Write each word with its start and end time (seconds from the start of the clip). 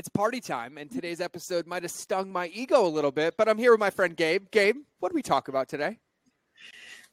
it's 0.00 0.08
party 0.08 0.40
time, 0.40 0.78
and 0.78 0.90
today's 0.90 1.20
episode 1.20 1.66
might 1.66 1.82
have 1.82 1.90
stung 1.90 2.32
my 2.32 2.46
ego 2.54 2.86
a 2.86 2.88
little 2.88 3.12
bit, 3.12 3.36
but 3.36 3.50
I'm 3.50 3.58
here 3.58 3.72
with 3.72 3.80
my 3.80 3.90
friend 3.90 4.16
Gabe. 4.16 4.50
Gabe, 4.50 4.76
what 4.98 5.10
do 5.10 5.14
we 5.14 5.20
talk 5.20 5.48
about 5.48 5.68
today? 5.68 5.98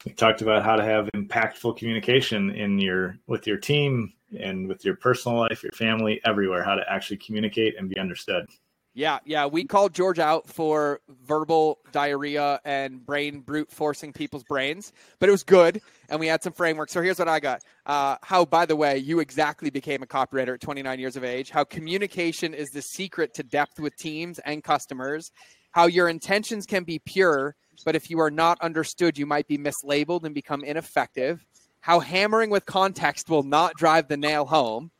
We 0.05 0.13
talked 0.13 0.41
about 0.41 0.63
how 0.63 0.77
to 0.77 0.85
have 0.85 1.09
impactful 1.13 1.75
communication 1.75 2.49
in 2.51 2.79
your 2.79 3.17
with 3.27 3.45
your 3.45 3.57
team 3.57 4.13
and 4.39 4.69
with 4.69 4.85
your 4.85 4.95
personal 4.95 5.37
life, 5.37 5.63
your 5.63 5.73
family, 5.73 6.21
everywhere. 6.23 6.63
How 6.63 6.75
to 6.75 6.89
actually 6.89 7.17
communicate 7.17 7.77
and 7.77 7.89
be 7.89 7.99
understood. 7.99 8.47
Yeah, 8.93 9.19
yeah. 9.25 9.47
We 9.47 9.65
called 9.65 9.93
George 9.93 10.19
out 10.19 10.47
for 10.47 11.01
verbal 11.25 11.79
diarrhea 11.91 12.61
and 12.63 13.05
brain 13.05 13.41
brute 13.41 13.69
forcing 13.69 14.13
people's 14.13 14.45
brains, 14.45 14.93
but 15.19 15.27
it 15.27 15.33
was 15.33 15.43
good, 15.43 15.81
and 16.09 16.19
we 16.19 16.27
had 16.27 16.43
some 16.43 16.53
framework. 16.53 16.89
So 16.89 17.01
here's 17.01 17.19
what 17.19 17.27
I 17.27 17.39
got. 17.39 17.61
Uh, 17.85 18.17
how, 18.21 18.45
by 18.45 18.65
the 18.65 18.75
way, 18.75 18.97
you 18.97 19.19
exactly 19.19 19.69
became 19.69 20.03
a 20.03 20.07
copywriter 20.07 20.55
at 20.55 20.61
29 20.61 20.99
years 20.99 21.15
of 21.15 21.23
age. 21.23 21.49
How 21.49 21.63
communication 21.63 22.53
is 22.53 22.69
the 22.69 22.81
secret 22.81 23.33
to 23.35 23.43
depth 23.43 23.79
with 23.79 23.95
teams 23.97 24.39
and 24.39 24.63
customers. 24.63 25.31
How 25.71 25.87
your 25.87 26.09
intentions 26.09 26.65
can 26.65 26.83
be 26.83 26.99
pure, 26.99 27.55
but 27.85 27.95
if 27.95 28.09
you 28.09 28.19
are 28.19 28.31
not 28.31 28.59
understood, 28.61 29.17
you 29.17 29.25
might 29.25 29.47
be 29.47 29.57
mislabeled 29.57 30.23
and 30.23 30.33
become 30.33 30.63
ineffective. 30.63 31.45
How 31.81 31.99
hammering 31.99 32.49
with 32.49 32.65
context 32.65 33.29
will 33.29 33.43
not 33.43 33.73
drive 33.75 34.07
the 34.07 34.17
nail 34.17 34.45
home 34.45 34.91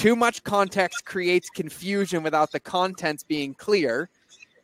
too 0.00 0.16
much 0.16 0.42
context 0.44 1.04
creates 1.04 1.50
confusion 1.50 2.22
without 2.22 2.52
the 2.52 2.58
contents 2.58 3.22
being 3.22 3.52
clear. 3.52 4.08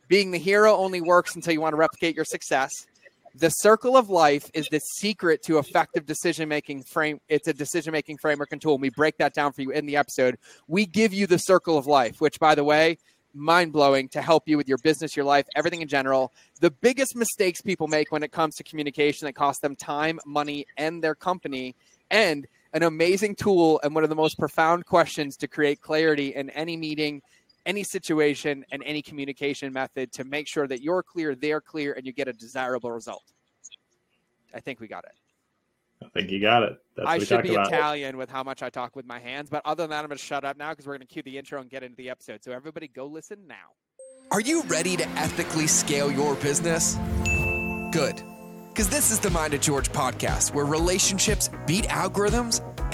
Being 0.07 0.31
the 0.31 0.39
hero 0.39 0.75
only 0.75 0.99
works 0.99 1.35
until 1.35 1.53
you 1.53 1.61
want 1.61 1.73
to 1.73 1.77
replicate 1.77 2.15
your 2.15 2.25
success. 2.25 2.87
The 3.39 3.49
circle 3.51 3.95
of 3.95 4.09
life 4.09 4.49
is 4.55 4.67
the 4.71 4.79
secret 4.79 5.43
to 5.43 5.59
effective 5.59 6.07
decision 6.07 6.49
making 6.49 6.81
frame. 6.81 7.19
It's 7.29 7.47
a 7.47 7.53
decision 7.53 7.91
making 7.91 8.17
framework 8.17 8.51
and 8.51 8.59
tool. 8.59 8.73
And 8.73 8.81
we 8.81 8.89
break 8.89 9.19
that 9.19 9.35
down 9.35 9.53
for 9.53 9.61
you 9.61 9.69
in 9.69 9.85
the 9.85 9.95
episode. 9.95 10.39
We 10.67 10.87
give 10.87 11.13
you 11.13 11.27
the 11.27 11.37
circle 11.37 11.77
of 11.77 11.85
life, 11.85 12.19
which, 12.19 12.39
by 12.39 12.55
the 12.55 12.63
way, 12.63 12.97
mind 13.35 13.73
blowing 13.73 14.09
to 14.09 14.23
help 14.23 14.47
you 14.47 14.57
with 14.57 14.67
your 14.67 14.79
business, 14.79 15.15
your 15.15 15.25
life, 15.25 15.45
everything 15.55 15.83
in 15.83 15.87
general. 15.87 16.33
The 16.61 16.71
biggest 16.71 17.15
mistakes 17.15 17.61
people 17.61 17.87
make 17.87 18.11
when 18.11 18.23
it 18.23 18.31
comes 18.31 18.55
to 18.55 18.63
communication 18.63 19.27
that 19.27 19.33
cost 19.33 19.61
them 19.61 19.75
time, 19.75 20.19
money, 20.25 20.65
and 20.75 21.03
their 21.03 21.13
company. 21.13 21.75
And 22.09 22.47
an 22.73 22.81
amazing 22.81 23.35
tool 23.35 23.79
and 23.83 23.93
one 23.93 24.03
of 24.03 24.09
the 24.09 24.15
most 24.15 24.39
profound 24.39 24.87
questions 24.87 25.37
to 25.37 25.47
create 25.47 25.81
clarity 25.81 26.33
in 26.33 26.49
any 26.49 26.75
meeting, 26.75 27.21
any 27.67 27.83
situation, 27.83 28.65
and 28.71 28.81
any 28.83 29.03
communication 29.03 29.71
method 29.71 30.11
to 30.13 30.23
make 30.23 30.47
sure 30.47 30.67
that 30.67 30.81
you're 30.81 31.03
clear, 31.03 31.35
they're 31.35 31.61
clear, 31.61 31.93
and 31.93 32.05
you 32.05 32.13
get 32.13 32.27
a 32.27 32.33
desirable 32.33 32.91
result. 32.91 33.23
I 34.55 34.59
think 34.59 34.79
we 34.79 34.87
got 34.87 35.03
it. 35.03 35.11
I 36.03 36.09
think 36.09 36.31
you 36.31 36.39
got 36.39 36.63
it. 36.63 36.77
That's 36.95 37.07
I 37.07 37.19
should 37.19 37.43
be 37.43 37.53
about. 37.53 37.67
Italian 37.67 38.17
with 38.17 38.29
how 38.29 38.43
much 38.43 38.63
I 38.63 38.69
talk 38.69 38.95
with 38.95 39.05
my 39.05 39.19
hands, 39.19 39.49
but 39.49 39.61
other 39.65 39.83
than 39.83 39.91
that, 39.91 39.99
I'm 39.99 40.07
going 40.07 40.17
to 40.17 40.23
shut 40.23 40.45
up 40.45 40.57
now 40.57 40.71
because 40.71 40.87
we're 40.87 40.97
going 40.97 41.07
to 41.07 41.13
cue 41.13 41.21
the 41.21 41.37
intro 41.37 41.61
and 41.61 41.69
get 41.69 41.83
into 41.83 41.97
the 41.97 42.09
episode. 42.09 42.43
So 42.43 42.51
everybody, 42.51 42.87
go 42.87 43.05
listen 43.05 43.45
now. 43.47 43.55
Are 44.31 44.41
you 44.41 44.63
ready 44.63 44.97
to 44.97 45.07
ethically 45.09 45.67
scale 45.67 46.11
your 46.11 46.35
business? 46.35 46.97
Good 47.91 48.21
because 48.77 48.89
this 48.91 49.09
is 49.09 49.19
the 49.19 49.31
Mind 49.31 49.55
of 49.55 49.61
George 49.61 49.91
podcast, 49.91 50.53
where 50.53 50.63
relationships 50.63 51.49
beat 51.65 51.85
algorithms 51.85 52.61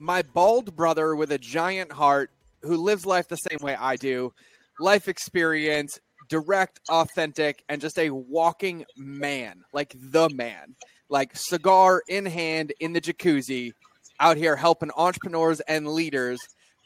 my 0.00 0.22
bald 0.22 0.74
brother 0.74 1.14
with 1.14 1.30
a 1.30 1.38
giant 1.38 1.92
heart 1.92 2.30
who 2.62 2.76
lives 2.76 3.04
life 3.04 3.28
the 3.28 3.36
same 3.36 3.58
way 3.60 3.76
I 3.76 3.96
do. 3.96 4.32
Life 4.80 5.08
experience, 5.08 6.00
direct, 6.28 6.80
authentic, 6.88 7.62
and 7.68 7.82
just 7.82 7.98
a 7.98 8.08
walking 8.10 8.86
man, 8.96 9.62
like 9.74 9.94
the 9.94 10.30
man, 10.30 10.74
like 11.10 11.30
cigar 11.34 12.02
in 12.08 12.24
hand 12.24 12.72
in 12.80 12.94
the 12.94 13.00
jacuzzi, 13.00 13.72
out 14.18 14.38
here 14.38 14.56
helping 14.56 14.90
entrepreneurs 14.96 15.60
and 15.60 15.86
leaders 15.86 16.38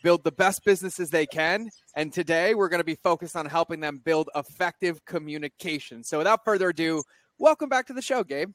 build 0.03 0.25
the 0.25 0.33
best 0.33 0.63
businesses 0.65 1.09
they 1.11 1.27
can. 1.27 1.69
And 1.97 2.13
today 2.13 2.55
we're 2.55 2.69
going 2.69 2.81
to 2.81 2.85
be 2.85 2.99
focused 3.03 3.37
on 3.37 3.47
helping 3.47 3.79
them 3.79 4.01
build 4.05 4.29
effective 4.35 5.05
communication. 5.05 6.03
So 6.03 6.19
without 6.19 6.45
further 6.45 6.71
ado, 6.71 7.03
welcome 7.39 7.69
back 7.69 7.87
to 7.87 7.93
the 7.93 8.03
show, 8.03 8.25
Gabe. 8.25 8.51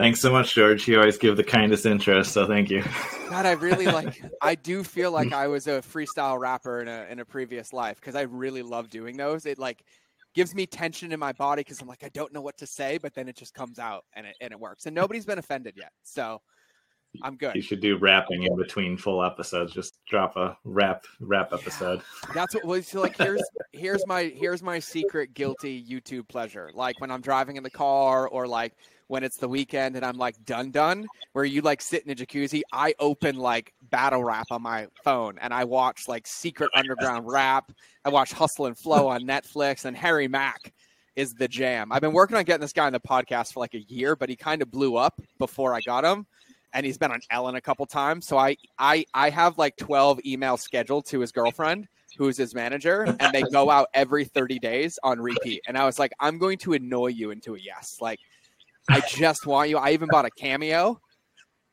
Thanks 0.00 0.18
so 0.18 0.32
much, 0.32 0.54
George. 0.54 0.88
You 0.88 0.98
always 0.98 1.18
give 1.18 1.36
the 1.36 1.44
kindest 1.44 1.84
intro, 1.84 2.22
so 2.22 2.46
thank 2.46 2.70
you. 2.70 2.82
God, 3.28 3.44
I 3.44 3.52
really 3.52 3.84
like. 3.84 4.22
I 4.40 4.54
do 4.54 4.82
feel 4.82 5.12
like 5.12 5.34
I 5.34 5.46
was 5.46 5.66
a 5.66 5.82
freestyle 5.82 6.40
rapper 6.40 6.80
in 6.80 6.88
a 6.88 7.06
in 7.10 7.18
a 7.18 7.24
previous 7.26 7.74
life 7.74 8.00
because 8.00 8.14
I 8.14 8.22
really 8.22 8.62
love 8.62 8.88
doing 8.88 9.18
those. 9.18 9.44
It 9.44 9.58
like 9.58 9.84
gives 10.34 10.54
me 10.54 10.64
tension 10.64 11.12
in 11.12 11.20
my 11.20 11.32
body 11.32 11.60
because 11.60 11.82
I'm 11.82 11.86
like 11.86 12.02
I 12.02 12.08
don't 12.14 12.32
know 12.32 12.40
what 12.40 12.56
to 12.56 12.66
say, 12.66 12.96
but 12.96 13.12
then 13.12 13.28
it 13.28 13.36
just 13.36 13.52
comes 13.52 13.78
out 13.78 14.06
and 14.14 14.26
it 14.26 14.36
and 14.40 14.52
it 14.52 14.58
works. 14.58 14.86
And 14.86 14.94
nobody's 14.94 15.26
been 15.26 15.38
offended 15.38 15.74
yet, 15.76 15.92
so 16.02 16.40
I'm 17.22 17.36
good. 17.36 17.54
You 17.54 17.60
should 17.60 17.82
do 17.82 17.98
rapping 17.98 18.44
in 18.44 18.56
between 18.56 18.96
full 18.96 19.22
episodes. 19.22 19.74
Just 19.74 19.98
drop 20.08 20.34
a 20.36 20.56
rap 20.64 21.04
rap 21.20 21.52
episode. 21.52 22.00
That's 22.32 22.54
what 22.54 22.64
was 22.64 22.88
so 22.88 23.02
like. 23.02 23.18
Here's 23.18 23.42
here's 23.72 24.06
my 24.06 24.32
here's 24.34 24.62
my 24.62 24.78
secret 24.78 25.34
guilty 25.34 25.84
YouTube 25.84 26.26
pleasure. 26.26 26.70
Like 26.72 26.98
when 27.02 27.10
I'm 27.10 27.20
driving 27.20 27.56
in 27.56 27.62
the 27.62 27.70
car 27.70 28.26
or 28.28 28.46
like 28.46 28.72
when 29.10 29.24
it's 29.24 29.38
the 29.38 29.48
weekend 29.48 29.96
and 29.96 30.04
I'm 30.06 30.16
like 30.16 30.36
done 30.44 30.70
done, 30.70 31.04
where 31.32 31.44
you 31.44 31.62
like 31.62 31.82
sit 31.82 32.04
in 32.04 32.12
a 32.12 32.14
jacuzzi, 32.14 32.62
I 32.72 32.94
open 33.00 33.34
like 33.34 33.74
battle 33.90 34.22
rap 34.22 34.46
on 34.52 34.62
my 34.62 34.86
phone 35.02 35.36
and 35.40 35.52
I 35.52 35.64
watch 35.64 36.06
like 36.06 36.28
secret 36.28 36.70
underground 36.76 37.26
rap. 37.26 37.72
I 38.04 38.10
watch 38.10 38.32
Hustle 38.32 38.66
and 38.66 38.78
Flow 38.78 39.08
on 39.08 39.22
Netflix 39.22 39.84
and 39.84 39.96
Harry 39.96 40.28
Mack 40.28 40.72
is 41.16 41.34
the 41.34 41.48
jam. 41.48 41.90
I've 41.90 42.02
been 42.02 42.12
working 42.12 42.36
on 42.36 42.44
getting 42.44 42.60
this 42.60 42.72
guy 42.72 42.86
on 42.86 42.92
the 42.92 43.00
podcast 43.00 43.52
for 43.52 43.58
like 43.58 43.74
a 43.74 43.80
year, 43.80 44.14
but 44.14 44.28
he 44.28 44.36
kind 44.36 44.62
of 44.62 44.70
blew 44.70 44.94
up 44.94 45.20
before 45.40 45.74
I 45.74 45.80
got 45.80 46.04
him. 46.04 46.24
And 46.72 46.86
he's 46.86 46.96
been 46.96 47.10
on 47.10 47.18
Ellen 47.32 47.56
a 47.56 47.60
couple 47.60 47.84
times. 47.86 48.28
So 48.28 48.38
I 48.38 48.56
I 48.78 49.04
I 49.12 49.30
have 49.30 49.58
like 49.58 49.76
12 49.76 50.20
emails 50.24 50.60
scheduled 50.60 51.04
to 51.06 51.18
his 51.18 51.32
girlfriend 51.32 51.88
who's 52.16 52.36
his 52.36 52.54
manager, 52.54 53.02
and 53.20 53.32
they 53.32 53.42
go 53.42 53.70
out 53.70 53.88
every 53.94 54.24
30 54.24 54.58
days 54.58 54.98
on 55.02 55.20
repeat. 55.20 55.62
And 55.66 55.78
I 55.78 55.84
was 55.84 55.98
like, 55.98 56.12
I'm 56.20 56.38
going 56.38 56.58
to 56.58 56.74
annoy 56.74 57.08
you 57.08 57.30
into 57.30 57.54
a 57.54 57.58
yes. 57.58 57.98
Like 58.00 58.18
I 58.88 59.00
just 59.00 59.46
want 59.46 59.70
you. 59.70 59.78
I 59.78 59.90
even 59.90 60.08
bought 60.10 60.24
a 60.24 60.30
cameo. 60.30 61.00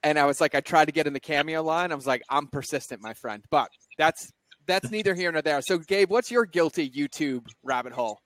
And 0.03 0.19
I 0.19 0.25
was 0.25 0.39
like, 0.39 0.55
I 0.55 0.61
tried 0.61 0.85
to 0.85 0.91
get 0.91 1.07
in 1.07 1.13
the 1.13 1.19
cameo 1.19 1.63
line. 1.63 1.91
I 1.91 1.95
was 1.95 2.07
like, 2.07 2.21
I'm 2.29 2.47
persistent, 2.47 3.01
my 3.01 3.13
friend. 3.13 3.43
But 3.49 3.69
that's 3.97 4.31
that's 4.67 4.91
neither 4.91 5.15
here 5.15 5.31
nor 5.31 5.41
there. 5.41 5.61
So, 5.61 5.79
Gabe, 5.79 6.09
what's 6.09 6.29
your 6.29 6.45
guilty 6.45 6.89
YouTube 6.89 7.45
rabbit 7.63 7.93
hole? 7.93 8.19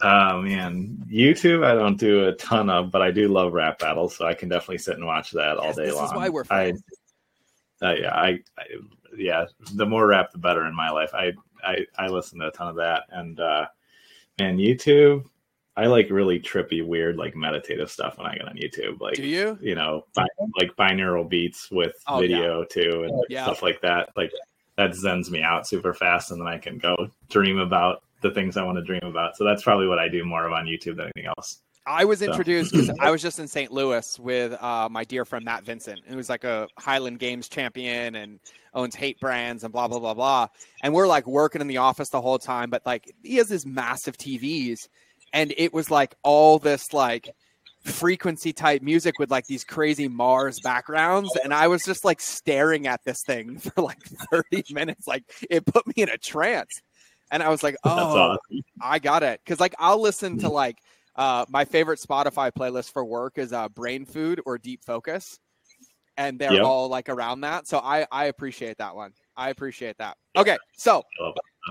Oh 0.00 0.42
man, 0.42 1.04
YouTube 1.08 1.64
I 1.64 1.74
don't 1.74 1.98
do 1.98 2.26
a 2.26 2.32
ton 2.32 2.70
of, 2.70 2.90
but 2.90 3.02
I 3.02 3.12
do 3.12 3.28
love 3.28 3.52
rap 3.52 3.78
battles, 3.78 4.16
so 4.16 4.26
I 4.26 4.34
can 4.34 4.48
definitely 4.48 4.78
sit 4.78 4.96
and 4.96 5.06
watch 5.06 5.30
that 5.32 5.58
all 5.58 5.72
day 5.72 5.86
this 5.86 5.94
long. 5.94 6.04
This 6.04 6.10
is 6.10 6.16
why 6.16 6.28
we're 6.28 6.44
friends. 6.44 6.82
I, 7.80 7.86
uh, 7.86 7.94
yeah, 7.94 8.14
I, 8.14 8.28
I, 8.58 8.64
yeah, 9.16 9.46
the 9.74 9.86
more 9.86 10.06
rap, 10.06 10.32
the 10.32 10.38
better 10.38 10.66
in 10.66 10.74
my 10.74 10.90
life. 10.90 11.10
I, 11.14 11.32
I, 11.62 11.86
I 11.98 12.08
listen 12.08 12.40
to 12.40 12.48
a 12.48 12.50
ton 12.50 12.68
of 12.68 12.76
that, 12.76 13.04
and 13.10 13.38
uh, 13.38 13.66
man, 14.40 14.56
YouTube. 14.56 15.24
I 15.76 15.86
like 15.86 16.10
really 16.10 16.38
trippy, 16.38 16.86
weird, 16.86 17.16
like 17.16 17.34
meditative 17.34 17.90
stuff 17.90 18.18
when 18.18 18.26
I 18.26 18.34
get 18.34 18.46
on 18.46 18.56
YouTube. 18.56 19.00
Like, 19.00 19.14
do 19.14 19.26
you? 19.26 19.58
You 19.60 19.74
know, 19.74 20.04
bi- 20.14 20.26
like 20.60 20.76
binaural 20.76 21.28
beats 21.28 21.70
with 21.70 21.94
oh, 22.06 22.20
video 22.20 22.60
yeah. 22.60 22.66
too, 22.70 23.04
and 23.04 23.24
yeah. 23.30 23.44
stuff 23.44 23.62
like 23.62 23.80
that. 23.80 24.10
Like 24.16 24.32
that 24.76 24.90
zens 24.90 25.30
me 25.30 25.42
out 25.42 25.66
super 25.66 25.94
fast, 25.94 26.30
and 26.30 26.40
then 26.40 26.48
I 26.48 26.58
can 26.58 26.78
go 26.78 27.08
dream 27.30 27.58
about 27.58 28.02
the 28.20 28.30
things 28.30 28.56
I 28.56 28.64
want 28.64 28.76
to 28.78 28.84
dream 28.84 29.04
about. 29.04 29.36
So 29.36 29.44
that's 29.44 29.62
probably 29.62 29.86
what 29.86 29.98
I 29.98 30.08
do 30.08 30.24
more 30.24 30.46
of 30.46 30.52
on 30.52 30.66
YouTube 30.66 30.96
than 30.96 31.10
anything 31.16 31.32
else. 31.36 31.62
I 31.86 32.04
was 32.04 32.22
introduced 32.22 32.72
because 32.72 32.90
I 33.00 33.10
was 33.10 33.22
just 33.22 33.38
in 33.38 33.48
St. 33.48 33.72
Louis 33.72 34.18
with 34.18 34.52
uh, 34.62 34.88
my 34.90 35.04
dear 35.04 35.24
friend 35.24 35.44
Matt 35.44 35.64
Vincent, 35.64 36.00
who's 36.06 36.28
like 36.28 36.44
a 36.44 36.68
Highland 36.78 37.18
Games 37.18 37.48
champion 37.48 38.14
and 38.14 38.38
owns 38.74 38.94
hate 38.94 39.18
brands 39.20 39.64
and 39.64 39.72
blah 39.72 39.88
blah 39.88 39.98
blah 39.98 40.14
blah. 40.14 40.48
And 40.82 40.94
we're 40.94 41.08
like 41.08 41.26
working 41.26 41.60
in 41.60 41.66
the 41.66 41.78
office 41.78 42.10
the 42.10 42.20
whole 42.20 42.38
time, 42.38 42.70
but 42.70 42.84
like 42.86 43.12
he 43.22 43.36
has 43.36 43.48
this 43.48 43.66
massive 43.66 44.16
TVs 44.16 44.88
and 45.32 45.52
it 45.56 45.72
was 45.72 45.90
like 45.90 46.14
all 46.22 46.58
this 46.58 46.92
like 46.92 47.34
frequency 47.84 48.52
type 48.52 48.82
music 48.82 49.18
with 49.18 49.30
like 49.30 49.46
these 49.46 49.64
crazy 49.64 50.08
Mars 50.08 50.60
backgrounds. 50.60 51.30
And 51.42 51.52
I 51.52 51.68
was 51.68 51.82
just 51.82 52.04
like 52.04 52.20
staring 52.20 52.86
at 52.86 53.00
this 53.04 53.22
thing 53.22 53.58
for 53.58 53.82
like 53.82 54.02
30 54.30 54.64
minutes. 54.70 55.06
Like 55.06 55.24
it 55.50 55.66
put 55.66 55.86
me 55.86 55.94
in 55.96 56.08
a 56.08 56.18
trance. 56.18 56.80
And 57.30 57.42
I 57.42 57.48
was 57.48 57.62
like, 57.62 57.76
oh, 57.84 57.90
awesome. 57.90 58.62
I 58.80 58.98
got 58.98 59.22
it. 59.22 59.40
Cause 59.46 59.60
like 59.60 59.74
I'll 59.78 60.00
listen 60.00 60.38
to 60.40 60.48
like 60.48 60.78
uh, 61.16 61.44
my 61.48 61.64
favorite 61.64 62.00
Spotify 62.00 62.52
playlist 62.52 62.92
for 62.92 63.04
work 63.04 63.38
is 63.38 63.52
uh, 63.52 63.68
Brain 63.68 64.06
Food 64.06 64.40
or 64.46 64.58
Deep 64.58 64.84
Focus. 64.84 65.38
And 66.18 66.38
they're 66.38 66.52
yep. 66.52 66.64
all 66.64 66.88
like 66.88 67.08
around 67.08 67.40
that. 67.40 67.66
So 67.66 67.78
I, 67.78 68.06
I 68.12 68.26
appreciate 68.26 68.78
that 68.78 68.94
one. 68.94 69.12
I 69.34 69.48
appreciate 69.48 69.96
that. 69.96 70.18
Okay. 70.36 70.58
So 70.76 71.02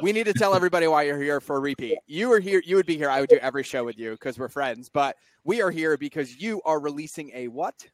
we 0.02 0.12
need 0.12 0.26
to 0.26 0.34
tell 0.34 0.54
everybody 0.54 0.88
why 0.88 1.04
you're 1.04 1.22
here 1.22 1.40
for 1.42 1.58
a 1.58 1.60
repeat. 1.60 1.98
You 2.08 2.30
were 2.30 2.40
here. 2.40 2.62
You 2.66 2.76
would 2.78 2.86
be 2.86 2.98
here. 2.98 3.10
I 3.10 3.20
would 3.20 3.30
do 3.30 3.38
every 3.38 3.64
show 3.64 3.84
with 3.84 3.98
you 3.98 4.12
because 4.12 4.40
we're 4.40 4.50
friends. 4.50 4.90
But 4.90 5.18
we 5.44 5.62
are 5.62 5.72
here 5.72 5.98
because 5.98 6.42
you 6.42 6.62
are 6.64 6.80
releasing 6.80 7.32
a 7.34 7.48
what? 7.48 7.86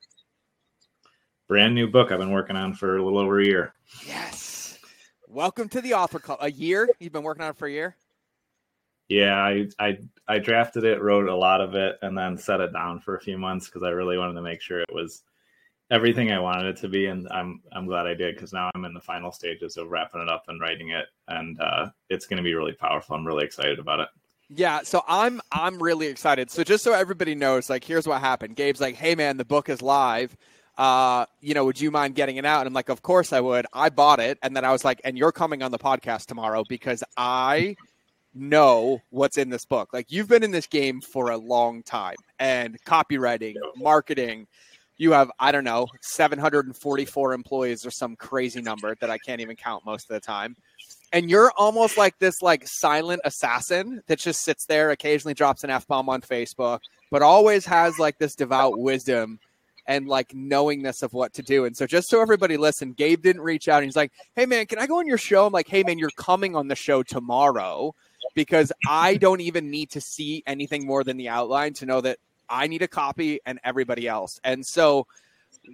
Brand 1.48 1.74
new 1.74 1.88
book 1.88 2.12
I've 2.12 2.20
been 2.20 2.32
working 2.32 2.56
on 2.56 2.74
for 2.74 2.98
a 2.98 3.04
little 3.04 3.20
over 3.20 3.40
a 3.40 3.46
year. 3.46 3.74
Yes. 4.06 4.78
Welcome 5.28 5.70
to 5.70 5.82
the 5.82 5.94
author 5.94 6.20
club. 6.20 6.40
A 6.42 6.52
year? 6.52 6.90
You've 7.00 7.14
been 7.14 7.24
working 7.24 7.44
on 7.44 7.52
it 7.52 7.58
for 7.58 7.68
a 7.68 7.72
year? 7.72 7.96
Yeah, 9.10 9.36
I 9.36 9.68
I 9.80 10.00
I 10.28 10.40
drafted 10.40 10.84
it, 10.84 11.02
wrote 11.02 11.30
a 11.30 11.36
lot 11.36 11.62
of 11.62 11.74
it, 11.76 11.98
and 12.02 12.18
then 12.18 12.38
set 12.38 12.60
it 12.60 12.74
down 12.74 13.00
for 13.00 13.16
a 13.16 13.22
few 13.22 13.38
months 13.38 13.68
because 13.68 13.84
I 13.84 13.90
really 13.90 14.18
wanted 14.18 14.34
to 14.34 14.42
make 14.42 14.62
sure 14.62 14.82
it 14.82 14.94
was 14.94 15.24
everything 15.90 16.32
I 16.32 16.40
wanted 16.40 16.66
it 16.66 16.78
to 16.82 16.90
be, 16.90 17.06
and 17.08 17.28
I'm 17.32 17.62
I'm 17.72 17.86
glad 17.86 18.08
I 18.08 18.14
did 18.14 18.36
because 18.36 18.54
now 18.54 18.70
I'm 18.76 18.86
in 18.86 18.94
the 18.94 19.02
final 19.02 19.32
stages 19.32 19.78
of 19.78 19.90
wrapping 19.90 20.22
it 20.22 20.30
up 20.30 20.46
and 20.48 20.60
writing 20.60 20.90
it, 20.90 21.06
and 21.28 21.60
uh, 21.60 21.90
it's 22.10 22.26
going 22.26 22.38
to 22.38 22.44
be 22.44 22.54
really 22.54 22.74
powerful. 22.74 23.16
I'm 23.16 23.26
really 23.26 23.46
excited 23.46 23.80
about 23.80 24.02
it. 24.02 24.10
Yeah, 24.50 24.82
so 24.84 25.04
I'm 25.08 25.42
I'm 25.52 25.82
really 25.82 26.08
excited. 26.08 26.50
So 26.52 26.64
just 26.64 26.84
so 26.84 26.94
everybody 26.94 27.36
knows, 27.36 27.70
like, 27.70 27.84
here's 27.84 28.08
what 28.08 28.22
happened. 28.22 28.56
Gabe's 28.56 28.82
like, 28.82 28.96
"Hey, 28.96 29.16
man, 29.16 29.38
the 29.38 29.46
book 29.46 29.70
is 29.70 29.82
live. 29.82 30.36
Uh, 30.78 31.26
you 31.42 31.54
know, 31.54 31.66
would 31.66 31.82
you 31.82 31.92
mind 31.92 32.16
getting 32.16 32.38
it 32.38 32.46
out?" 32.46 32.62
And 32.62 32.68
I'm 32.68 32.74
like, 32.74 32.90
"Of 32.90 33.02
course 33.02 33.34
I 33.34 33.42
would." 33.42 33.66
I 33.74 33.90
bought 33.90 34.20
it, 34.20 34.38
and 34.42 34.56
then 34.56 34.64
I 34.64 34.72
was 34.72 34.86
like, 34.86 35.02
"And 35.04 35.18
you're 35.18 35.32
coming 35.34 35.64
on 35.64 35.72
the 35.72 35.80
podcast 35.80 36.28
tomorrow 36.28 36.64
because 36.68 37.04
I 37.18 37.76
know 38.34 39.02
what's 39.10 39.38
in 39.38 39.50
this 39.50 39.66
book. 39.66 39.90
Like, 39.94 40.12
you've 40.12 40.30
been 40.30 40.44
in 40.44 40.52
this 40.52 40.68
game 40.68 41.02
for 41.02 41.32
a 41.32 41.38
long 41.38 41.84
time, 41.84 42.16
and 42.40 42.78
copywriting, 42.86 43.56
marketing." 43.76 44.48
You 44.98 45.12
have 45.12 45.32
i 45.40 45.52
don't 45.52 45.64
know 45.64 45.88
744 46.02 47.34
employees 47.34 47.86
or 47.86 47.92
some 47.92 48.16
crazy 48.16 48.62
number 48.62 48.96
that 49.00 49.10
i 49.10 49.18
can't 49.18 49.42
even 49.42 49.56
count 49.56 49.86
most 49.86 50.10
of 50.10 50.14
the 50.14 50.20
time. 50.20 50.56
And 51.14 51.30
you're 51.30 51.54
almost 51.56 51.98
like 51.98 52.20
this 52.20 52.42
like 52.42 52.68
silent 52.68 53.22
assassin 53.24 54.02
that 54.08 54.20
just 54.20 54.44
sits 54.44 54.66
there 54.66 54.92
occasionally 54.92 55.34
drops 55.34 55.64
an 55.64 55.70
f-bomb 55.70 56.10
on 56.10 56.22
facebook 56.22 56.80
but 57.12 57.22
always 57.22 57.66
has 57.66 57.98
like 57.98 58.18
this 58.18 58.36
devout 58.36 58.78
wisdom 58.78 59.40
and 59.88 60.08
like 60.08 60.34
knowingness 60.34 61.02
of 61.02 61.14
what 61.14 61.34
to 61.36 61.42
do. 61.42 61.64
And 61.64 61.76
so 61.76 61.88
just 61.88 62.10
so 62.10 62.22
everybody 62.22 62.58
listen 62.58 62.92
gabe 62.92 63.22
didn't 63.22 63.42
reach 63.42 63.70
out. 63.70 63.78
And 63.78 63.86
he's 63.86 63.96
like 63.96 64.12
hey 64.36 64.46
man 64.46 64.66
can 64.66 64.80
i 64.80 64.88
go 64.88 65.00
on 65.00 65.08
your 65.08 65.18
show? 65.18 65.46
I'm 65.46 65.54
like 65.54 65.70
hey 65.70 65.84
man 65.84 65.98
you're 65.98 66.10
coming 66.18 66.56
on 66.56 66.68
the 66.68 66.76
show 66.76 67.04
tomorrow 67.04 67.94
because 68.36 68.72
i 68.88 69.16
don't 69.16 69.42
even 69.42 69.72
need 69.72 69.90
to 69.92 70.02
see 70.02 70.44
anything 70.46 70.86
more 70.86 71.04
than 71.04 71.18
the 71.18 71.30
outline 71.30 71.74
to 71.74 71.86
know 71.86 72.02
that 72.02 72.18
I 72.50 72.68
need 72.68 72.82
a 72.82 72.88
copy 72.88 73.40
and 73.46 73.60
everybody 73.64 74.08
else. 74.08 74.40
And 74.44 74.66
so, 74.66 75.08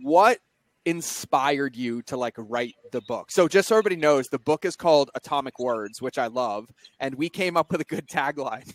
what 0.02 0.40
inspired 0.86 1.76
you 1.76 2.02
to 2.04 2.18
like 2.18 2.36
write 2.38 2.76
the 2.92 3.02
book? 3.02 3.32
So, 3.32 3.48
just 3.48 3.68
so 3.68 3.76
everybody 3.76 3.96
knows, 3.96 4.28
the 4.28 4.40
book 4.40 4.66
is 4.66 4.76
called 4.76 5.10
Atomic 5.16 5.60
Words, 5.60 6.02
which 6.02 6.18
I 6.18 6.28
love. 6.28 6.68
And 7.00 7.16
we 7.16 7.30
came 7.30 7.58
up 7.58 7.72
with 7.72 7.82
a 7.82 7.86
good 7.86 8.08
tagline 8.10 8.74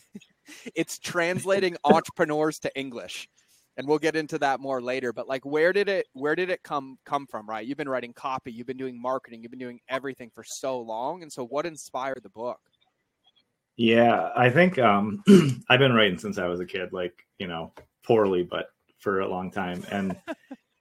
it's 0.75 0.99
translating 0.99 1.77
entrepreneurs 1.85 2.59
to 2.61 2.79
English. 2.79 3.29
And 3.77 3.87
we'll 3.87 3.99
get 3.99 4.17
into 4.17 4.39
that 4.39 4.59
more 4.59 4.83
later. 4.83 5.13
But 5.13 5.29
like, 5.29 5.47
where 5.47 5.73
did 5.73 5.89
it 5.89 6.07
where 6.13 6.35
did 6.35 6.51
it 6.51 6.65
come 6.65 6.99
come 7.05 7.27
from? 7.27 7.49
Right? 7.49 7.65
You've 7.65 7.79
been 7.79 7.89
writing 7.89 8.13
copy, 8.13 8.51
you've 8.51 8.67
been 8.67 8.77
doing 8.77 9.01
marketing, 9.01 9.43
you've 9.43 9.53
been 9.53 9.61
doing 9.61 9.81
everything 9.89 10.31
for 10.35 10.43
so 10.43 10.81
long. 10.81 11.23
And 11.23 11.33
so, 11.33 11.47
what 11.47 11.65
inspired 11.65 12.21
the 12.25 12.29
book? 12.29 12.59
Yeah, 13.77 14.31
I 14.35 14.51
think 14.51 14.81
um, 14.81 15.23
I've 15.71 15.79
been 15.79 15.93
writing 15.93 16.19
since 16.19 16.39
I 16.39 16.49
was 16.49 16.59
a 16.59 16.67
kid. 16.67 16.93
Like, 16.93 17.25
you 17.39 17.47
know, 17.47 17.73
poorly, 18.09 18.43
but 18.43 18.71
for 18.99 19.21
a 19.21 19.29
long 19.29 19.53
time. 19.53 19.85
And 19.93 20.17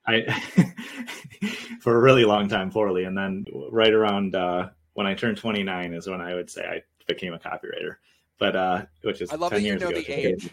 I, 0.08 0.24
for 1.82 1.96
a 1.96 2.00
really 2.00 2.26
long 2.26 2.48
time, 2.48 2.72
poorly. 2.72 3.04
And 3.04 3.16
then 3.16 3.46
right 3.70 3.94
around 3.94 4.36
uh, 4.36 4.70
when 4.94 5.06
I 5.06 5.14
turned 5.14 5.38
29 5.38 5.94
is 5.94 6.08
when 6.08 6.22
I 6.22 6.34
would 6.34 6.50
say 6.50 6.66
I 6.66 6.82
became 7.06 7.34
a 7.34 7.40
copywriter. 7.40 7.98
But 8.40 8.56
uh, 8.56 8.86
which 9.02 9.22
is 9.22 9.32
I 9.32 9.36
love 9.36 9.52
that 9.52 9.62
you 9.62 9.78
know 9.78 9.90
ago, 9.90 10.00
the 10.00 10.12
age. 10.12 10.50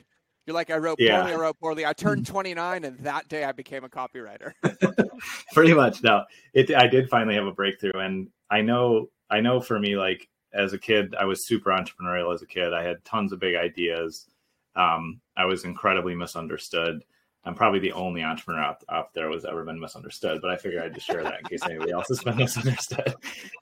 You're 0.46 0.54
like 0.54 0.70
I 0.70 0.76
wrote 0.76 0.98
yeah. 0.98 1.20
poorly, 1.20 1.32
I 1.32 1.36
wrote 1.36 1.60
poorly. 1.60 1.86
I 1.86 1.92
turned 1.92 2.26
29, 2.26 2.84
and 2.84 2.98
that 2.98 3.28
day 3.28 3.44
I 3.44 3.52
became 3.52 3.84
a 3.84 3.88
copywriter. 3.88 4.52
Pretty 5.52 5.74
much. 5.74 6.02
No, 6.02 6.24
it. 6.52 6.74
I 6.74 6.86
did 6.86 7.08
finally 7.08 7.34
have 7.34 7.46
a 7.46 7.52
breakthrough, 7.52 7.98
and 8.00 8.28
I 8.50 8.62
know. 8.62 9.10
I 9.30 9.40
know 9.40 9.60
for 9.60 9.78
me, 9.78 9.96
like 9.96 10.28
as 10.52 10.72
a 10.72 10.78
kid, 10.78 11.14
I 11.18 11.24
was 11.24 11.46
super 11.46 11.70
entrepreneurial. 11.70 12.34
As 12.34 12.42
a 12.42 12.46
kid, 12.46 12.72
I 12.72 12.82
had 12.82 13.04
tons 13.04 13.32
of 13.32 13.40
big 13.40 13.54
ideas. 13.54 14.26
Um, 14.76 15.20
I 15.36 15.44
was 15.44 15.64
incredibly 15.64 16.14
misunderstood. 16.14 17.04
I'm 17.46 17.54
probably 17.54 17.78
the 17.78 17.92
only 17.92 18.22
entrepreneur 18.22 18.62
out, 18.62 18.84
out 18.88 19.12
there 19.12 19.30
who's 19.30 19.44
ever 19.44 19.64
been 19.64 19.78
misunderstood, 19.78 20.40
but 20.40 20.50
I 20.50 20.56
figured 20.56 20.82
I'd 20.82 20.94
just 20.94 21.06
share 21.06 21.22
that 21.22 21.40
in 21.40 21.44
case 21.46 21.60
anybody 21.68 21.92
else 21.92 22.08
has 22.08 22.22
been 22.22 22.36
misunderstood. 22.36 23.14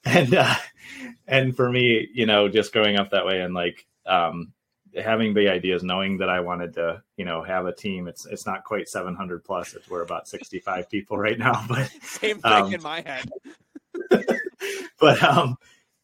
And 0.04 0.34
uh, 0.34 0.54
and 1.26 1.56
for 1.56 1.70
me, 1.70 2.08
you 2.12 2.26
know, 2.26 2.48
just 2.48 2.72
growing 2.72 2.96
up 2.96 3.10
that 3.10 3.26
way 3.26 3.40
and 3.40 3.54
like 3.54 3.86
um, 4.06 4.52
having 5.00 5.34
big 5.34 5.48
ideas, 5.48 5.82
knowing 5.82 6.18
that 6.18 6.28
I 6.28 6.40
wanted 6.40 6.74
to, 6.74 7.02
you 7.16 7.24
know, 7.24 7.42
have 7.42 7.66
a 7.66 7.74
team. 7.74 8.08
It's 8.08 8.26
it's 8.26 8.46
not 8.46 8.64
quite 8.64 8.88
700 8.88 9.44
plus. 9.44 9.74
It's 9.74 9.88
we're 9.88 10.02
about 10.02 10.28
65 10.28 10.88
people 10.90 11.18
right 11.18 11.38
now, 11.38 11.64
but 11.68 11.90
same 12.02 12.38
thing 12.38 12.52
um, 12.52 12.74
in 12.74 12.82
my 12.82 13.00
head. 13.00 13.28
but 15.00 15.22
um, 15.22 15.56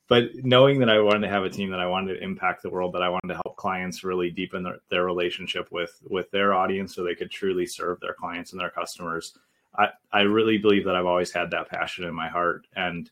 but 0.09 0.31
knowing 0.37 0.81
that 0.81 0.89
I 0.89 1.01
wanted 1.01 1.21
to 1.21 1.29
have 1.29 1.45
a 1.45 1.51
team 1.51 1.71
that 1.71 1.81
I 1.81 1.87
wanted 1.87 2.15
to 2.15 2.25
impact 2.25 2.63
the 2.63 2.71
world, 2.71 2.95
that 2.95 3.03
I 3.03 3.11
wanted 3.11 3.29
to 3.29 3.41
help 3.45 3.57
clients 3.57 4.03
really 4.03 4.31
deepen 4.31 4.63
their, 4.63 4.79
their 4.91 5.05
relationship 5.05 5.71
with 5.71 6.01
with 6.09 6.31
their 6.31 6.55
audience, 6.55 6.95
so 6.95 7.05
they 7.05 7.15
could 7.15 7.31
truly 7.31 7.67
serve 7.67 8.01
their 8.01 8.15
clients 8.15 8.53
and 8.53 8.61
their 8.61 8.71
customers. 8.71 9.37
I 9.77 9.89
I 10.11 10.21
really 10.23 10.57
believe 10.57 10.87
that 10.87 10.97
I've 10.97 11.07
always 11.07 11.31
had 11.31 11.51
that 11.51 11.69
passion 11.69 12.05
in 12.05 12.15
my 12.15 12.29
heart, 12.29 12.67
and 12.75 13.11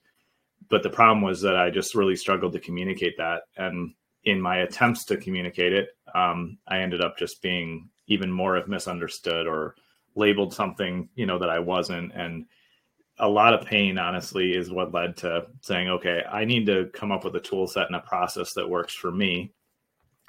but 0.69 0.83
the 0.83 0.91
problem 0.91 1.21
was 1.23 1.43
that 1.43 1.57
I 1.57 1.71
just 1.71 1.95
really 1.95 2.17
struggled 2.17 2.55
to 2.55 2.61
communicate 2.61 3.19
that, 3.19 3.43
and 3.57 3.95
in 4.25 4.41
my 4.41 4.59
attempts 4.59 5.05
to 5.05 5.19
communicate 5.19 5.73
it, 5.73 5.91
um, 6.15 6.59
I 6.67 6.79
ended 6.79 7.03
up 7.03 7.19
just 7.19 7.43
being 7.43 7.91
even 8.09 8.33
more 8.33 8.57
of 8.57 8.69
misunderstood 8.69 9.47
or 9.47 9.77
labeled 10.15 10.55
something 10.55 11.11
you 11.15 11.27
know 11.27 11.39
that 11.39 11.51
I 11.51 11.59
wasn't, 11.59 12.13
and 12.15 12.47
a 13.19 13.29
lot 13.29 13.55
of 13.55 13.67
pain, 13.67 13.99
honestly, 13.99 14.55
is 14.55 14.71
what 14.71 14.93
led 14.93 15.17
to 15.19 15.47
saying, 15.63 15.89
okay, 15.89 16.23
I 16.31 16.45
need 16.45 16.67
to 16.67 16.91
come 16.93 17.13
up 17.13 17.25
with 17.25 17.35
a 17.37 17.41
tool 17.41 17.67
set 17.67 17.87
and 17.87 17.97
a 17.97 18.01
process 18.01 18.53
that 18.55 18.69
works 18.69 18.95
for 18.95 19.11
me 19.11 19.53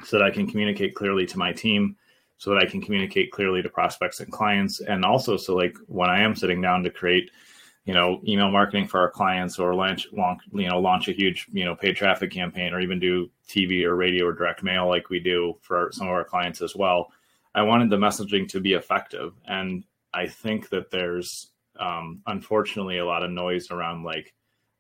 so 0.04 0.18
that 0.18 0.26
I 0.26 0.32
can 0.32 0.48
communicate 0.48 0.96
clearly 0.96 1.26
to 1.26 1.38
my 1.38 1.52
team, 1.52 1.98
so 2.38 2.52
that 2.52 2.64
I 2.64 2.70
can 2.70 2.82
communicate 2.82 3.32
clearly 3.32 3.62
to 3.62 3.70
prospects 3.70 4.20
and 4.20 4.32
clients. 4.32 4.80
And 4.80 5.04
also, 5.04 5.38
so 5.38 5.56
like 5.56 5.76
when 5.88 6.10
I 6.10 6.22
am 6.22 6.36
sitting 6.36 6.62
down 6.62 6.84
to 6.84 6.90
create, 6.90 7.32
you 7.84 7.94
know, 7.94 8.22
email 8.28 8.52
marketing 8.52 8.88
for 8.88 9.00
our 9.00 9.10
clients 9.10 9.60
or 9.60 9.74
launch, 9.74 10.08
you 10.14 10.70
know, 10.70 10.80
launch 10.80 11.08
a 11.08 11.14
huge, 11.14 11.48
you 11.52 11.66
know, 11.66 11.76
paid 11.76 11.96
traffic 11.96 12.32
campaign 12.32 12.74
or 12.74 12.80
even 12.80 13.00
do 13.00 13.30
TV 13.50 13.84
or 13.84 13.96
radio 13.96 14.26
or 14.26 14.34
direct 14.34 14.64
mail 14.64 14.88
like 14.88 15.10
we 15.10 15.20
do 15.20 15.56
for 15.62 15.90
some 15.92 16.08
of 16.08 16.14
our 16.14 16.24
clients 16.24 16.62
as 16.62 16.76
well. 16.76 17.12
I 17.56 17.64
wanted 17.64 17.90
the 17.90 17.98
messaging 17.98 18.48
to 18.50 18.60
be 18.60 18.74
effective. 18.74 19.34
And 19.46 19.84
I 20.14 20.28
think 20.28 20.70
that 20.70 20.92
there's 20.92 21.48
um, 21.80 22.22
unfortunately 22.28 22.98
a 22.98 23.06
lot 23.06 23.24
of 23.24 23.32
noise 23.32 23.72
around 23.72 24.04
like 24.04 24.34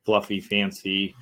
fluffy, 0.06 0.40
fancy, 0.40 1.16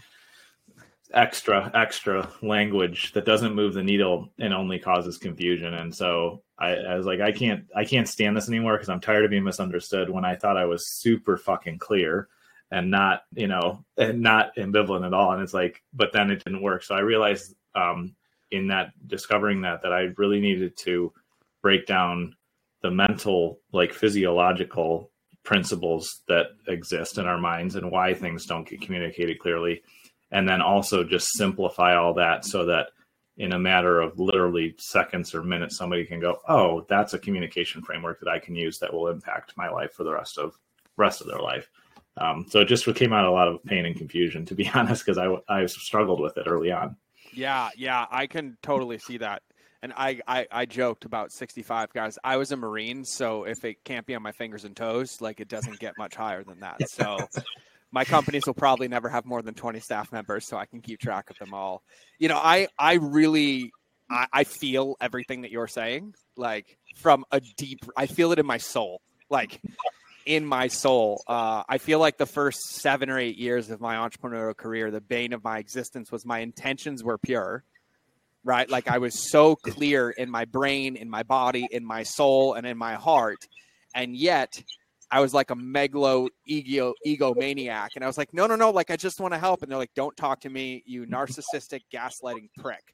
extra, 1.14 1.72
extra 1.74 2.30
language 2.42 3.14
that 3.14 3.26
doesn't 3.26 3.56
move 3.56 3.74
the 3.74 3.84
needle 3.84 4.30
and 4.40 4.54
only 4.54 4.80
causes 4.80 5.18
confusion. 5.18 5.74
And 5.76 5.94
so 5.94 6.44
I, 6.60 6.76
I 6.76 6.96
was 6.96 7.06
like, 7.06 7.22
I 7.22 7.32
can't, 7.32 7.66
I 7.76 7.86
can't 7.86 8.08
stand 8.08 8.36
this 8.36 8.50
anymore 8.50 8.74
because 8.74 8.90
I'm 8.90 9.00
tired 9.00 9.26
of 9.26 9.32
being 9.32 9.44
misunderstood. 9.44 10.10
When 10.10 10.26
I 10.26 10.36
thought 10.36 10.58
I 10.58 10.66
was 10.66 10.88
super 10.88 11.38
fucking 11.38 11.80
clear 11.80 12.28
and 12.72 12.90
not, 12.90 13.24
you 13.34 13.48
know, 13.48 13.84
and 13.98 14.22
not 14.22 14.56
ambivalent 14.56 15.06
at 15.06 15.14
all. 15.14 15.32
And 15.32 15.42
it's 15.42 15.54
like, 15.54 15.82
but 15.94 16.12
then 16.12 16.32
it 16.32 16.44
didn't 16.44 16.62
work. 16.62 16.84
So 16.84 16.96
I 16.96 17.00
realized 17.00 17.56
um, 17.76 18.16
in 18.52 18.68
that 18.68 18.92
discovering 19.08 19.62
that 19.62 19.82
that 19.84 19.94
I 19.94 20.10
really 20.18 20.40
needed 20.40 20.76
to 20.78 21.14
break 21.62 21.86
down 21.86 22.36
the 22.82 22.92
mental, 22.92 23.60
like 23.72 23.94
physiological 23.94 25.12
principles 25.46 26.22
that 26.28 26.48
exist 26.68 27.18
in 27.18 27.26
our 27.26 27.38
minds 27.38 27.76
and 27.76 27.92
why 27.92 28.14
things 28.14 28.46
don't 28.46 28.68
get 28.68 28.82
communicated 28.82 29.40
clearly. 29.40 29.82
And 30.32 30.50
then 30.50 30.62
also 30.62 31.04
just 31.04 31.28
simplify 31.38 31.96
all 31.96 32.14
that 32.16 32.44
so 32.44 32.66
that 32.66 32.90
in 33.38 33.54
a 33.54 33.60
matter 33.60 34.02
of 34.02 34.20
literally 34.20 34.76
seconds 34.80 35.36
or 35.36 35.44
minutes, 35.44 35.78
somebody 35.78 36.06
can 36.06 36.20
go, 36.20 36.40
"Oh, 36.48 36.86
that's 36.90 37.14
a 37.14 37.20
communication 37.20 37.82
framework 37.82 38.20
that 38.22 38.30
I 38.30 38.40
can 38.40 38.56
use 38.56 38.80
that 38.80 38.94
will 38.94 39.08
impact 39.08 39.58
my 39.58 39.70
life 39.70 39.94
for 39.94 40.04
the 40.04 40.14
rest 40.14 40.38
of 40.38 40.58
rest 40.98 41.22
of 41.22 41.28
their 41.28 41.40
life." 41.40 41.70
Um, 42.18 42.46
so 42.50 42.62
it 42.62 42.66
just 42.66 42.86
came 42.96 43.14
out 43.14 43.26
a 43.26 43.32
lot 43.32 43.50
of 43.50 43.64
pain 43.66 43.86
and 43.86 43.96
confusion, 43.96 44.46
to 44.46 44.56
be 44.56 44.70
honest, 44.74 45.06
because 45.06 45.18
I 45.18 45.36
I 45.48 45.66
struggled 45.68 46.22
with 46.22 46.38
it 46.38 46.48
early 46.48 46.72
on. 46.72 46.96
Yeah, 47.34 47.70
yeah, 47.76 48.06
I 48.10 48.28
can 48.28 48.58
totally 48.62 48.98
see 48.98 49.18
that 49.18 49.44
and 49.86 49.94
I, 49.96 50.20
I, 50.28 50.48
I 50.52 50.66
joked 50.66 51.06
about 51.06 51.32
65 51.32 51.94
guys. 51.94 52.18
I 52.24 52.38
was 52.38 52.52
a 52.52 52.58
Marine, 52.58 53.06
so 53.06 53.44
if 53.44 53.64
it 53.64 53.84
can't 53.84 54.04
be 54.04 54.16
on 54.16 54.24
my 54.24 54.32
fingers 54.32 54.66
and 54.66 54.76
toes, 54.76 55.22
like 55.22 55.40
it 55.40 55.48
doesn't 55.48 55.78
get 55.78 55.94
much 55.96 56.16
higher 56.16 56.44
than 56.44 56.62
that. 56.62 56.82
So 56.90 57.18
my 57.92 58.04
companies 58.04 58.48
will 58.48 58.56
probably 58.56 58.88
never 58.88 59.10
have 59.10 59.26
more 59.26 59.44
than 59.44 59.54
20 59.54 59.80
staff 59.82 60.12
members, 60.12 60.48
so 60.48 60.58
I 60.58 60.66
can 60.66 60.82
keep 60.82 61.00
track 61.00 61.30
of 61.30 61.38
them 61.38 61.54
all. 61.54 61.84
You 62.18 62.30
know, 62.30 62.38
I, 62.38 62.68
I 62.80 62.94
really, 62.96 63.72
I, 64.10 64.26
I 64.34 64.44
feel 64.44 64.96
everything 65.00 65.44
that 65.44 65.52
you're 65.52 65.68
saying, 65.68 66.16
like 66.36 66.80
from 66.96 67.24
a 67.32 67.40
deep, 67.40 67.86
I 67.96 68.08
feel 68.08 68.32
it 68.32 68.40
in 68.40 68.46
my 68.48 68.58
soul. 68.58 69.02
Like 69.30 69.62
in 70.26 70.48
my 70.48 70.68
soul. 70.68 71.22
Uh, 71.28 71.62
I 71.70 71.78
feel 71.78 72.00
like 72.00 72.18
the 72.18 72.26
first 72.26 72.60
seven 72.72 73.12
or 73.12 73.20
eight 73.20 73.38
years 73.38 73.70
of 73.70 73.80
my 73.80 73.96
entrepreneurial 73.98 74.58
career, 74.58 74.90
the 74.90 75.02
bane 75.02 75.34
of 75.34 75.44
my 75.44 75.60
existence 75.60 76.12
was 76.12 76.26
my 76.26 76.40
intentions 76.40 77.04
were 77.04 77.20
pure, 77.20 77.64
right? 78.46 78.70
Like 78.70 78.88
I 78.88 79.00
was 79.00 79.30
so 79.30 79.56
clear 79.56 80.12
in 80.12 80.30
my 80.30 80.46
brain, 80.46 80.96
in 80.96 81.10
my 81.10 81.24
body, 81.24 81.68
in 81.72 81.84
my 81.84 82.04
soul, 82.04 82.54
and 82.54 82.66
in 82.66 82.78
my 82.78 82.94
heart. 82.94 83.40
And 83.94 84.16
yet 84.16 84.62
I 85.12 85.20
was 85.20 85.34
like 85.34 85.50
a 85.50 85.56
megalo 85.56 86.30
ego 86.46 86.94
egomaniac. 87.06 87.90
And 87.96 88.04
I 88.04 88.08
was 88.08 88.18
like, 88.18 88.34
no, 88.34 88.46
no, 88.48 88.56
no, 88.56 88.70
like 88.70 88.92
I 88.92 88.96
just 88.96 89.20
want 89.20 89.34
to 89.34 89.40
help. 89.40 89.64
And 89.64 89.72
they're 89.72 89.78
like, 89.78 89.94
don't 89.96 90.16
talk 90.16 90.42
to 90.42 90.50
me, 90.50 90.84
you 90.86 91.06
narcissistic 91.06 91.82
gaslighting 91.94 92.50
prick. 92.60 92.94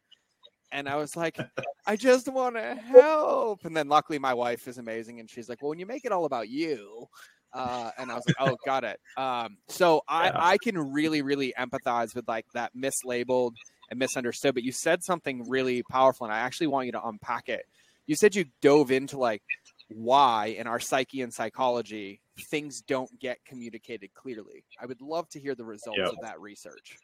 And 0.71 0.87
I 0.87 0.95
was 0.95 1.17
like, 1.17 1.37
I 1.85 1.97
just 1.97 2.29
want 2.29 2.55
to 2.55 2.75
help. 2.75 3.65
And 3.65 3.75
then 3.75 3.89
luckily 3.89 4.19
my 4.19 4.33
wife 4.33 4.69
is 4.69 4.77
amazing. 4.77 5.19
And 5.19 5.29
she's 5.29 5.49
like, 5.49 5.61
well, 5.61 5.69
when 5.69 5.79
you 5.79 5.85
make 5.85 6.05
it 6.05 6.13
all 6.13 6.23
about 6.23 6.47
you, 6.47 7.07
uh, 7.53 7.91
and 7.97 8.09
I 8.09 8.15
was 8.15 8.23
like, 8.25 8.37
oh, 8.39 8.55
got 8.65 8.85
it. 8.85 8.97
Um, 9.17 9.57
so 9.67 10.01
I, 10.07 10.27
yeah. 10.27 10.31
I 10.35 10.57
can 10.57 10.77
really, 10.77 11.21
really 11.21 11.53
empathize 11.59 12.15
with 12.15 12.25
like 12.27 12.45
that 12.53 12.71
mislabeled 12.73 13.51
and 13.91 13.99
misunderstood. 13.99 14.55
But 14.55 14.63
you 14.63 14.71
said 14.71 15.03
something 15.03 15.47
really 15.47 15.83
powerful, 15.83 16.25
and 16.25 16.33
I 16.33 16.39
actually 16.39 16.67
want 16.67 16.87
you 16.87 16.93
to 16.93 17.05
unpack 17.05 17.49
it. 17.49 17.67
You 18.07 18.15
said 18.15 18.35
you 18.35 18.45
dove 18.61 18.89
into 18.89 19.19
like 19.19 19.43
why 19.89 20.55
in 20.57 20.65
our 20.65 20.79
psyche 20.79 21.21
and 21.21 21.33
psychology 21.33 22.21
things 22.49 22.81
don't 22.81 23.11
get 23.19 23.37
communicated 23.45 24.13
clearly. 24.13 24.63
I 24.81 24.85
would 24.85 25.01
love 25.01 25.29
to 25.29 25.39
hear 25.39 25.53
the 25.53 25.65
results 25.65 25.99
of 25.99 26.15
that 26.23 26.39
research. 26.39 26.95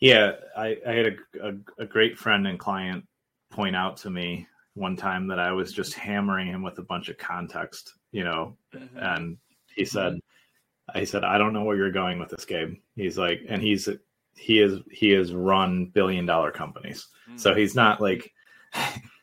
Yeah, 0.00 0.32
I, 0.56 0.76
I 0.86 0.92
had 0.92 1.06
a, 1.06 1.48
a, 1.48 1.52
a, 1.84 1.86
great 1.86 2.18
friend 2.18 2.46
and 2.46 2.58
client 2.58 3.06
point 3.50 3.74
out 3.74 3.96
to 3.98 4.10
me 4.10 4.46
one 4.74 4.94
time 4.94 5.26
that 5.28 5.38
I 5.38 5.52
was 5.52 5.72
just 5.72 5.94
hammering 5.94 6.48
him 6.48 6.62
with 6.62 6.78
a 6.78 6.82
bunch 6.82 7.08
of 7.08 7.16
context, 7.16 7.94
you 8.12 8.22
know, 8.22 8.58
mm-hmm. 8.74 8.98
and 8.98 9.38
he 9.74 9.86
said, 9.86 10.12
mm-hmm. 10.12 10.98
I 10.98 11.04
said, 11.04 11.24
I 11.24 11.38
don't 11.38 11.54
know 11.54 11.64
where 11.64 11.76
you're 11.76 11.90
going 11.90 12.18
with 12.18 12.28
this 12.28 12.44
Gabe. 12.44 12.74
He's 12.94 13.16
like, 13.16 13.40
and 13.48 13.62
he's, 13.62 13.88
he 14.36 14.60
is, 14.60 14.80
he 14.90 15.10
has 15.10 15.32
run 15.32 15.86
billion 15.86 16.26
dollar 16.26 16.50
companies. 16.50 17.08
Mm-hmm. 17.28 17.38
So 17.38 17.54
he's 17.54 17.74
not 17.74 18.00
like, 18.00 18.32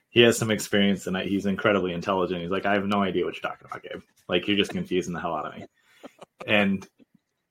he 0.09 0.21
has 0.21 0.37
some 0.37 0.51
experience 0.51 1.07
and 1.07 1.17
he's 1.17 1.45
incredibly 1.45 1.93
intelligent. 1.93 2.41
He's 2.41 2.51
like, 2.51 2.65
I 2.65 2.73
have 2.73 2.85
no 2.85 3.01
idea 3.01 3.25
what 3.25 3.35
you're 3.35 3.49
talking 3.49 3.67
about, 3.69 3.83
Gabe. 3.83 4.01
Like, 4.27 4.47
you're 4.47 4.57
just 4.57 4.71
confusing 4.71 5.13
the 5.13 5.19
hell 5.19 5.35
out 5.35 5.45
of 5.45 5.55
me. 5.55 5.65
And 6.47 6.87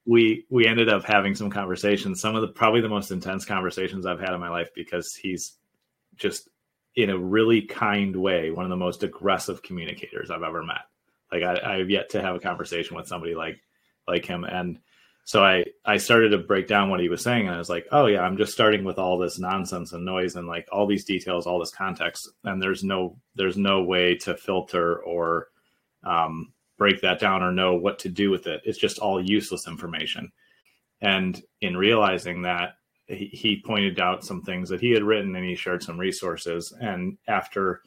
we 0.04 0.47
we 0.50 0.66
ended 0.66 0.88
up 0.88 1.04
having 1.04 1.35
some 1.35 1.50
conversations 1.50 2.21
some 2.21 2.35
of 2.35 2.42
the 2.42 2.49
probably 2.49 2.81
the 2.81 2.88
most 2.88 3.11
intense 3.11 3.45
conversations 3.45 4.07
i've 4.07 4.21
had 4.21 4.35
in 4.35 4.40
my 4.40 4.49
life 4.49 4.71
because 4.75 5.14
he's 5.14 5.59
just 6.16 6.49
in 6.97 7.11
a 7.11 7.19
really 7.19 7.62
kind 7.62 8.14
way 8.16 8.50
one 8.50 8.64
of 8.64 8.71
the 8.71 8.76
most 8.76 9.02
aggressive 9.02 9.62
communicators 9.62 10.31
i've 10.31 10.42
ever 10.42 10.62
met 10.62 10.83
like 11.31 11.42
I, 11.42 11.78
i've 11.78 11.90
yet 11.90 12.11
to 12.11 12.23
have 12.23 12.35
a 12.35 12.40
conversation 12.40 12.97
with 12.97 13.07
somebody 13.07 13.35
like 13.35 13.61
like 14.09 14.25
him 14.25 14.45
and 14.45 14.81
so 15.25 15.45
i 15.45 15.64
i 15.85 15.97
started 15.97 16.31
to 16.31 16.38
break 16.38 16.67
down 16.67 16.91
what 16.91 17.00
he 17.00 17.09
was 17.09 17.23
saying 17.23 17.47
and 17.47 17.55
i 17.55 17.59
was 17.59 17.71
like 17.71 17.87
oh 17.93 18.07
yeah 18.07 18.21
i'm 18.21 18.37
just 18.37 18.52
starting 18.52 18.85
with 18.85 18.99
all 18.99 19.19
this 19.19 19.38
nonsense 19.38 19.93
and 19.93 20.05
noise 20.05 20.37
and 20.37 20.49
like 20.49 20.67
all 20.73 20.87
these 20.87 21.05
details 21.05 21.47
all 21.47 21.59
this 21.59 21.71
context 21.71 22.29
and 22.45 22.61
there's 22.61 22.83
no 22.83 23.17
there's 23.35 23.57
no 23.57 23.83
way 23.83 24.14
to 24.14 24.37
filter 24.37 24.99
or 25.02 25.49
um 26.05 26.52
break 26.83 27.00
that 27.00 27.21
down 27.21 27.45
or 27.45 27.52
know 27.52 27.75
what 27.75 28.00
to 28.00 28.09
do 28.09 28.29
with 28.29 28.49
it. 28.49 28.61
It's 28.64 28.76
just 28.76 28.99
all 28.99 29.25
useless 29.25 29.69
information. 29.69 30.33
And 31.00 31.41
in 31.61 31.76
realizing 31.76 32.43
that, 32.43 32.71
he, 33.07 33.26
he 33.26 33.62
pointed 33.64 34.00
out 34.00 34.25
some 34.25 34.43
things 34.43 34.69
that 34.69 34.81
he 34.81 34.91
had 34.91 35.05
written 35.05 35.37
and 35.37 35.45
he 35.45 35.55
shared 35.55 35.85
some 35.85 35.97
resources. 35.97 36.75
And 36.81 37.19
after 37.29 37.83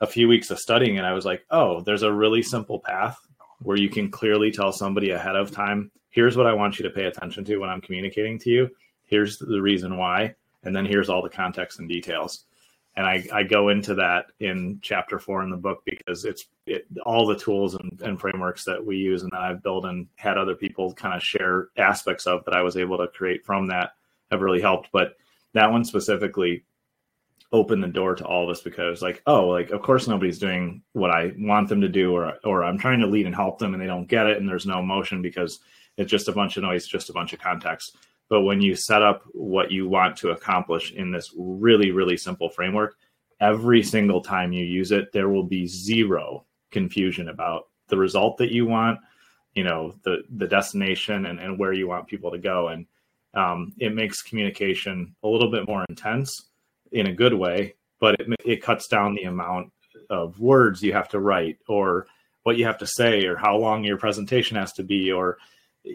a 0.00 0.06
few 0.06 0.28
weeks 0.28 0.52
of 0.52 0.60
studying 0.60 0.94
it, 0.94 1.04
I 1.04 1.14
was 1.14 1.24
like, 1.24 1.42
oh, 1.50 1.80
there's 1.80 2.04
a 2.04 2.12
really 2.12 2.42
simple 2.42 2.78
path 2.78 3.18
where 3.58 3.76
you 3.76 3.88
can 3.88 4.08
clearly 4.08 4.52
tell 4.52 4.70
somebody 4.70 5.10
ahead 5.10 5.34
of 5.34 5.50
time 5.50 5.90
here's 6.10 6.36
what 6.36 6.46
I 6.46 6.54
want 6.54 6.78
you 6.78 6.82
to 6.84 6.90
pay 6.90 7.04
attention 7.04 7.44
to 7.44 7.58
when 7.58 7.70
I'm 7.70 7.80
communicating 7.80 8.38
to 8.40 8.50
you. 8.50 8.70
Here's 9.04 9.38
the 9.38 9.60
reason 9.60 9.96
why. 9.96 10.34
And 10.64 10.74
then 10.74 10.84
here's 10.84 11.08
all 11.08 11.22
the 11.22 11.28
context 11.28 11.78
and 11.78 11.88
details 11.88 12.44
and 12.98 13.06
I, 13.06 13.24
I 13.32 13.42
go 13.44 13.68
into 13.68 13.94
that 13.94 14.26
in 14.40 14.80
chapter 14.82 15.20
four 15.20 15.44
in 15.44 15.50
the 15.50 15.56
book 15.56 15.82
because 15.84 16.24
it's 16.24 16.46
it, 16.66 16.84
all 17.06 17.28
the 17.28 17.38
tools 17.38 17.76
and, 17.76 18.02
and, 18.02 18.20
frameworks 18.20 18.64
that 18.64 18.84
we 18.84 18.96
use 18.96 19.22
and 19.22 19.30
that 19.30 19.40
I've 19.40 19.62
built 19.62 19.84
and 19.84 20.08
had 20.16 20.36
other 20.36 20.56
people 20.56 20.92
kind 20.94 21.14
of 21.14 21.22
share 21.22 21.68
aspects 21.76 22.26
of 22.26 22.44
that 22.44 22.54
I 22.54 22.62
was 22.62 22.76
able 22.76 22.98
to 22.98 23.06
create 23.06 23.46
from 23.46 23.68
that 23.68 23.92
have 24.32 24.40
really 24.40 24.60
helped. 24.60 24.88
But 24.92 25.14
that 25.54 25.70
one 25.70 25.84
specifically 25.84 26.64
opened 27.52 27.84
the 27.84 27.88
door 27.88 28.16
to 28.16 28.24
all 28.24 28.42
of 28.42 28.50
us 28.50 28.62
because 28.62 29.00
like, 29.00 29.22
oh, 29.28 29.46
like 29.46 29.70
of 29.70 29.80
course 29.80 30.08
nobody's 30.08 30.40
doing 30.40 30.82
what 30.92 31.12
I 31.12 31.34
want 31.38 31.68
them 31.68 31.80
to 31.82 31.88
do 31.88 32.12
or 32.12 32.34
or 32.42 32.64
I'm 32.64 32.78
trying 32.78 32.98
to 32.98 33.06
lead 33.06 33.26
and 33.26 33.34
help 33.34 33.60
them 33.60 33.74
and 33.74 33.80
they 33.80 33.86
don't 33.86 34.08
get 34.08 34.26
it 34.26 34.38
and 34.38 34.48
there's 34.48 34.66
no 34.66 34.80
emotion 34.80 35.22
because 35.22 35.60
it's 35.98 36.10
just 36.10 36.28
a 36.28 36.32
bunch 36.32 36.56
of 36.56 36.62
noise, 36.62 36.86
just 36.86 37.10
a 37.10 37.12
bunch 37.12 37.32
of 37.34 37.40
context. 37.40 37.96
But 38.30 38.42
when 38.42 38.60
you 38.60 38.74
set 38.74 39.02
up 39.02 39.24
what 39.32 39.70
you 39.70 39.88
want 39.88 40.16
to 40.18 40.30
accomplish 40.30 40.92
in 40.92 41.10
this 41.10 41.34
really, 41.36 41.90
really 41.90 42.16
simple 42.16 42.48
framework, 42.48 42.96
every 43.40 43.82
single 43.82 44.20
time 44.20 44.52
you 44.52 44.64
use 44.64 44.92
it, 44.92 45.12
there 45.12 45.28
will 45.28 45.44
be 45.44 45.66
zero 45.66 46.44
confusion 46.70 47.28
about 47.28 47.68
the 47.88 47.96
result 47.96 48.36
that 48.38 48.52
you 48.52 48.66
want, 48.66 49.00
you 49.54 49.64
know, 49.64 49.94
the 50.04 50.22
the 50.36 50.46
destination 50.46 51.26
and, 51.26 51.40
and 51.40 51.58
where 51.58 51.72
you 51.72 51.88
want 51.88 52.06
people 52.06 52.30
to 52.30 52.38
go. 52.38 52.68
And 52.68 52.86
um, 53.34 53.72
it 53.78 53.94
makes 53.94 54.22
communication 54.22 55.14
a 55.22 55.28
little 55.28 55.50
bit 55.50 55.66
more 55.66 55.84
intense 55.88 56.48
in 56.92 57.06
a 57.06 57.12
good 57.12 57.34
way, 57.34 57.74
but 57.98 58.20
it, 58.20 58.28
it 58.44 58.62
cuts 58.62 58.88
down 58.88 59.14
the 59.14 59.24
amount 59.24 59.72
of 60.10 60.38
words 60.38 60.82
you 60.82 60.92
have 60.92 61.08
to 61.08 61.20
write 61.20 61.58
or 61.66 62.06
what 62.42 62.56
you 62.56 62.64
have 62.64 62.78
to 62.78 62.86
say 62.86 63.24
or 63.26 63.36
how 63.36 63.56
long 63.56 63.84
your 63.84 63.98
presentation 63.98 64.56
has 64.56 64.72
to 64.72 64.82
be 64.82 65.12
or 65.12 65.38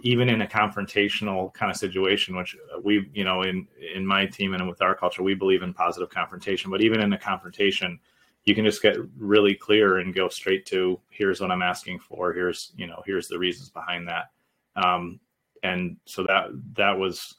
even 0.02 0.30
in 0.30 0.42
a 0.42 0.48
confrontational 0.48 1.54
kind 1.54 1.70
of 1.70 1.78
situation, 1.78 2.36
which 2.36 2.56
we, 2.82 3.10
you 3.14 3.24
know, 3.24 3.44
in 3.44 3.68
in 3.96 4.06
my 4.06 4.26
team 4.26 4.54
and 4.54 4.68
with 4.68 4.82
our 4.82 4.96
culture, 4.96 5.24
we 5.24 5.36
believe 5.36 5.62
in 5.62 5.74
positive 5.74 6.10
confrontation. 6.10 6.72
But 6.72 6.82
even 6.82 7.02
in 7.02 7.14
a 7.14 7.18
confrontation, 7.18 8.00
you 8.46 8.56
can 8.56 8.66
just 8.66 8.82
get 8.82 8.98
really 9.18 9.56
clear 9.56 10.00
and 10.00 10.14
go 10.14 10.30
straight 10.30 10.66
to 10.68 11.00
here's 11.10 11.40
what 11.40 11.52
I'm 11.52 11.62
asking 11.62 12.00
for. 12.00 12.34
Here's 12.34 12.72
you 12.76 12.88
know 12.88 13.02
here's 13.06 13.28
the 13.28 13.40
reasons 13.40 13.70
behind 13.70 14.08
that. 14.08 14.32
Um, 14.76 15.20
and 15.62 15.98
so 16.06 16.24
that 16.24 16.48
that 16.74 16.98
was 16.98 17.36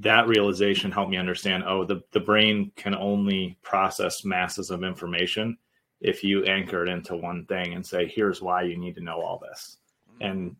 that 0.00 0.26
realization 0.26 0.90
helped 0.90 1.10
me 1.10 1.16
understand. 1.18 1.64
Oh, 1.66 1.84
the 1.84 2.02
the 2.12 2.20
brain 2.20 2.72
can 2.76 2.94
only 2.94 3.58
process 3.62 4.24
masses 4.24 4.70
of 4.70 4.82
information 4.82 5.56
if 6.00 6.24
you 6.24 6.44
anchor 6.44 6.84
it 6.84 6.88
into 6.88 7.16
one 7.16 7.46
thing 7.46 7.74
and 7.74 7.86
say, 7.86 8.08
here's 8.08 8.42
why 8.42 8.62
you 8.62 8.76
need 8.76 8.96
to 8.96 9.00
know 9.00 9.20
all 9.22 9.38
this. 9.38 9.78
And 10.20 10.56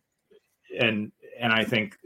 and 0.77 1.11
and 1.39 1.51
I 1.51 1.63
think 1.63 1.97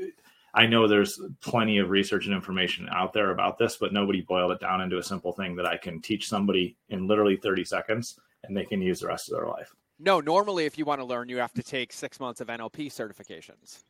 I 0.53 0.65
know 0.65 0.87
there's 0.87 1.19
plenty 1.41 1.77
of 1.77 1.89
research 1.89 2.25
and 2.25 2.33
information 2.33 2.89
out 2.91 3.13
there 3.13 3.31
about 3.31 3.57
this, 3.57 3.77
but 3.77 3.93
nobody 3.93 4.21
boiled 4.21 4.51
it 4.53 4.59
down 4.59 4.81
into 4.81 4.97
a 4.97 5.03
simple 5.03 5.31
thing 5.31 5.55
that 5.55 5.67
I 5.67 5.77
can 5.77 6.01
teach 6.01 6.27
somebody 6.27 6.75
in 6.89 7.07
literally 7.07 7.35
30 7.35 7.63
seconds 7.63 8.19
and 8.43 8.57
they 8.57 8.65
can 8.65 8.81
use 8.81 9.01
the 9.01 9.07
rest 9.07 9.29
of 9.29 9.37
their 9.37 9.47
life. 9.47 9.73
No, 9.99 10.19
normally 10.19 10.65
if 10.65 10.77
you 10.77 10.85
want 10.85 10.99
to 11.01 11.05
learn, 11.05 11.29
you 11.29 11.37
have 11.37 11.53
to 11.53 11.63
take 11.63 11.93
six 11.93 12.19
months 12.19 12.41
of 12.41 12.47
NLP 12.47 12.87
certifications. 12.87 13.83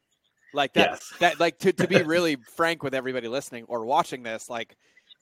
Like 0.53 0.73
that, 0.73 0.91
yes. 0.91 1.13
that 1.19 1.39
like 1.39 1.57
to, 1.59 1.71
to 1.73 1.87
be 1.87 2.01
really 2.03 2.35
frank 2.35 2.83
with 2.83 2.93
everybody 2.93 3.27
listening 3.27 3.65
or 3.67 3.85
watching 3.85 4.23
this, 4.23 4.49
like 4.49 4.75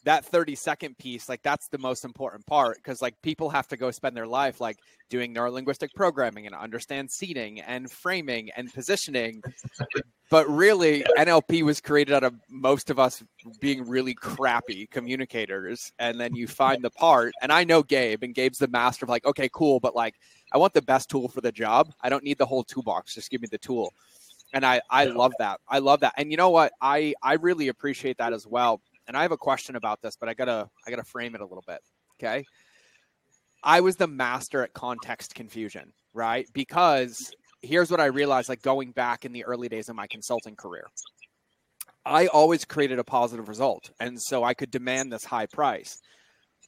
that 0.06 0.24
30 0.24 0.56
second 0.56 0.98
piece 0.98 1.28
like 1.28 1.42
that's 1.42 1.68
the 1.68 1.78
most 1.80 2.06
important 2.06 2.46
part 2.46 2.78
because 2.78 3.02
like 3.02 3.20
people 3.22 3.50
have 3.50 3.68
to 3.68 3.76
go 3.76 3.92
spend 3.92 4.16
their 4.16 4.28
life 4.28 4.62
like 4.62 4.78
doing 5.10 5.34
neurolinguistic 5.34 5.90
programming 5.96 6.46
and 6.46 6.56
understand 6.56 7.10
seating 7.10 7.60
and 7.62 7.92
framing 7.92 8.50
and 8.56 8.74
positioning. 8.74 9.42
But 10.32 10.50
really 10.50 11.06
nlp 11.20 11.62
was 11.62 11.80
created 11.80 12.12
out 12.12 12.24
of 12.24 12.34
most 12.50 12.90
of 12.90 12.98
us 12.98 13.24
being 13.62 13.88
really 13.88 14.16
crappy 14.16 14.88
communicators 14.88 15.92
and 16.00 16.20
then 16.20 16.36
you 16.36 16.48
find 16.48 16.84
the 16.84 16.90
part 16.90 17.32
and 17.44 17.52
i 17.52 17.64
know 17.64 17.84
gabe 17.84 18.24
and 18.24 18.34
gabe's 18.34 18.58
the 18.58 18.68
master 18.68 19.06
of 19.06 19.10
like 19.10 19.24
okay 19.24 19.48
cool 19.54 19.80
but 19.80 19.96
like 19.96 20.16
i 20.52 20.58
want 20.58 20.74
the 20.74 20.82
best 20.82 21.12
tool 21.12 21.28
for 21.28 21.42
the 21.42 21.52
job. 21.52 21.94
I 22.02 22.10
don't 22.10 22.24
need 22.24 22.40
the 22.40 22.46
whole 22.46 22.64
toolbox 22.64 23.14
just 23.14 23.30
give 23.30 23.40
me 23.40 23.48
the 23.52 23.60
tool. 23.60 23.94
And 24.52 24.66
i 24.66 24.82
i 24.90 25.06
love 25.06 25.34
that. 25.38 25.60
I 25.70 25.78
love 25.78 26.00
that. 26.00 26.16
And 26.18 26.32
you 26.32 26.38
know 26.38 26.50
what? 26.50 26.74
I 26.82 27.14
i 27.22 27.34
really 27.34 27.68
appreciate 27.68 28.18
that 28.18 28.34
as 28.34 28.48
well 28.48 28.82
and 29.08 29.16
I 29.16 29.22
have 29.22 29.32
a 29.32 29.38
question 29.38 29.76
about 29.76 30.02
this, 30.02 30.16
but 30.20 30.30
I 30.30 30.34
gotta 30.34 30.70
I 30.86 30.90
gotta 30.90 31.04
frame 31.04 31.36
it 31.36 31.42
a 31.42 31.46
little 31.46 31.64
bit. 31.66 31.80
Okay. 32.20 32.46
I 33.64 33.82
was 33.82 33.96
the 33.96 34.08
master 34.08 34.64
at 34.64 34.74
context 34.74 35.34
confusion, 35.34 35.92
right? 36.14 36.48
Because 36.54 37.32
here's 37.62 37.90
what 37.90 38.00
I 38.00 38.06
realized 38.06 38.50
like 38.50 38.62
going 38.62 38.92
back 38.92 39.26
in 39.26 39.34
the 39.34 39.46
early 39.46 39.68
days 39.70 39.90
of 39.90 39.96
my 39.96 40.08
consulting 40.08 40.56
career. 40.56 40.86
I 42.06 42.28
always 42.28 42.66
created 42.66 43.00
a 43.00 43.04
positive 43.04 43.50
result. 43.50 43.90
And 44.00 44.22
so 44.22 44.44
I 44.44 44.54
could 44.54 44.70
demand 44.70 45.12
this 45.12 45.26
high 45.26 45.48
price. 45.48 45.98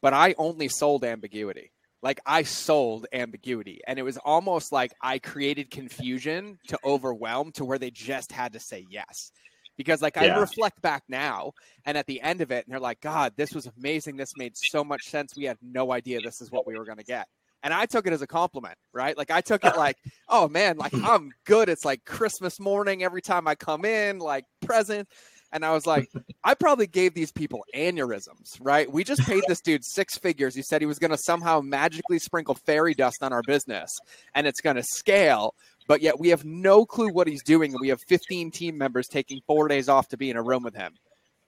But 0.02 0.14
I 0.14 0.34
only 0.40 0.68
sold 0.68 1.04
ambiguity. 1.04 1.72
Like 2.02 2.20
I 2.26 2.42
sold 2.44 3.06
ambiguity. 3.14 3.82
And 3.88 4.00
it 4.00 4.04
was 4.04 4.18
almost 4.18 4.72
like 4.72 4.92
I 5.02 5.20
created 5.20 5.70
confusion 5.70 6.58
to 6.70 6.80
overwhelm 6.84 7.52
to 7.54 7.66
where 7.66 7.78
they 7.78 7.92
just 7.92 8.32
had 8.32 8.54
to 8.54 8.60
say 8.60 8.86
yes 8.90 9.32
because 9.78 10.02
like 10.02 10.16
yeah. 10.16 10.36
I 10.36 10.40
reflect 10.40 10.82
back 10.82 11.04
now 11.08 11.54
and 11.86 11.98
at 11.98 12.08
the 12.08 12.22
end 12.22 12.42
of 12.42 12.52
it 12.52 12.66
and 12.66 12.74
they're 12.74 12.80
like 12.80 13.02
god 13.02 13.34
this 13.38 13.54
was 13.54 13.70
amazing 13.78 14.18
this 14.18 14.34
made 14.38 14.54
so 14.56 14.84
much 14.84 15.04
sense 15.04 15.34
we 15.36 15.46
had 15.46 15.58
no 15.62 15.92
idea 15.92 16.20
this 16.22 16.42
is 16.42 16.52
what 16.52 16.68
we 16.68 16.78
were 16.78 16.86
going 16.86 16.98
to 16.98 17.04
get 17.04 17.28
And 17.64 17.74
I 17.74 17.86
took 17.86 18.06
it 18.08 18.14
as 18.14 18.22
a 18.22 18.28
compliment, 18.28 18.78
right? 18.94 19.18
Like 19.18 19.32
I 19.32 19.42
took 19.42 19.66
it 19.66 19.76
like, 19.78 19.98
oh 20.30 20.48
man, 20.48 20.78
like 20.78 20.94
I'm 20.94 21.32
good. 21.46 21.70
It's 21.70 21.86
like 21.86 22.06
Christmas 22.06 22.60
morning 22.60 23.04
every 23.04 23.22
time 23.22 23.48
I 23.48 23.56
come 23.56 23.84
in, 23.84 24.20
like 24.20 24.46
present. 24.62 25.08
And 25.52 25.66
I 25.66 25.74
was 25.74 25.86
like, 25.86 26.10
I 26.44 26.54
probably 26.54 26.88
gave 26.88 27.14
these 27.14 27.32
people 27.32 27.64
aneurysms, 27.76 28.58
right? 28.60 28.92
We 28.92 29.04
just 29.04 29.22
paid 29.24 29.44
this 29.48 29.62
dude 29.62 29.84
six 29.84 30.18
figures. 30.18 30.56
He 30.56 30.62
said 30.62 30.82
he 30.82 30.86
was 30.86 31.00
going 31.00 31.12
to 31.12 31.18
somehow 31.18 31.62
magically 31.62 32.20
sprinkle 32.20 32.56
fairy 32.56 32.94
dust 32.94 33.24
on 33.24 33.34
our 33.34 33.44
business 33.44 33.98
and 34.36 34.46
it's 34.46 34.62
going 34.62 34.76
to 34.76 34.84
scale. 34.84 35.54
But 35.88 36.02
yet 36.02 36.20
we 36.20 36.30
have 36.30 36.44
no 36.46 36.86
clue 36.86 37.10
what 37.10 37.28
he's 37.28 37.44
doing. 37.44 37.72
And 37.72 37.80
we 37.82 37.90
have 37.90 38.02
15 38.02 38.52
team 38.52 38.78
members 38.78 39.08
taking 39.08 39.42
four 39.48 39.68
days 39.68 39.90
off 39.90 40.10
to 40.10 40.18
be 40.18 40.30
in 40.30 40.38
a 40.38 40.44
room 40.44 40.64
with 40.64 40.76
him. 40.76 40.94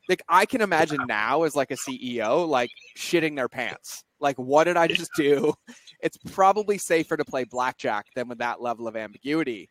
Like 0.08 0.24
I 0.27 0.46
can 0.46 0.62
imagine 0.62 1.01
now 1.08 1.43
as 1.43 1.55
like 1.55 1.72
a 1.72 1.75
CEO, 1.75 2.48
like 2.48 2.72
shitting 2.98 3.36
their 3.36 3.50
pants. 3.50 4.03
Like, 4.19 4.38
what 4.38 4.63
did 4.63 4.77
I 4.77 4.88
just 4.88 5.12
do? 5.17 5.53
It's 6.01 6.17
probably 6.31 6.77
safer 6.77 7.17
to 7.17 7.25
play 7.25 7.43
blackjack 7.43 8.08
than 8.15 8.27
with 8.27 8.39
that 8.39 8.62
level 8.62 8.88
of 8.88 8.96
ambiguity. 8.96 9.69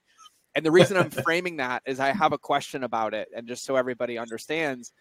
And 0.55 0.65
the 0.65 0.71
reason 0.71 0.97
I'm 0.97 1.11
framing 1.25 1.57
that 1.57 1.83
is 1.87 2.01
I 2.01 2.13
have 2.13 2.33
a 2.33 2.39
question 2.39 2.85
about 2.85 3.15
it. 3.15 3.29
And 3.35 3.49
just 3.49 3.65
so 3.65 3.77
everybody 3.77 4.19
understands, 4.19 4.93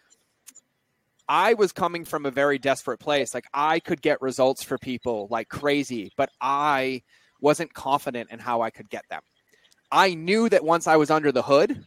I 1.28 1.54
was 1.54 1.72
coming 1.72 2.04
from 2.04 2.26
a 2.26 2.30
very 2.30 2.58
desperate 2.58 2.98
place. 2.98 3.34
Like 3.34 3.46
I 3.52 3.80
could 3.80 4.00
get 4.00 4.22
results 4.22 4.62
for 4.62 4.78
people 4.78 5.28
like 5.30 5.48
crazy, 5.48 6.12
but 6.16 6.30
I 6.40 7.02
wasn't 7.40 7.74
confident 7.74 8.30
in 8.30 8.38
how 8.38 8.62
I 8.62 8.70
could 8.70 8.88
get 8.88 9.04
them. 9.10 9.20
I 9.90 10.14
knew 10.14 10.48
that 10.48 10.64
once 10.64 10.86
I 10.86 10.96
was 10.96 11.10
under 11.10 11.32
the 11.32 11.42
hood 11.42 11.86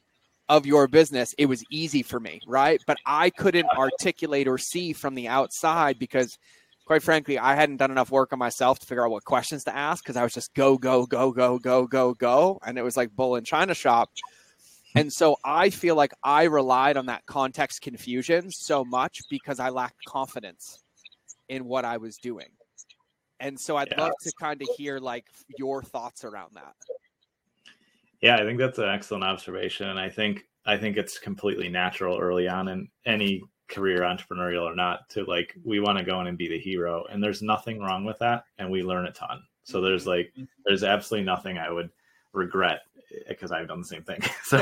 of 0.50 0.65
your 0.65 0.88
business, 0.88 1.34
it 1.38 1.46
was 1.46 1.63
easy 1.70 2.03
for 2.03 2.20
me, 2.20 2.41
right? 2.48 2.81
But 2.88 2.98
I 3.05 3.29
couldn't 3.29 3.70
articulate 3.77 4.48
or 4.48 4.58
see 4.58 4.93
from 4.93 5.15
the 5.15 5.27
outside 5.27 6.00
because 6.00 6.38
quite 6.86 7.03
frankly, 7.03 7.39
I 7.39 7.55
hadn't 7.55 7.77
done 7.77 7.91
enough 7.91 8.12
work 8.12 8.34
on 8.34 8.39
myself 8.39 8.79
to 8.79 8.86
figure 8.86 9.05
out 9.05 9.12
what 9.12 9.24
questions 9.24 9.63
to 9.63 9.74
ask 9.74 10.03
because 10.03 10.17
I 10.17 10.24
was 10.24 10.34
just 10.34 10.53
go, 10.53 10.77
go, 10.77 11.05
go, 11.05 11.31
go, 11.31 11.58
go, 11.58 11.88
go, 11.88 12.13
go. 12.13 12.60
And 12.65 12.77
it 12.77 12.81
was 12.81 12.98
like 12.98 13.15
bull 13.15 13.38
in 13.38 13.46
China 13.46 13.74
shop. 13.74 14.10
And 14.96 15.12
so 15.13 15.38
I 15.46 15.70
feel 15.70 15.96
like 15.96 16.12
I 16.22 16.43
relied 16.43 16.98
on 16.98 17.05
that 17.05 17.25
context 17.25 17.81
confusion 17.81 18.51
so 18.51 18.84
much 18.84 19.22
because 19.29 19.60
I 19.60 19.70
lacked 19.70 20.03
confidence 20.05 20.84
in 21.48 21.63
what 21.63 21.86
I 21.86 21.96
was 21.96 22.17
doing. 22.17 22.50
And 23.39 23.58
so 23.58 23.77
I'd 23.77 23.88
yeah. 23.91 24.01
love 24.01 24.13
to 24.24 24.31
kind 24.39 24.62
of 24.62 24.67
hear 24.75 25.00
like 25.00 25.25
your 25.58 25.81
thoughts 25.84 26.25
around 26.25 26.55
that. 26.55 26.75
Yeah, 28.22 28.36
I 28.36 28.44
think 28.44 28.60
that's 28.60 28.78
an 28.78 28.90
excellent 28.90 29.24
observation. 29.24 29.90
And 29.90 30.00
I 30.00 30.10
think 30.10 30.46
I 30.66 30.78
think 30.78 30.98
it's 30.98 31.18
completely 31.18 31.70
natural 31.70 32.20
early 32.20 32.48
on 32.48 32.68
in 32.68 32.88
any 33.06 33.42
career 33.72 34.01
entrepreneurial 34.01 34.63
or 34.63 34.75
not 34.75 35.10
to 35.10 35.24
like 35.24 35.56
we 35.63 35.80
want 35.80 35.98
to 35.98 36.04
go 36.04 36.20
in 36.20 36.28
and 36.28 36.38
be 36.38 36.50
the 36.50 36.60
hero 36.60 37.06
and 37.10 37.24
there's 37.24 37.42
nothing 37.42 37.80
wrong 37.80 38.04
with 38.04 38.20
that 38.20 38.44
and 38.58 38.70
we 38.70 38.84
learn 38.84 39.08
a 39.08 39.12
ton 39.13 39.42
so 39.63 39.75
mm-hmm. 39.75 39.86
there's 39.86 40.06
like 40.06 40.34
there's 40.66 40.84
absolutely 40.84 41.25
nothing 41.25 41.58
i 41.58 41.72
would 41.72 41.90
regret 42.34 42.82
because 43.30 43.50
i've 43.54 43.70
done 43.70 43.80
the 43.80 43.88
same 43.88 44.04
thing 44.04 44.20
so 44.44 44.62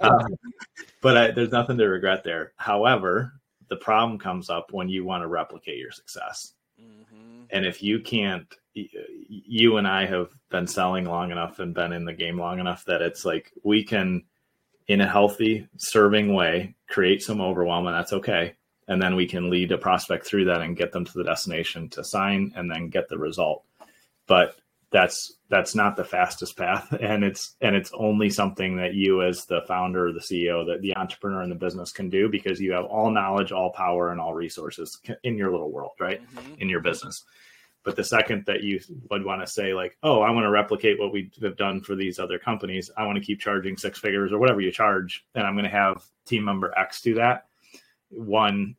um, 0.00 0.26
but 1.02 1.16
I, 1.16 1.30
there's 1.30 1.52
nothing 1.52 1.78
to 1.78 1.86
regret 1.86 2.24
there 2.24 2.52
however 2.56 3.32
the 3.68 3.76
problem 3.76 4.18
comes 4.18 4.50
up 4.50 4.72
when 4.72 4.88
you 4.88 5.04
want 5.04 5.22
to 5.22 5.28
replicate 5.28 5.78
your 5.78 5.92
success 5.92 6.54
mm-hmm. 6.82 7.44
and 7.50 7.64
if 7.64 7.80
you 7.80 8.00
can't 8.00 8.52
you 9.28 9.76
and 9.76 9.86
i 9.86 10.06
have 10.06 10.28
been 10.50 10.66
selling 10.66 11.04
long 11.04 11.30
enough 11.30 11.58
and 11.58 11.74
been 11.74 11.92
in 11.92 12.04
the 12.04 12.12
game 12.12 12.38
long 12.38 12.58
enough 12.58 12.84
that 12.84 13.02
it's 13.02 13.24
like 13.24 13.52
we 13.64 13.84
can 13.84 14.22
in 14.88 15.02
a 15.02 15.06
healthy, 15.06 15.68
serving 15.76 16.34
way, 16.34 16.74
create 16.88 17.22
some 17.22 17.40
overwhelm, 17.40 17.86
and 17.86 17.94
that's 17.94 18.14
okay. 18.14 18.54
And 18.88 19.00
then 19.00 19.14
we 19.14 19.26
can 19.26 19.50
lead 19.50 19.70
a 19.70 19.78
prospect 19.78 20.26
through 20.26 20.46
that 20.46 20.62
and 20.62 20.76
get 20.76 20.92
them 20.92 21.04
to 21.04 21.12
the 21.14 21.24
destination 21.24 21.90
to 21.90 22.02
sign 22.02 22.52
and 22.56 22.70
then 22.70 22.88
get 22.88 23.08
the 23.08 23.18
result. 23.18 23.64
But 24.26 24.56
that's 24.90 25.34
that's 25.50 25.74
not 25.74 25.96
the 25.96 26.04
fastest 26.04 26.56
path 26.56 26.90
and 27.02 27.22
it's 27.22 27.56
and 27.60 27.76
it's 27.76 27.90
only 27.92 28.30
something 28.30 28.74
that 28.78 28.94
you 28.94 29.22
as 29.22 29.44
the 29.44 29.60
founder 29.68 30.14
the 30.14 30.18
ceo 30.18 30.66
that 30.66 30.80
the 30.80 30.96
entrepreneur 30.96 31.42
in 31.42 31.50
the 31.50 31.54
business 31.54 31.92
can 31.92 32.08
do 32.08 32.26
because 32.30 32.58
you 32.58 32.72
have 32.72 32.86
all 32.86 33.10
knowledge 33.10 33.52
all 33.52 33.70
power 33.70 34.12
and 34.12 34.18
all 34.18 34.32
resources 34.32 34.98
in 35.24 35.36
your 35.36 35.52
little 35.52 35.70
world 35.70 35.90
right 36.00 36.22
mm-hmm. 36.34 36.54
in 36.62 36.70
your 36.70 36.80
business 36.80 37.24
but 37.84 37.96
the 37.96 38.04
second 38.04 38.44
that 38.46 38.62
you 38.62 38.80
would 39.10 39.24
want 39.24 39.40
to 39.40 39.46
say 39.46 39.72
like, 39.72 39.96
oh, 40.02 40.20
I 40.20 40.30
want 40.30 40.44
to 40.44 40.50
replicate 40.50 40.98
what 40.98 41.12
we 41.12 41.30
have 41.42 41.56
done 41.56 41.80
for 41.80 41.94
these 41.94 42.18
other 42.18 42.38
companies, 42.38 42.90
I 42.96 43.06
want 43.06 43.18
to 43.18 43.24
keep 43.24 43.40
charging 43.40 43.76
six 43.76 43.98
figures 43.98 44.32
or 44.32 44.38
whatever 44.38 44.60
you 44.60 44.70
charge, 44.70 45.24
and 45.34 45.46
I'm 45.46 45.54
going 45.54 45.64
to 45.64 45.70
have 45.70 46.02
team 46.26 46.44
member 46.44 46.76
X 46.76 47.00
do 47.00 47.14
that. 47.14 47.46
One, 48.10 48.76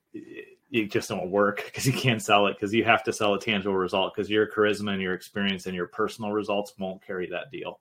you 0.69 0.87
just 0.87 1.09
don't 1.09 1.31
work 1.31 1.63
because 1.65 1.85
you 1.85 1.93
can't 1.93 2.21
sell 2.21 2.47
it 2.47 2.53
because 2.53 2.73
you 2.73 2.83
have 2.83 3.03
to 3.03 3.13
sell 3.13 3.33
a 3.33 3.39
tangible 3.39 3.75
result 3.75 4.13
because 4.13 4.29
your 4.29 4.47
charisma 4.47 4.93
and 4.93 5.01
your 5.01 5.13
experience 5.13 5.65
and 5.65 5.75
your 5.75 5.87
personal 5.87 6.31
results 6.31 6.73
won't 6.77 7.05
carry 7.05 7.27
that 7.27 7.51
deal. 7.51 7.79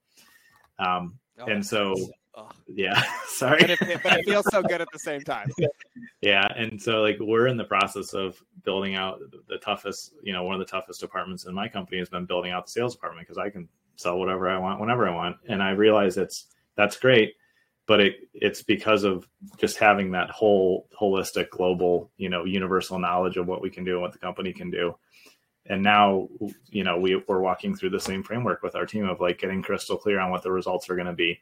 Um, 0.79 1.19
oh, 1.41 1.47
and 1.47 1.65
so 1.65 1.95
Ugh. 2.39 2.55
Yeah, 2.75 3.03
sorry. 3.27 3.61
But 3.61 3.71
it, 3.71 4.03
but 4.03 4.19
it, 4.19 4.25
feels 4.25 4.47
so 4.51 4.63
good 4.63 4.81
at 4.81 4.89
the 4.93 4.99
same 4.99 5.23
time. 5.23 5.51
yeah, 6.21 6.47
and 6.57 6.81
so 6.81 7.01
like 7.01 7.17
we're 7.21 7.47
in 7.47 7.57
the 7.57 7.65
process 7.65 8.15
of 8.15 8.43
building 8.65 8.95
out 8.95 9.21
the 9.49 9.59
toughest, 9.59 10.15
you 10.23 10.33
know, 10.33 10.45
one 10.45 10.55
of 10.55 10.61
the 10.61 10.71
toughest 10.71 11.01
departments 11.01 11.47
in 11.47 11.55
my 11.55 11.69
company 11.69 11.99
has 11.99 12.09
been 12.09 12.27
building 12.27 12.53
out 12.53 12.67
the 12.67 12.73
sales 12.73 12.95
department 12.95 13.27
because 13.27 13.39
I 13.39 13.51
can 13.51 13.69
sell 13.97 14.19
whatever 14.19 14.49
I 14.49 14.59
want 14.59 14.81
whenever 14.81 15.09
I 15.09 15.15
want, 15.15 15.37
and 15.49 15.63
I 15.63 15.71
realize 15.71 16.17
it's 16.17 16.47
that's 16.77 16.97
great, 16.97 17.35
but 17.87 18.01
it 18.01 18.17
it's 18.35 18.63
because 18.63 19.05
of 19.05 19.29
just 19.57 19.79
having 19.79 20.13
that 20.13 20.31
whole 20.31 20.89
holistic, 20.99 21.51
global, 21.51 22.11
you 22.17 22.29
know, 22.29 22.45
universal 22.45 22.99
knowledge 22.99 23.37
of 23.37 23.47
what 23.47 23.63
we 23.63 23.71
can 23.71 23.85
do 23.85 23.93
and 23.93 24.03
what 24.03 24.13
the 24.13 24.19
company 24.19 24.53
can 24.53 24.71
do 24.71 24.95
and 25.71 25.83
now 25.83 26.27
you 26.71 26.83
know 26.83 26.97
we, 26.97 27.23
we're 27.29 27.41
walking 27.41 27.75
through 27.75 27.91
the 27.91 28.01
same 28.01 28.23
framework 28.23 28.63
with 28.63 28.75
our 28.75 28.87
team 28.87 29.07
of 29.07 29.21
like 29.21 29.39
getting 29.39 29.63
crystal 29.63 29.99
clear 29.99 30.19
on 30.19 30.31
what 30.31 30.43
the 30.43 30.51
results 30.51 30.89
are 30.89 30.95
going 30.95 31.07
to 31.07 31.13
be 31.13 31.39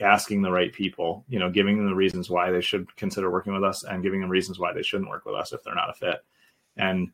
asking 0.00 0.42
the 0.42 0.50
right 0.50 0.72
people, 0.72 1.24
you 1.28 1.38
know, 1.38 1.50
giving 1.50 1.76
them 1.76 1.86
the 1.86 1.94
reasons 1.94 2.30
why 2.30 2.50
they 2.50 2.60
should 2.60 2.94
consider 2.96 3.30
working 3.30 3.52
with 3.52 3.64
us 3.64 3.84
and 3.84 4.02
giving 4.02 4.20
them 4.20 4.30
reasons 4.30 4.58
why 4.58 4.72
they 4.72 4.82
shouldn't 4.82 5.10
work 5.10 5.24
with 5.24 5.34
us 5.34 5.52
if 5.52 5.62
they're 5.62 5.74
not 5.74 5.90
a 5.90 5.94
fit. 5.94 6.24
And 6.76 7.10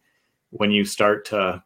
when 0.50 0.70
you 0.70 0.84
start 0.84 1.24
to 1.26 1.62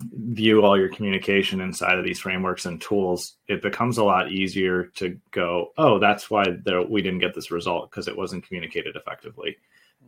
view 0.00 0.64
all 0.64 0.78
your 0.78 0.88
communication 0.88 1.60
inside 1.60 1.98
of 1.98 2.04
these 2.04 2.18
frameworks 2.18 2.66
and 2.66 2.80
tools, 2.80 3.36
it 3.46 3.62
becomes 3.62 3.98
a 3.98 4.04
lot 4.04 4.32
easier 4.32 4.84
to 4.96 5.18
go, 5.30 5.72
oh, 5.78 5.98
that's 5.98 6.30
why 6.30 6.44
we 6.88 7.02
didn't 7.02 7.20
get 7.20 7.34
this 7.34 7.50
result 7.50 7.90
because 7.90 8.08
it 8.08 8.16
wasn't 8.16 8.46
communicated 8.46 8.96
effectively. 8.96 9.56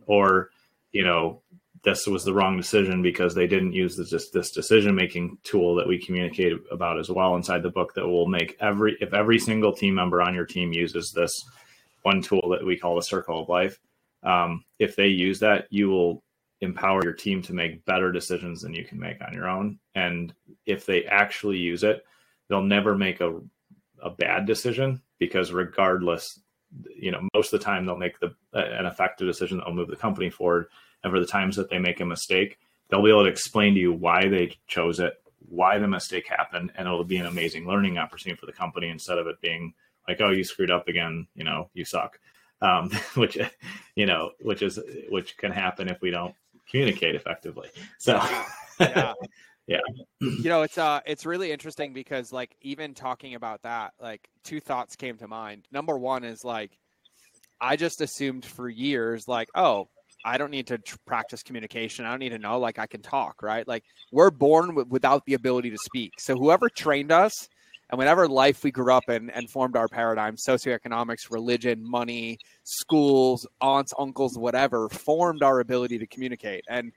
Or, 0.05 0.49
you 0.91 1.03
know, 1.03 1.41
this 1.85 2.07
was 2.07 2.25
the 2.25 2.33
wrong 2.33 2.57
decision 2.57 3.03
because 3.03 3.35
they 3.35 3.45
didn't 3.45 3.71
use 3.71 3.95
this 3.95 4.29
this 4.31 4.51
decision 4.51 4.95
making 4.95 5.37
tool 5.43 5.75
that 5.75 5.87
we 5.87 6.03
communicate 6.03 6.53
about 6.71 6.99
as 6.99 7.09
well 7.09 7.35
inside 7.35 7.61
the 7.61 7.69
book 7.69 7.93
that 7.93 8.05
will 8.05 8.25
make 8.25 8.57
every 8.59 8.97
if 8.99 9.13
every 9.13 9.37
single 9.39 9.71
team 9.71 9.93
member 9.93 10.21
on 10.21 10.33
your 10.33 10.45
team 10.45 10.73
uses 10.73 11.11
this 11.11 11.45
one 12.01 12.21
tool 12.21 12.49
that 12.49 12.65
we 12.65 12.77
call 12.77 12.95
the 12.95 13.01
circle 13.01 13.41
of 13.41 13.49
life 13.49 13.79
um, 14.23 14.65
if 14.79 14.95
they 14.95 15.07
use 15.07 15.39
that 15.39 15.67
you 15.69 15.87
will 15.89 16.23
empower 16.61 17.03
your 17.03 17.13
team 17.13 17.41
to 17.43 17.53
make 17.53 17.85
better 17.85 18.11
decisions 18.11 18.61
than 18.61 18.73
you 18.73 18.83
can 18.83 18.99
make 18.99 19.21
on 19.21 19.33
your 19.33 19.47
own. 19.47 19.77
And 19.93 20.33
if 20.65 20.85
they 20.85 21.05
actually 21.05 21.57
use 21.57 21.83
it 21.83 22.03
they'll 22.49 22.63
never 22.63 22.95
make 22.95 23.21
a, 23.21 23.39
a 24.01 24.09
bad 24.09 24.47
decision 24.47 25.01
because 25.19 25.51
regardless 25.51 26.39
you 26.97 27.11
know 27.11 27.21
most 27.35 27.53
of 27.53 27.59
the 27.59 27.63
time 27.63 27.85
they'll 27.85 27.95
make 27.95 28.19
the 28.19 28.35
an 28.53 28.87
effective 28.87 29.27
decision 29.27 29.57
that 29.57 29.67
will 29.67 29.75
move 29.75 29.87
the 29.87 29.95
company 29.95 30.31
forward 30.31 30.67
and 31.05 31.13
for 31.13 31.19
the 31.19 31.25
times 31.27 31.55
that 31.55 31.69
they 31.69 31.77
make 31.77 31.99
a 31.99 32.05
mistake, 32.05 32.57
they'll 32.89 33.03
be 33.03 33.11
able 33.11 33.23
to 33.23 33.29
explain 33.29 33.75
to 33.75 33.79
you 33.79 33.93
why 33.93 34.27
they 34.27 34.57
chose 34.67 34.99
it, 34.99 35.13
why 35.47 35.77
the 35.77 35.87
mistake 35.87 36.27
happened, 36.27 36.71
and 36.75 36.87
it'll 36.87 37.03
be 37.03 37.17
an 37.17 37.27
amazing 37.27 37.67
learning 37.67 37.99
opportunity 37.99 38.37
for 38.39 38.47
the 38.47 38.51
company 38.51 38.89
instead 38.89 39.19
of 39.19 39.27
it 39.27 39.39
being 39.39 39.75
like, 40.07 40.19
oh, 40.19 40.31
you 40.31 40.43
screwed 40.43 40.71
up 40.71 40.87
again, 40.87 41.27
you 41.35 41.43
know, 41.43 41.69
you 41.75 41.85
suck. 41.85 42.19
Um, 42.59 42.89
which 43.15 43.37
you 43.95 44.07
know, 44.07 44.31
which 44.41 44.63
is 44.63 44.79
which 45.09 45.37
can 45.37 45.51
happen 45.51 45.89
if 45.89 46.01
we 46.01 46.09
don't 46.09 46.33
communicate 46.71 47.13
effectively. 47.13 47.69
So 47.99 48.19
yeah. 48.79 49.13
yeah. 49.67 49.81
You 50.19 50.49
know, 50.49 50.63
it's 50.63 50.79
uh 50.79 51.01
it's 51.05 51.27
really 51.27 51.51
interesting 51.51 51.93
because 51.93 52.33
like 52.33 52.55
even 52.61 52.95
talking 52.95 53.35
about 53.35 53.61
that, 53.61 53.93
like 54.01 54.27
two 54.43 54.59
thoughts 54.59 54.95
came 54.95 55.17
to 55.17 55.27
mind. 55.27 55.67
Number 55.71 55.99
one 55.99 56.23
is 56.23 56.43
like 56.43 56.71
I 57.61 57.75
just 57.75 58.01
assumed 58.01 58.43
for 58.43 58.67
years 58.67 59.27
like, 59.27 59.49
oh, 59.53 59.89
I 60.25 60.37
don't 60.37 60.51
need 60.51 60.67
to 60.67 60.79
tr- 60.79 60.97
practice 61.05 61.43
communication. 61.43 62.03
I 62.03 62.09
don't 62.09 62.19
need 62.19 62.29
to 62.29 62.39
know. 62.39 62.59
Like 62.59 62.79
I 62.79 62.87
can 62.87 63.01
talk, 63.01 63.43
right? 63.43 63.65
Like 63.67 63.83
we're 64.11 64.31
born 64.31 64.69
w- 64.69 64.87
without 64.89 65.23
the 65.25 65.35
ability 65.35 65.69
to 65.69 65.77
speak. 65.77 66.13
So 66.19 66.35
whoever 66.35 66.67
trained 66.67 67.11
us 67.11 67.47
and 67.89 67.97
whatever 67.97 68.27
life 68.27 68.63
we 68.63 68.71
grew 68.71 68.91
up 68.91 69.09
in 69.09 69.29
and 69.29 69.49
formed 69.49 69.75
our 69.75 69.87
paradigm, 69.87 70.35
socioeconomics, 70.35 71.29
religion, 71.29 71.83
money, 71.83 72.39
schools, 72.63 73.45
aunts, 73.61 73.93
uncles, 73.99 74.37
whatever, 74.37 74.89
formed 74.89 75.43
our 75.43 75.59
ability 75.59 75.99
to 75.99 76.07
communicate. 76.07 76.63
And 76.67 76.91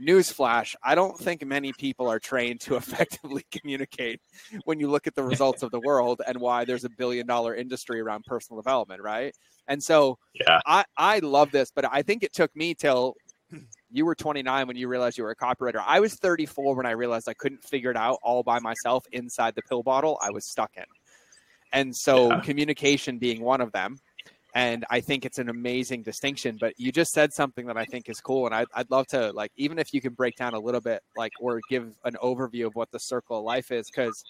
newsflash, 0.00 0.74
I 0.82 0.94
don't 0.94 1.18
think 1.18 1.44
many 1.46 1.72
people 1.72 2.08
are 2.08 2.18
trained 2.18 2.60
to 2.62 2.76
effectively 2.76 3.44
communicate 3.50 4.20
when 4.64 4.78
you 4.78 4.90
look 4.90 5.06
at 5.06 5.14
the 5.14 5.22
results 5.34 5.62
of 5.62 5.70
the 5.70 5.80
world 5.80 6.20
and 6.26 6.38
why 6.38 6.64
there's 6.64 6.84
a 6.84 6.90
billion 6.90 7.26
dollar 7.26 7.54
industry 7.54 8.00
around 8.00 8.24
personal 8.24 8.60
development, 8.60 9.02
right? 9.02 9.34
And 9.66 9.82
so 9.82 10.18
yeah. 10.34 10.60
I, 10.66 10.84
I 10.96 11.20
love 11.20 11.50
this, 11.50 11.70
but 11.74 11.86
I 11.90 12.02
think 12.02 12.22
it 12.22 12.34
took 12.34 12.54
me 12.54 12.74
till 12.74 13.14
you 13.94 14.04
were 14.04 14.16
29 14.16 14.66
when 14.66 14.76
you 14.76 14.88
realized 14.88 15.16
you 15.16 15.22
were 15.22 15.30
a 15.30 15.36
copywriter. 15.36 15.80
I 15.86 16.00
was 16.00 16.16
34 16.16 16.74
when 16.74 16.84
I 16.84 16.90
realized 16.90 17.28
I 17.28 17.34
couldn't 17.34 17.62
figure 17.62 17.92
it 17.92 17.96
out 17.96 18.18
all 18.24 18.42
by 18.42 18.58
myself 18.58 19.06
inside 19.12 19.54
the 19.54 19.62
pill 19.62 19.84
bottle 19.84 20.18
I 20.20 20.30
was 20.30 20.44
stuck 20.44 20.72
in. 20.76 20.84
And 21.72 21.94
so 21.94 22.28
yeah. 22.28 22.40
communication 22.40 23.18
being 23.18 23.40
one 23.40 23.60
of 23.60 23.70
them. 23.70 23.98
And 24.52 24.84
I 24.90 25.00
think 25.00 25.24
it's 25.24 25.38
an 25.38 25.48
amazing 25.48 26.02
distinction. 26.02 26.58
But 26.60 26.74
you 26.76 26.90
just 26.90 27.12
said 27.12 27.32
something 27.32 27.66
that 27.66 27.76
I 27.76 27.84
think 27.84 28.08
is 28.08 28.20
cool. 28.20 28.46
And 28.46 28.54
I'd, 28.54 28.66
I'd 28.74 28.90
love 28.90 29.06
to, 29.08 29.30
like, 29.32 29.52
even 29.56 29.78
if 29.78 29.94
you 29.94 30.00
can 30.00 30.12
break 30.12 30.34
down 30.34 30.54
a 30.54 30.58
little 30.58 30.80
bit, 30.80 31.00
like, 31.16 31.32
or 31.40 31.60
give 31.70 31.92
an 32.04 32.16
overview 32.20 32.66
of 32.66 32.74
what 32.74 32.90
the 32.90 32.98
circle 32.98 33.38
of 33.38 33.44
life 33.44 33.70
is, 33.70 33.88
because 33.90 34.24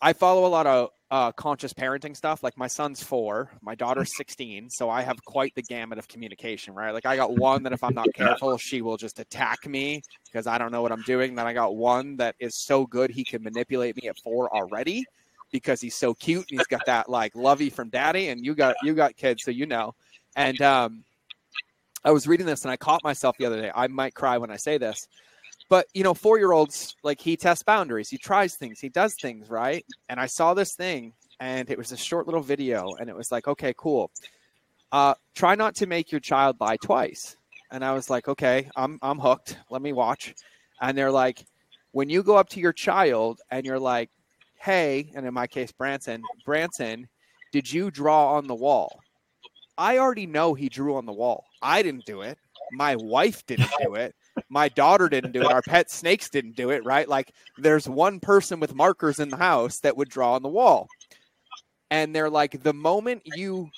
I 0.00 0.12
follow 0.12 0.46
a 0.46 0.48
lot 0.48 0.68
of 0.68 0.90
uh, 1.14 1.30
conscious 1.30 1.72
parenting 1.72 2.16
stuff. 2.16 2.42
Like 2.42 2.58
my 2.58 2.66
son's 2.66 3.00
four, 3.00 3.48
my 3.62 3.76
daughter's 3.76 4.10
16. 4.16 4.68
So 4.68 4.90
I 4.90 5.02
have 5.02 5.24
quite 5.24 5.54
the 5.54 5.62
gamut 5.62 5.96
of 5.96 6.08
communication, 6.08 6.74
right? 6.74 6.92
Like 6.92 7.06
I 7.06 7.14
got 7.14 7.36
one 7.36 7.62
that 7.62 7.72
if 7.72 7.84
I'm 7.84 7.94
not 7.94 8.08
careful, 8.14 8.58
she 8.58 8.82
will 8.82 8.96
just 8.96 9.20
attack 9.20 9.64
me 9.64 10.02
because 10.24 10.48
I 10.48 10.58
don't 10.58 10.72
know 10.72 10.82
what 10.82 10.90
I'm 10.90 11.02
doing. 11.02 11.36
Then 11.36 11.46
I 11.46 11.52
got 11.52 11.76
one 11.76 12.16
that 12.16 12.34
is 12.40 12.56
so 12.56 12.84
good 12.84 13.12
he 13.12 13.22
can 13.22 13.44
manipulate 13.44 13.94
me 14.02 14.08
at 14.08 14.18
four 14.24 14.52
already 14.52 15.04
because 15.52 15.80
he's 15.80 15.94
so 15.94 16.14
cute 16.14 16.46
and 16.50 16.58
he's 16.58 16.66
got 16.66 16.84
that 16.86 17.08
like 17.08 17.36
lovey 17.36 17.70
from 17.70 17.90
daddy. 17.90 18.30
And 18.30 18.44
you 18.44 18.56
got 18.56 18.74
you 18.82 18.92
got 18.92 19.16
kids, 19.16 19.44
so 19.44 19.52
you 19.52 19.66
know. 19.66 19.94
And 20.34 20.60
um, 20.62 21.04
I 22.04 22.10
was 22.10 22.26
reading 22.26 22.46
this 22.46 22.62
and 22.62 22.72
I 22.72 22.76
caught 22.76 23.04
myself 23.04 23.36
the 23.38 23.46
other 23.46 23.62
day. 23.62 23.70
I 23.72 23.86
might 23.86 24.14
cry 24.14 24.36
when 24.38 24.50
I 24.50 24.56
say 24.56 24.78
this. 24.78 25.06
But 25.68 25.86
you 25.94 26.02
know, 26.02 26.14
four 26.14 26.38
year 26.38 26.52
olds 26.52 26.94
like 27.02 27.20
he 27.20 27.36
tests 27.36 27.62
boundaries, 27.62 28.10
he 28.10 28.18
tries 28.18 28.54
things, 28.54 28.80
he 28.80 28.88
does 28.88 29.14
things, 29.14 29.48
right? 29.48 29.84
And 30.08 30.20
I 30.20 30.26
saw 30.26 30.54
this 30.54 30.74
thing, 30.74 31.14
and 31.40 31.70
it 31.70 31.78
was 31.78 31.92
a 31.92 31.96
short 31.96 32.26
little 32.26 32.42
video, 32.42 32.94
and 33.00 33.08
it 33.08 33.16
was 33.16 33.32
like, 33.32 33.48
okay, 33.48 33.74
cool. 33.76 34.10
Uh, 34.92 35.14
try 35.34 35.54
not 35.54 35.74
to 35.76 35.86
make 35.86 36.12
your 36.12 36.20
child 36.20 36.56
lie 36.60 36.76
twice. 36.76 37.36
And 37.70 37.84
I 37.84 37.92
was 37.92 38.10
like, 38.10 38.28
okay, 38.28 38.68
I'm 38.76 38.98
I'm 39.02 39.18
hooked. 39.18 39.58
Let 39.70 39.82
me 39.82 39.92
watch. 39.92 40.34
And 40.80 40.96
they're 40.96 41.10
like, 41.10 41.44
when 41.92 42.08
you 42.08 42.22
go 42.22 42.36
up 42.36 42.48
to 42.50 42.60
your 42.60 42.72
child 42.72 43.40
and 43.50 43.64
you're 43.64 43.78
like, 43.78 44.10
hey, 44.60 45.10
and 45.14 45.26
in 45.26 45.34
my 45.34 45.46
case, 45.46 45.72
Branson, 45.72 46.22
Branson, 46.44 47.08
did 47.52 47.72
you 47.72 47.90
draw 47.90 48.34
on 48.34 48.46
the 48.46 48.54
wall? 48.54 49.00
I 49.76 49.98
already 49.98 50.26
know 50.26 50.54
he 50.54 50.68
drew 50.68 50.96
on 50.96 51.06
the 51.06 51.12
wall. 51.12 51.46
I 51.62 51.82
didn't 51.82 52.04
do 52.04 52.20
it. 52.20 52.38
My 52.72 52.96
wife 52.96 53.44
didn't 53.46 53.70
do 53.82 53.94
it 53.94 54.14
my 54.48 54.68
daughter 54.68 55.08
didn't 55.08 55.32
do 55.32 55.42
it 55.42 55.52
our 55.52 55.62
pet 55.62 55.90
snakes 55.90 56.28
didn't 56.28 56.56
do 56.56 56.70
it 56.70 56.84
right? 56.84 57.08
Like 57.08 57.32
there's 57.58 57.88
one 57.88 58.20
person 58.20 58.60
with 58.60 58.74
markers 58.74 59.18
in 59.20 59.28
the 59.28 59.36
house 59.36 59.80
that 59.80 59.96
would 59.96 60.08
draw 60.08 60.34
on 60.34 60.42
the 60.42 60.48
wall. 60.48 60.88
And 61.90 62.14
they're 62.14 62.30
like 62.30 62.62
the 62.62 62.72
moment 62.72 63.22
you 63.24 63.70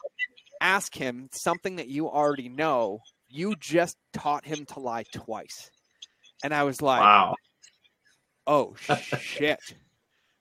ask 0.60 0.94
him 0.94 1.28
something 1.32 1.76
that 1.76 1.88
you 1.88 2.08
already 2.08 2.48
know 2.48 3.00
you 3.28 3.54
just 3.58 3.96
taught 4.12 4.46
him 4.46 4.64
to 4.66 4.80
lie 4.80 5.04
twice. 5.12 5.70
And 6.42 6.54
i 6.54 6.64
was 6.64 6.80
like 6.80 7.00
wow. 7.00 7.34
Oh 8.46 8.74
shit. 9.20 9.60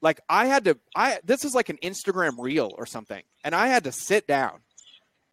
Like 0.02 0.22
i 0.30 0.46
had 0.46 0.66
to 0.66 0.78
i 0.96 1.20
this 1.24 1.44
is 1.44 1.56
like 1.56 1.70
an 1.70 1.78
instagram 1.84 2.36
reel 2.38 2.72
or 2.78 2.86
something 2.86 3.24
and 3.44 3.56
i 3.56 3.68
had 3.68 3.86
to 3.86 3.92
sit 3.92 4.28
down 4.28 4.60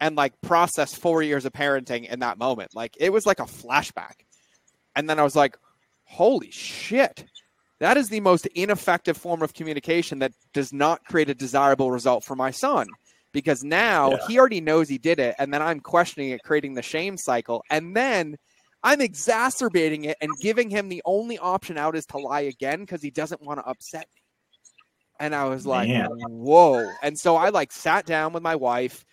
and 0.03 0.17
like 0.17 0.33
process 0.41 0.93
four 0.93 1.23
years 1.23 1.45
of 1.45 1.53
parenting 1.53 2.09
in 2.09 2.19
that 2.19 2.37
moment. 2.37 2.75
Like 2.75 2.97
it 2.99 3.13
was 3.13 3.25
like 3.25 3.39
a 3.39 3.45
flashback 3.45 4.25
and 4.95 5.09
then 5.09 5.19
I 5.19 5.23
was 5.23 5.35
like, 5.35 5.57
holy 6.05 6.51
shit. 6.51 7.25
That 7.79 7.97
is 7.97 8.09
the 8.09 8.19
most 8.21 8.45
ineffective 8.47 9.17
form 9.17 9.41
of 9.41 9.53
communication 9.53 10.19
that 10.19 10.31
does 10.53 10.71
not 10.71 11.03
create 11.05 11.29
a 11.29 11.33
desirable 11.33 11.91
result 11.91 12.23
for 12.23 12.35
my 12.35 12.51
son. 12.51 12.87
Because 13.33 13.63
now 13.63 14.11
yeah. 14.11 14.17
he 14.27 14.39
already 14.39 14.61
knows 14.61 14.87
he 14.87 14.99
did 14.99 15.19
it. 15.19 15.35
And 15.39 15.53
then 15.53 15.61
I'm 15.61 15.79
questioning 15.79 16.29
it, 16.29 16.43
creating 16.43 16.75
the 16.75 16.83
shame 16.83 17.17
cycle. 17.17 17.63
And 17.69 17.95
then 17.95 18.37
I'm 18.83 19.01
exacerbating 19.01 20.05
it 20.05 20.17
and 20.21 20.29
giving 20.39 20.69
him 20.69 20.87
the 20.87 21.01
only 21.03 21.39
option 21.39 21.77
out 21.77 21.95
is 21.95 22.05
to 22.07 22.19
lie 22.19 22.41
again 22.41 22.81
because 22.81 23.01
he 23.01 23.09
doesn't 23.09 23.41
want 23.41 23.59
to 23.59 23.65
upset 23.65 24.07
me. 24.13 24.21
And 25.19 25.33
I 25.33 25.45
was 25.45 25.65
like, 25.65 25.89
Man. 25.89 26.09
whoa. 26.27 26.89
And 27.01 27.17
so 27.17 27.35
I 27.35 27.49
like 27.49 27.71
sat 27.71 28.05
down 28.05 28.33
with 28.33 28.43
my 28.43 28.55
wife 28.55 29.03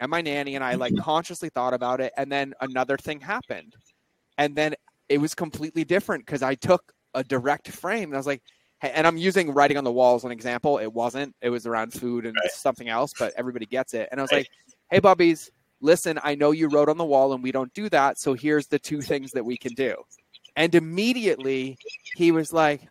and 0.00 0.10
my 0.10 0.22
nanny 0.22 0.54
and 0.54 0.64
I 0.64 0.74
like 0.74 0.96
consciously 0.96 1.50
thought 1.50 1.74
about 1.74 2.00
it. 2.00 2.12
And 2.16 2.30
then 2.30 2.54
another 2.60 2.96
thing 2.96 3.20
happened. 3.20 3.74
And 4.38 4.54
then 4.54 4.74
it 5.08 5.18
was 5.18 5.34
completely 5.34 5.84
different 5.84 6.26
because 6.26 6.42
I 6.42 6.54
took 6.54 6.92
a 7.14 7.24
direct 7.24 7.68
frame 7.68 8.04
and 8.04 8.14
I 8.14 8.18
was 8.18 8.26
like, 8.26 8.42
hey, 8.80 8.92
and 8.94 9.06
I'm 9.06 9.16
using 9.16 9.52
writing 9.52 9.76
on 9.76 9.84
the 9.84 9.92
wall 9.92 10.14
as 10.14 10.24
an 10.24 10.30
example. 10.30 10.78
It 10.78 10.92
wasn't. 10.92 11.34
It 11.40 11.50
was 11.50 11.66
around 11.66 11.92
food 11.92 12.26
and 12.26 12.36
right. 12.40 12.50
something 12.50 12.88
else, 12.88 13.12
but 13.18 13.32
everybody 13.36 13.66
gets 13.66 13.94
it. 13.94 14.08
And 14.10 14.20
I 14.20 14.22
was 14.22 14.32
right. 14.32 14.38
like, 14.38 14.48
hey, 14.90 15.00
Bubbies, 15.00 15.50
listen, 15.80 16.18
I 16.22 16.34
know 16.34 16.50
you 16.50 16.68
wrote 16.68 16.88
on 16.88 16.98
the 16.98 17.04
wall 17.04 17.32
and 17.32 17.42
we 17.42 17.52
don't 17.52 17.72
do 17.74 17.88
that. 17.90 18.18
So 18.18 18.34
here's 18.34 18.66
the 18.66 18.78
two 18.78 19.00
things 19.00 19.32
that 19.32 19.44
we 19.44 19.56
can 19.56 19.74
do. 19.74 19.94
And 20.56 20.74
immediately 20.74 21.78
he 22.16 22.32
was 22.32 22.52
like, 22.52 22.82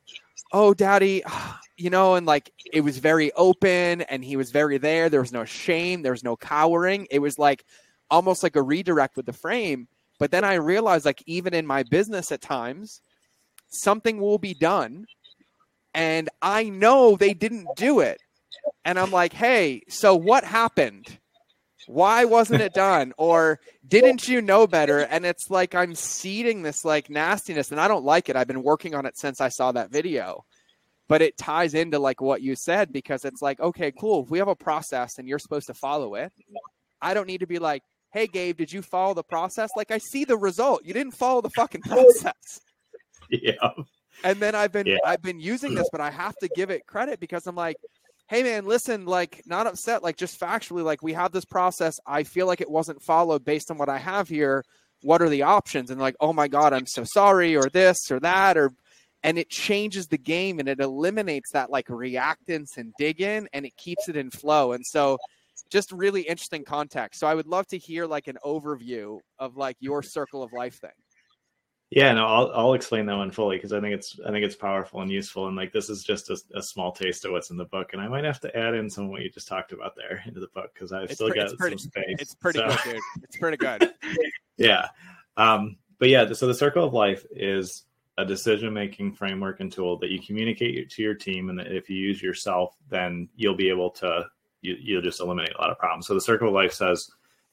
oh, 0.51 0.73
daddy, 0.73 1.23
you 1.77 1.89
know, 1.89 2.15
and 2.15 2.25
like 2.25 2.51
it 2.71 2.82
was 2.82 2.97
very 2.97 3.32
open 3.34 4.01
and 4.01 4.23
he 4.23 4.36
was 4.36 4.51
very 4.51 4.77
there. 4.77 5.10
There 5.10 5.21
was 5.21 5.34
no 5.34 5.45
shame, 5.45 6.01
there 6.01 6.13
was 6.13 6.23
no 6.23 6.36
cowering. 6.36 7.08
It 7.12 7.19
was 7.19 7.38
like 7.38 7.63
almost 8.10 8.43
like 8.43 8.56
a 8.56 8.62
redirect 8.62 9.17
with 9.17 9.25
the 9.25 9.34
frame. 9.34 9.88
But 10.19 10.32
then 10.32 10.43
I 10.43 10.56
realized, 10.56 11.06
like, 11.06 11.23
even 11.25 11.53
in 11.53 11.67
my 11.67 11.84
business 11.84 12.32
at 12.32 12.41
times, 12.41 13.01
something 13.69 14.19
will 14.19 14.38
be 14.38 14.53
done. 14.53 15.06
And 15.93 16.30
I 16.41 16.69
know 16.69 17.15
they 17.15 17.34
didn't 17.34 17.67
do 17.75 17.99
it. 17.99 18.19
And 18.86 18.99
I'm 18.99 19.12
like, 19.12 19.34
hey, 19.34 19.82
so 19.89 20.15
what 20.15 20.43
happened? 20.43 21.19
Why 21.88 22.25
wasn't 22.25 22.62
it 22.62 22.73
done? 22.73 23.13
Or 23.17 23.60
didn't 23.88 24.27
you 24.27 24.41
know 24.41 24.67
better? 24.67 24.99
And 24.99 25.25
it's 25.25 25.49
like 25.49 25.73
I'm 25.73 25.95
seeding 25.95 26.62
this 26.62 26.84
like 26.84 27.10
nastiness 27.10 27.71
and 27.71 27.80
I 27.80 27.88
don't 27.88 28.03
like 28.03 28.30
it. 28.30 28.36
I've 28.36 28.47
been 28.47 28.63
working 28.63 28.93
on 28.93 29.06
it 29.06 29.17
since 29.17 29.39
I 29.39 29.49
saw 29.49 29.71
that 29.71 29.91
video. 29.91 30.45
But 31.08 31.21
it 31.21 31.38
ties 31.38 31.73
into 31.73 31.99
like 31.99 32.19
what 32.19 32.41
you 32.41 32.56
said 32.56 32.91
because 32.91 33.23
it's 33.23 33.41
like, 33.41 33.60
okay, 33.62 33.93
cool. 33.97 34.23
If 34.23 34.30
we 34.30 34.39
have 34.39 34.49
a 34.49 34.56
process 34.56 35.17
and 35.17 35.27
you're 35.27 35.39
supposed 35.39 35.67
to 35.67 35.73
follow 35.73 36.15
it, 36.15 36.34
I 37.01 37.13
don't 37.13 37.27
need 37.27 37.39
to 37.39 37.47
be 37.47 37.60
like, 37.60 37.84
hey 38.12 38.28
gabe 38.28 38.58
did 38.58 38.72
you 38.72 38.82
follow 38.82 39.13
the 39.13 39.24
process? 39.24 39.70
Like 39.76 39.91
i 39.91 39.98
see 39.98 40.26
the 40.26 40.38
result. 40.38 40.82
You 40.84 40.93
didn't 40.93 41.13
follow 41.13 41.41
the 41.41 41.50
fucking 41.52 41.82
process. 41.86 42.60
Yeah. 43.30 43.70
And 44.24 44.39
then 44.39 44.56
i've 44.56 44.72
been 44.72 44.88
yeah. 44.88 44.98
i've 45.06 45.22
been 45.22 45.39
using 45.39 45.76
this 45.76 45.89
but 45.91 46.02
i 46.02 46.10
have 46.10 46.36
to 46.38 46.48
give 46.50 46.70
it 46.70 46.86
credit 46.88 47.20
because 47.20 47.46
i'm 47.46 47.56
like 47.56 47.78
hey 48.30 48.43
man 48.43 48.65
listen 48.65 49.06
like 49.06 49.41
not 49.46 49.67
upset 49.67 50.04
like 50.04 50.17
just 50.17 50.39
factually 50.39 50.84
like 50.84 51.02
we 51.02 51.13
have 51.13 51.32
this 51.32 51.46
process. 51.46 52.00
I 52.06 52.24
feel 52.24 52.48
like 52.48 52.62
it 52.62 52.70
wasn't 52.70 53.04
followed 53.04 53.46
based 53.46 53.72
on 53.72 53.78
what 53.78 53.89
i 53.89 53.98
have 53.98 54.28
here. 54.28 54.63
What 55.04 55.22
are 55.22 55.30
the 55.30 55.43
options? 55.43 55.91
And 55.91 56.02
like 56.02 56.15
oh 56.20 56.34
my 56.34 56.48
god 56.48 56.74
i'm 56.74 56.88
so 56.88 57.04
sorry 57.04 57.56
or 57.56 57.70
this 57.70 58.12
or 58.12 58.20
that 58.22 58.58
or 58.58 58.72
and 59.24 59.38
it 59.38 59.50
changes 59.50 60.08
the 60.08 60.17
game 60.17 60.60
and 60.60 60.70
it 60.70 60.80
eliminates 60.80 61.52
that 61.52 61.70
like 61.70 61.88
reactance 61.88 62.78
and 62.78 62.93
dig 62.98 63.22
in 63.22 63.48
and 63.54 63.65
it 63.65 63.76
keeps 63.78 64.08
it 64.08 64.15
in 64.15 64.30
flow. 64.30 64.74
And 64.74 64.86
so 64.86 65.17
just 65.70 65.91
really 65.91 66.22
interesting 66.22 66.63
context. 66.63 67.20
So 67.20 67.28
I 67.28 67.36
would 67.36 67.48
love 67.48 67.67
to 67.67 67.78
hear 67.78 68.06
like 68.06 68.28
an 68.28 68.38
overview 68.43 69.20
of 69.39 69.58
like 69.58 69.78
your 69.80 70.04
circle 70.04 70.43
of 70.43 70.54
life 70.54 70.80
thing. 70.80 70.91
Yeah, 71.89 72.13
no, 72.13 72.26
I'll 72.26 72.52
I'll 72.54 72.74
explain 72.74 73.06
that 73.06 73.15
one 73.15 73.32
fully 73.32 73.56
because 73.56 73.72
I 73.72 73.80
think 73.80 73.93
it's 73.93 74.20
I 74.26 74.32
think 74.32 74.43
it's 74.43 74.58
powerful 74.58 75.02
and 75.02 75.10
useful, 75.10 75.48
and 75.48 75.56
like 75.56 75.72
this 75.72 75.89
is 75.89 76.04
just 76.04 76.30
a, 76.30 76.38
a, 76.54 76.62
small 76.62 76.91
taste 76.91 77.24
of 77.24 77.32
what's 77.32 77.50
in 77.50 77.56
the 77.56 77.63
book, 77.65 77.93
and 77.93 78.02
I 78.02 78.10
might 78.10 78.26
have 78.26 78.41
to 78.41 78.58
add 78.58 78.74
in 78.74 78.89
some 78.89 79.06
of 79.06 79.12
what 79.12 79.22
you 79.22 79.30
just 79.30 79.48
talked 79.48 79.72
about 79.72 79.96
there 79.96 80.22
into 80.26 80.41
the 80.41 80.50
book 80.54 80.74
because 80.74 80.91
I've 80.91 81.06
it's 81.06 81.13
still 81.13 81.30
pre- 81.30 81.39
got 81.39 81.58
pretty, 81.58 81.78
some 81.78 81.89
space. 81.89 82.17
It's 82.20 82.36
pretty 82.36 82.60
so. 82.60 82.67
good, 82.67 82.80
dude. 82.84 83.24
It's 83.24 83.38
pretty 83.38 83.56
good. 83.56 83.93
yeah, 84.58 84.89
um, 85.38 85.78
but 85.98 86.10
yeah, 86.10 86.30
so 86.34 86.46
the 86.46 86.54
circle 86.54 86.84
of 86.84 86.93
life 86.93 87.26
is 87.32 87.86
a 88.17 88.26
decision 88.26 88.74
making 88.74 89.13
framework 89.13 89.62
and 89.62 89.72
tool 89.72 89.98
that 90.00 90.10
you 90.10 90.20
communicate 90.20 90.89
to 90.89 91.02
your 91.02 91.15
team, 91.15 91.50
and 91.50 91.58
that 91.58 91.67
if 91.67 91.89
you 91.89 91.96
use 91.96 92.22
yourself, 92.22 92.76
then 92.89 93.30
you'll 93.38 93.56
be 93.56 93.70
able 93.70 93.91
to 93.91 94.26
you, 94.80 94.95
will 94.95 95.01
just 95.01 95.19
eliminate 95.19 95.56
a 95.56 95.62
lot 95.62 95.71
of 95.71 95.80
problems. 95.80 96.08
So 96.08 96.13
the 96.13 96.21
circle 96.21 96.49
of 96.49 96.53
life 96.53 96.73
says, 96.73 97.10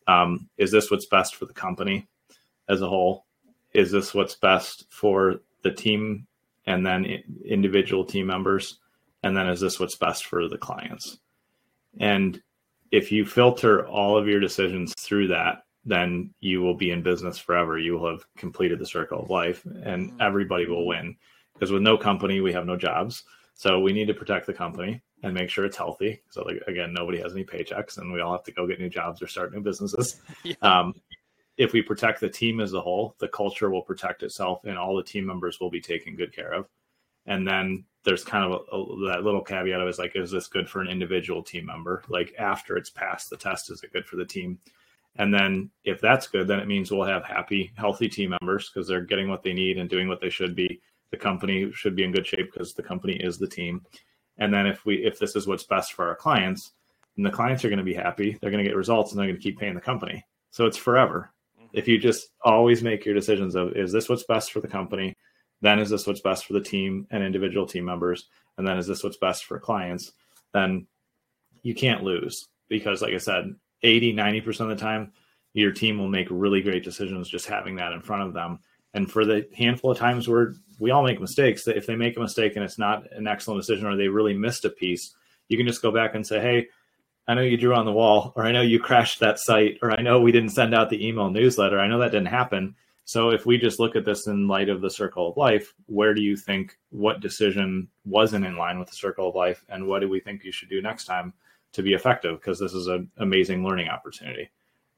um, 0.07 0.49
is 0.57 0.71
this 0.71 0.91
what's 0.91 1.07
best 1.07 1.37
for 1.37 1.47
the 1.47 1.53
company 1.53 2.09
as 2.69 2.83
a 2.83 2.89
whole? 2.89 3.25
Is 3.73 3.91
this 3.91 4.15
what's 4.15 4.35
best 4.35 4.87
for 4.91 5.41
the 5.63 5.73
team 5.73 6.27
and 6.67 6.87
then 6.87 7.23
individual 7.45 8.05
team 8.05 8.27
members? 8.27 8.79
And 9.23 9.37
then 9.37 9.49
is 9.49 9.61
this 9.61 9.81
what's 9.81 9.97
best 9.97 10.27
for 10.27 10.49
the 10.49 10.59
clients? 10.59 11.19
And 11.99 12.41
if 12.91 13.11
you 13.11 13.25
filter 13.25 13.87
all 13.87 14.19
of 14.19 14.29
your 14.29 14.41
decisions 14.41 14.95
through 14.99 15.29
that, 15.29 15.65
then 15.85 16.33
you 16.41 16.63
will 16.63 16.75
be 16.75 16.91
in 16.91 17.03
business 17.03 17.39
forever. 17.39 17.79
You 17.79 17.95
will 17.95 18.11
have 18.11 18.25
completed 18.37 18.79
the 18.79 18.87
circle 18.87 19.21
of 19.21 19.31
life 19.31 19.65
and 19.65 20.11
mm-hmm. 20.11 20.21
everybody 20.21 20.67
will 20.67 20.87
win. 20.87 21.17
Because 21.53 21.71
with 21.71 21.83
no 21.83 21.97
company, 21.97 22.41
we 22.41 22.53
have 22.53 22.67
no 22.67 22.77
jobs. 22.77 23.25
So 23.55 23.81
we 23.81 23.93
need 23.93 24.07
to 24.09 24.15
protect 24.15 24.47
the 24.47 24.53
company 24.53 25.03
and 25.25 25.35
make 25.35 25.51
sure 25.51 25.65
it's 25.65 25.77
healthy. 25.77 26.21
So 26.31 26.43
like, 26.43 26.63
again, 26.67 26.93
nobody 26.93 27.21
has 27.21 27.33
any 27.33 27.45
paychecks, 27.45 27.99
and 27.99 28.13
we 28.13 28.21
all 28.21 28.33
have 28.33 28.45
to 28.45 28.53
go 28.53 28.67
get 28.67 28.79
new 28.79 28.91
jobs 28.91 29.23
or 29.23 29.27
start 29.27 29.53
new 29.53 29.61
businesses. 29.61 30.21
Yeah. 30.45 30.55
Um, 30.61 30.95
if 31.57 31.73
we 31.73 31.81
protect 31.81 32.21
the 32.21 32.29
team 32.29 32.61
as 32.61 32.75
a 32.75 32.81
whole, 32.81 33.15
the 33.19 33.29
culture 33.29 33.71
will 33.71 33.83
protect 33.83 34.23
itself, 34.23 34.65
and 34.65 34.77
all 34.77 34.97
the 34.97 35.03
team 35.03 35.25
members 35.25 35.59
will 35.61 35.71
be 35.71 35.81
taken 35.81 36.17
good 36.17 36.35
care 36.35 36.53
of. 36.53 36.67
And 37.27 37.47
then 37.47 37.85
there's 38.05 38.25
kind 38.25 38.45
of 38.45 38.63
a, 38.71 38.77
a, 38.77 39.09
that 39.09 39.25
little 39.25 39.41
caveat 39.41 39.81
of 39.81 39.89
is 39.89 39.99
like, 39.99 40.17
is 40.17 40.31
this 40.31 40.49
good 40.49 40.69
for 40.69 40.83
an 40.83 40.89
individual 40.89 41.43
team 41.43 41.65
member? 41.65 42.03
Like 42.09 42.35
after 42.39 42.77
it's 42.77 42.91
passed 42.91 43.31
the 43.31 43.37
test, 43.37 43.71
is 43.71 43.83
it 43.83 43.93
good 43.93 44.05
for 44.05 44.17
the 44.17 44.27
team? 44.27 44.59
And 45.17 45.33
then 45.33 45.71
if 45.85 46.01
that's 46.01 46.27
good, 46.27 46.49
then 46.49 46.59
it 46.59 46.67
means 46.67 46.91
we'll 46.91 47.05
have 47.05 47.25
happy, 47.25 47.73
healthy 47.77 48.09
team 48.09 48.31
members 48.31 48.69
because 48.69 48.89
they're 48.89 49.01
getting 49.01 49.29
what 49.29 49.43
they 49.43 49.53
need 49.55 49.79
and 49.79 49.89
doing 49.89 50.09
what 50.09 50.21
they 50.21 50.31
should 50.31 50.55
be. 50.55 50.83
The 51.11 51.17
company 51.17 51.71
should 51.73 51.95
be 51.95 52.03
in 52.05 52.13
good 52.13 52.27
shape 52.27 52.53
because 52.53 52.75
the 52.75 52.83
company 52.83 53.15
is 53.15 53.39
the 53.39 53.47
team. 53.47 53.83
And 54.39 54.53
then 54.53 54.67
if 54.67 54.85
we 54.85 54.97
if 54.97 55.19
this 55.19 55.37
is 55.37 55.47
what's 55.47 55.65
best 55.65 55.93
for 55.93 56.09
our 56.09 56.17
clients, 56.17 56.73
and 57.17 57.25
the 57.25 57.31
clients 57.31 57.65
are 57.65 57.69
going 57.69 57.79
to 57.79 57.85
be 57.85 57.95
happy. 57.95 58.37
They're 58.41 58.51
going 58.51 58.63
to 58.63 58.69
get 58.69 58.77
results 58.77 59.13
and 59.13 59.19
they're 59.19 59.27
going 59.27 59.37
to 59.37 59.43
keep 59.43 59.59
paying 59.59 59.75
the 59.75 59.81
company. 59.81 60.25
So 60.51 60.67
it's 60.67 60.77
forever. 60.77 61.33
Mm-hmm. 61.59 61.69
If 61.73 61.89
you 61.89 61.99
just 61.99 62.31
always 62.43 62.83
make 62.83 63.05
your 63.05 63.15
decisions 63.15 63.55
of 63.55 63.77
is 63.77 63.93
this 63.93 64.09
what's 64.09 64.25
best 64.25 64.53
for 64.53 64.61
the 64.61 64.69
company? 64.69 65.17
Then 65.61 65.79
is 65.79 65.91
this 65.91 66.07
what's 66.07 66.21
best 66.21 66.47
for 66.47 66.53
the 66.53 66.61
team 66.61 67.07
and 67.11 67.23
individual 67.23 67.67
team 67.67 67.85
members? 67.85 68.27
And 68.59 68.67
then 68.67 68.79
is 68.79 68.87
this 68.87 69.05
what's 69.05 69.17
best 69.17 69.45
for 69.45 69.59
clients? 69.59 70.13
Then 70.53 70.87
you 71.63 71.75
can't 71.75 72.03
lose 72.03 72.49
because 72.69 73.03
like 73.03 73.15
I 73.15 73.19
said, 73.19 73.55
80, 73.83 74.15
90% 74.15 74.61
of 74.61 74.69
the 74.69 74.77
time, 74.77 75.13
your 75.53 75.73
team 75.73 75.99
will 75.99 76.09
make 76.09 76.27
really 76.31 76.63
great 76.63 76.85
decisions 76.85 77.29
just 77.29 77.47
having 77.47 77.77
that 77.77 77.93
in 77.93 78.01
front 78.01 78.23
of 78.23 78.35
them. 78.35 78.59
And 78.93 79.11
for 79.11 79.25
the 79.25 79.47
handful 79.57 79.91
of 79.91 79.99
times 79.99 80.29
where 80.29 80.55
we 80.79 80.91
all 80.91 81.03
make 81.03 81.21
mistakes, 81.21 81.67
if 81.67 81.87
they 81.87 81.97
make 81.97 82.17
a 82.17 82.21
mistake 82.21 82.57
and 82.57 82.65
it's 82.65 82.79
not 82.79 83.11
an 83.13 83.27
excellent 83.27 83.61
decision 83.61 83.87
or 83.87 83.97
they 83.97 84.09
really 84.09 84.35
missed 84.35 84.65
a 84.65 84.71
piece, 84.71 85.15
you 85.49 85.57
can 85.57 85.67
just 85.67 85.83
go 85.83 85.91
back 85.91 86.15
and 86.15 86.27
say, 86.27 86.41
Hey, 86.41 86.69
I 87.27 87.35
know 87.35 87.43
you 87.43 87.57
drew 87.57 87.75
on 87.75 87.87
the 87.87 87.93
wall, 87.93 88.33
or 88.37 88.45
I 88.45 88.53
know 88.53 88.61
you 88.61 88.79
crashed 88.79 89.21
that 89.21 89.39
site, 89.39 89.79
or 89.81 89.91
I 89.91 90.03
know 90.03 90.21
we 90.21 90.33
didn't 90.33 90.51
send 90.51 90.75
out 90.75 90.91
the 90.91 91.07
email 91.07 91.31
newsletter. 91.31 91.81
I 91.81 91.89
know 91.89 91.99
that 91.99 92.13
didn't 92.13 92.27
happen. 92.27 92.75
So 93.07 93.31
if 93.31 93.47
we 93.47 93.57
just 93.57 93.81
look 93.81 93.97
at 93.97 94.05
this 94.05 94.27
in 94.27 94.47
light 94.47 94.69
of 94.69 94.81
the 94.81 94.91
circle 94.91 95.31
of 95.31 95.37
life, 95.37 95.75
where 95.87 96.15
do 96.15 96.23
you 96.23 96.37
think 96.37 96.77
what 96.91 97.21
decision 97.21 97.89
wasn't 98.05 98.45
in 98.45 98.57
line 98.57 98.79
with 98.79 98.89
the 98.89 98.97
circle 98.97 99.29
of 99.29 99.35
life, 99.35 99.65
and 99.69 99.87
what 99.87 100.01
do 100.01 100.09
we 100.09 100.21
think 100.21 100.45
you 100.45 100.53
should 100.53 100.69
do 100.69 100.83
next 100.83 101.07
time 101.07 101.33
to 101.73 101.83
be 101.83 101.95
effective? 101.95 102.41
Because 102.41 102.59
this 102.59 102.75
is 102.75 102.89
an 102.89 103.11
amazing 103.19 103.65
learning 103.65 103.89
opportunity. 103.89 104.51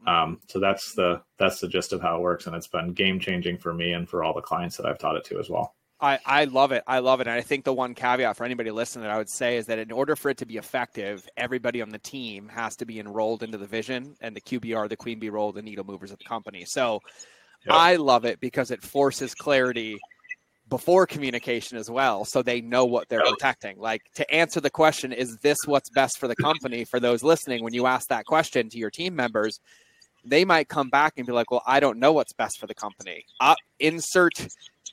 Um, 0.06 0.40
so 0.48 0.60
that's 0.60 0.94
the 0.94 1.22
that's 1.38 1.60
the 1.60 1.68
gist 1.68 1.92
of 1.92 2.00
how 2.00 2.16
it 2.16 2.20
works, 2.20 2.46
and 2.46 2.54
it's 2.54 2.68
been 2.68 2.92
game 2.92 3.18
changing 3.18 3.58
for 3.58 3.74
me 3.74 3.92
and 3.92 4.08
for 4.08 4.22
all 4.22 4.34
the 4.34 4.40
clients 4.40 4.76
that 4.76 4.86
I've 4.86 4.98
taught 4.98 5.16
it 5.16 5.24
to 5.26 5.38
as 5.38 5.50
well. 5.50 5.74
I, 5.98 6.18
I 6.26 6.44
love 6.44 6.72
it. 6.72 6.82
I 6.86 6.98
love 6.98 7.20
it. 7.20 7.26
And 7.26 7.34
I 7.34 7.40
think 7.40 7.64
the 7.64 7.72
one 7.72 7.94
caveat 7.94 8.36
for 8.36 8.44
anybody 8.44 8.70
listening 8.70 9.04
that 9.04 9.10
I 9.10 9.16
would 9.16 9.30
say 9.30 9.56
is 9.56 9.66
that 9.66 9.78
in 9.78 9.90
order 9.90 10.14
for 10.14 10.28
it 10.30 10.36
to 10.38 10.46
be 10.46 10.58
effective, 10.58 11.26
everybody 11.36 11.80
on 11.80 11.88
the 11.88 11.98
team 11.98 12.48
has 12.48 12.76
to 12.76 12.86
be 12.86 13.00
enrolled 13.00 13.42
into 13.42 13.56
the 13.56 13.66
vision 13.66 14.14
and 14.20 14.36
the 14.36 14.40
QBR, 14.42 14.90
the 14.90 14.96
queen 14.96 15.18
bee 15.18 15.30
role, 15.30 15.52
the 15.52 15.62
needle 15.62 15.86
movers 15.86 16.10
of 16.10 16.18
the 16.18 16.24
company. 16.24 16.66
So 16.66 17.00
yep. 17.64 17.74
I 17.74 17.96
love 17.96 18.26
it 18.26 18.40
because 18.40 18.70
it 18.70 18.82
forces 18.82 19.34
clarity 19.34 19.96
before 20.68 21.06
communication 21.06 21.78
as 21.78 21.88
well 21.88 22.24
so 22.24 22.42
they 22.42 22.60
know 22.60 22.84
what 22.84 23.08
they're 23.08 23.22
protecting 23.22 23.78
like 23.78 24.02
to 24.16 24.28
answer 24.34 24.60
the 24.60 24.68
question 24.68 25.12
is 25.12 25.36
this 25.36 25.58
what's 25.64 25.88
best 25.90 26.18
for 26.18 26.26
the 26.26 26.34
company 26.34 26.84
for 26.84 26.98
those 26.98 27.22
listening 27.22 27.62
when 27.62 27.72
you 27.72 27.86
ask 27.86 28.08
that 28.08 28.24
question 28.24 28.68
to 28.68 28.76
your 28.76 28.90
team 28.90 29.14
members 29.14 29.60
they 30.26 30.44
might 30.44 30.68
come 30.68 30.88
back 30.90 31.14
and 31.16 31.26
be 31.26 31.32
like 31.32 31.50
well 31.50 31.62
i 31.66 31.80
don't 31.80 31.98
know 31.98 32.12
what's 32.12 32.32
best 32.32 32.58
for 32.58 32.66
the 32.66 32.74
company. 32.74 33.24
Uh, 33.40 33.54
insert 33.80 34.32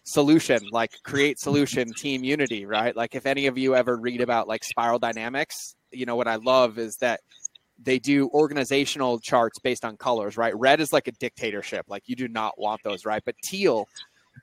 solution 0.06 0.62
like 0.72 0.92
create 1.04 1.40
solution 1.40 1.92
team 1.94 2.24
unity 2.24 2.66
right? 2.66 2.96
Like 2.96 3.16
if 3.16 3.26
any 3.26 3.48
of 3.48 3.58
you 3.58 3.76
ever 3.76 3.98
read 3.98 4.22
about 4.22 4.48
like 4.48 4.64
spiral 4.64 5.00
dynamics 5.00 5.76
you 5.92 6.06
know 6.06 6.16
what 6.16 6.28
i 6.28 6.36
love 6.36 6.78
is 6.78 6.98
that 6.98 7.22
they 7.82 8.00
do 8.00 8.30
organizational 8.30 9.20
charts 9.20 9.60
based 9.60 9.86
on 9.86 9.98
colors 9.98 10.38
right? 10.38 10.56
Red 10.58 10.80
is 10.80 10.92
like 10.92 11.08
a 11.08 11.12
dictatorship 11.14 11.86
like 11.88 12.04
you 12.08 12.16
do 12.16 12.28
not 12.28 12.60
want 12.60 12.82
those 12.84 13.06
right? 13.06 13.22
But 13.26 13.36
teal 13.44 13.88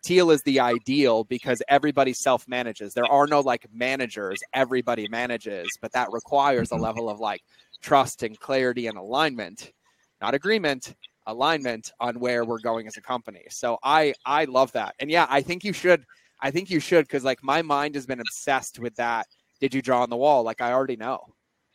teal 0.02 0.30
is 0.30 0.42
the 0.42 0.60
ideal 0.60 1.24
because 1.24 1.62
everybody 1.68 2.12
self 2.12 2.46
manages. 2.48 2.94
There 2.94 3.10
are 3.10 3.26
no 3.26 3.40
like 3.40 3.66
managers, 3.72 4.40
everybody 4.52 5.08
manages, 5.08 5.68
but 5.80 5.92
that 5.92 6.08
requires 6.12 6.70
a 6.70 6.74
mm-hmm. 6.74 6.84
level 6.84 7.10
of 7.10 7.20
like 7.20 7.42
trust 7.82 8.22
and 8.22 8.38
clarity 8.38 8.86
and 8.86 8.98
alignment, 8.98 9.72
not 10.20 10.34
agreement, 10.34 10.94
alignment 11.26 11.92
on 12.00 12.18
where 12.20 12.44
we're 12.44 12.60
going 12.60 12.86
as 12.86 12.96
a 12.96 13.00
company. 13.00 13.44
So 13.50 13.78
I 13.82 14.14
I 14.24 14.44
love 14.44 14.72
that. 14.72 14.94
And 15.00 15.10
yeah, 15.10 15.26
I 15.28 15.42
think 15.42 15.64
you 15.64 15.72
should 15.72 16.04
I 16.40 16.50
think 16.50 16.70
you 16.70 16.80
should 16.80 17.08
cuz 17.08 17.24
like 17.24 17.42
my 17.42 17.62
mind 17.62 17.94
has 17.94 18.06
been 18.06 18.20
obsessed 18.20 18.78
with 18.78 18.94
that 18.96 19.26
did 19.60 19.74
you 19.74 19.82
draw 19.82 20.02
on 20.02 20.10
the 20.10 20.16
wall 20.16 20.42
like 20.42 20.60
I 20.60 20.72
already 20.72 20.96
know. 20.96 21.18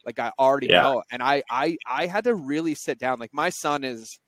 Like 0.06 0.20
I 0.20 0.32
already 0.40 0.68
yeah. 0.68 0.84
know 0.84 1.04
and 1.12 1.22
I 1.24 1.44
I 1.50 1.78
I 1.88 2.08
had 2.08 2.24
to 2.26 2.36
really 2.36 2.76
sit 2.76 3.00
down 3.00 3.20
like 3.20 3.34
my 3.34 3.50
son 3.50 3.84
is 3.84 4.20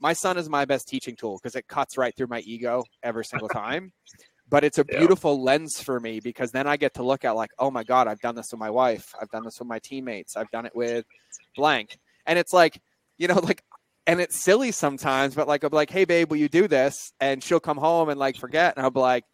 my 0.00 0.12
son 0.12 0.36
is 0.36 0.48
my 0.48 0.64
best 0.64 0.88
teaching 0.88 1.14
tool 1.14 1.38
because 1.40 1.54
it 1.54 1.68
cuts 1.68 1.96
right 1.96 2.14
through 2.16 2.26
my 2.26 2.40
ego 2.40 2.84
every 3.02 3.24
single 3.24 3.48
time. 3.62 3.92
but 4.48 4.64
it's 4.64 4.78
a 4.78 4.84
beautiful 4.84 5.36
yeah. 5.36 5.44
lens 5.44 5.80
for 5.80 5.98
me 5.98 6.20
because 6.20 6.50
then 6.50 6.66
I 6.66 6.76
get 6.76 6.92
to 6.94 7.02
look 7.02 7.24
at 7.24 7.36
like, 7.36 7.50
oh 7.58 7.70
my 7.70 7.84
God, 7.84 8.06
I've 8.06 8.20
done 8.20 8.34
this 8.34 8.48
with 8.50 8.60
my 8.60 8.68
wife. 8.68 9.14
I've 9.18 9.30
done 9.30 9.44
this 9.44 9.58
with 9.58 9.68
my 9.68 9.78
teammates. 9.78 10.36
I've 10.36 10.50
done 10.50 10.66
it 10.66 10.76
with 10.76 11.06
blank. 11.56 11.96
And 12.26 12.38
it's 12.38 12.52
like, 12.52 12.78
you 13.18 13.28
know, 13.28 13.38
like, 13.42 13.62
and 14.06 14.20
it's 14.20 14.36
silly 14.36 14.72
sometimes, 14.72 15.34
but 15.34 15.46
like, 15.46 15.62
I'll 15.64 15.70
be 15.70 15.76
like, 15.76 15.90
hey, 15.90 16.04
babe, 16.04 16.30
will 16.30 16.38
you 16.38 16.48
do 16.48 16.66
this? 16.66 17.12
And 17.20 17.42
she'll 17.42 17.60
come 17.60 17.76
home 17.76 18.08
and 18.08 18.18
like 18.18 18.36
forget. 18.36 18.76
And 18.76 18.84
I'll 18.84 18.90
be 18.90 19.00
like, 19.00 19.24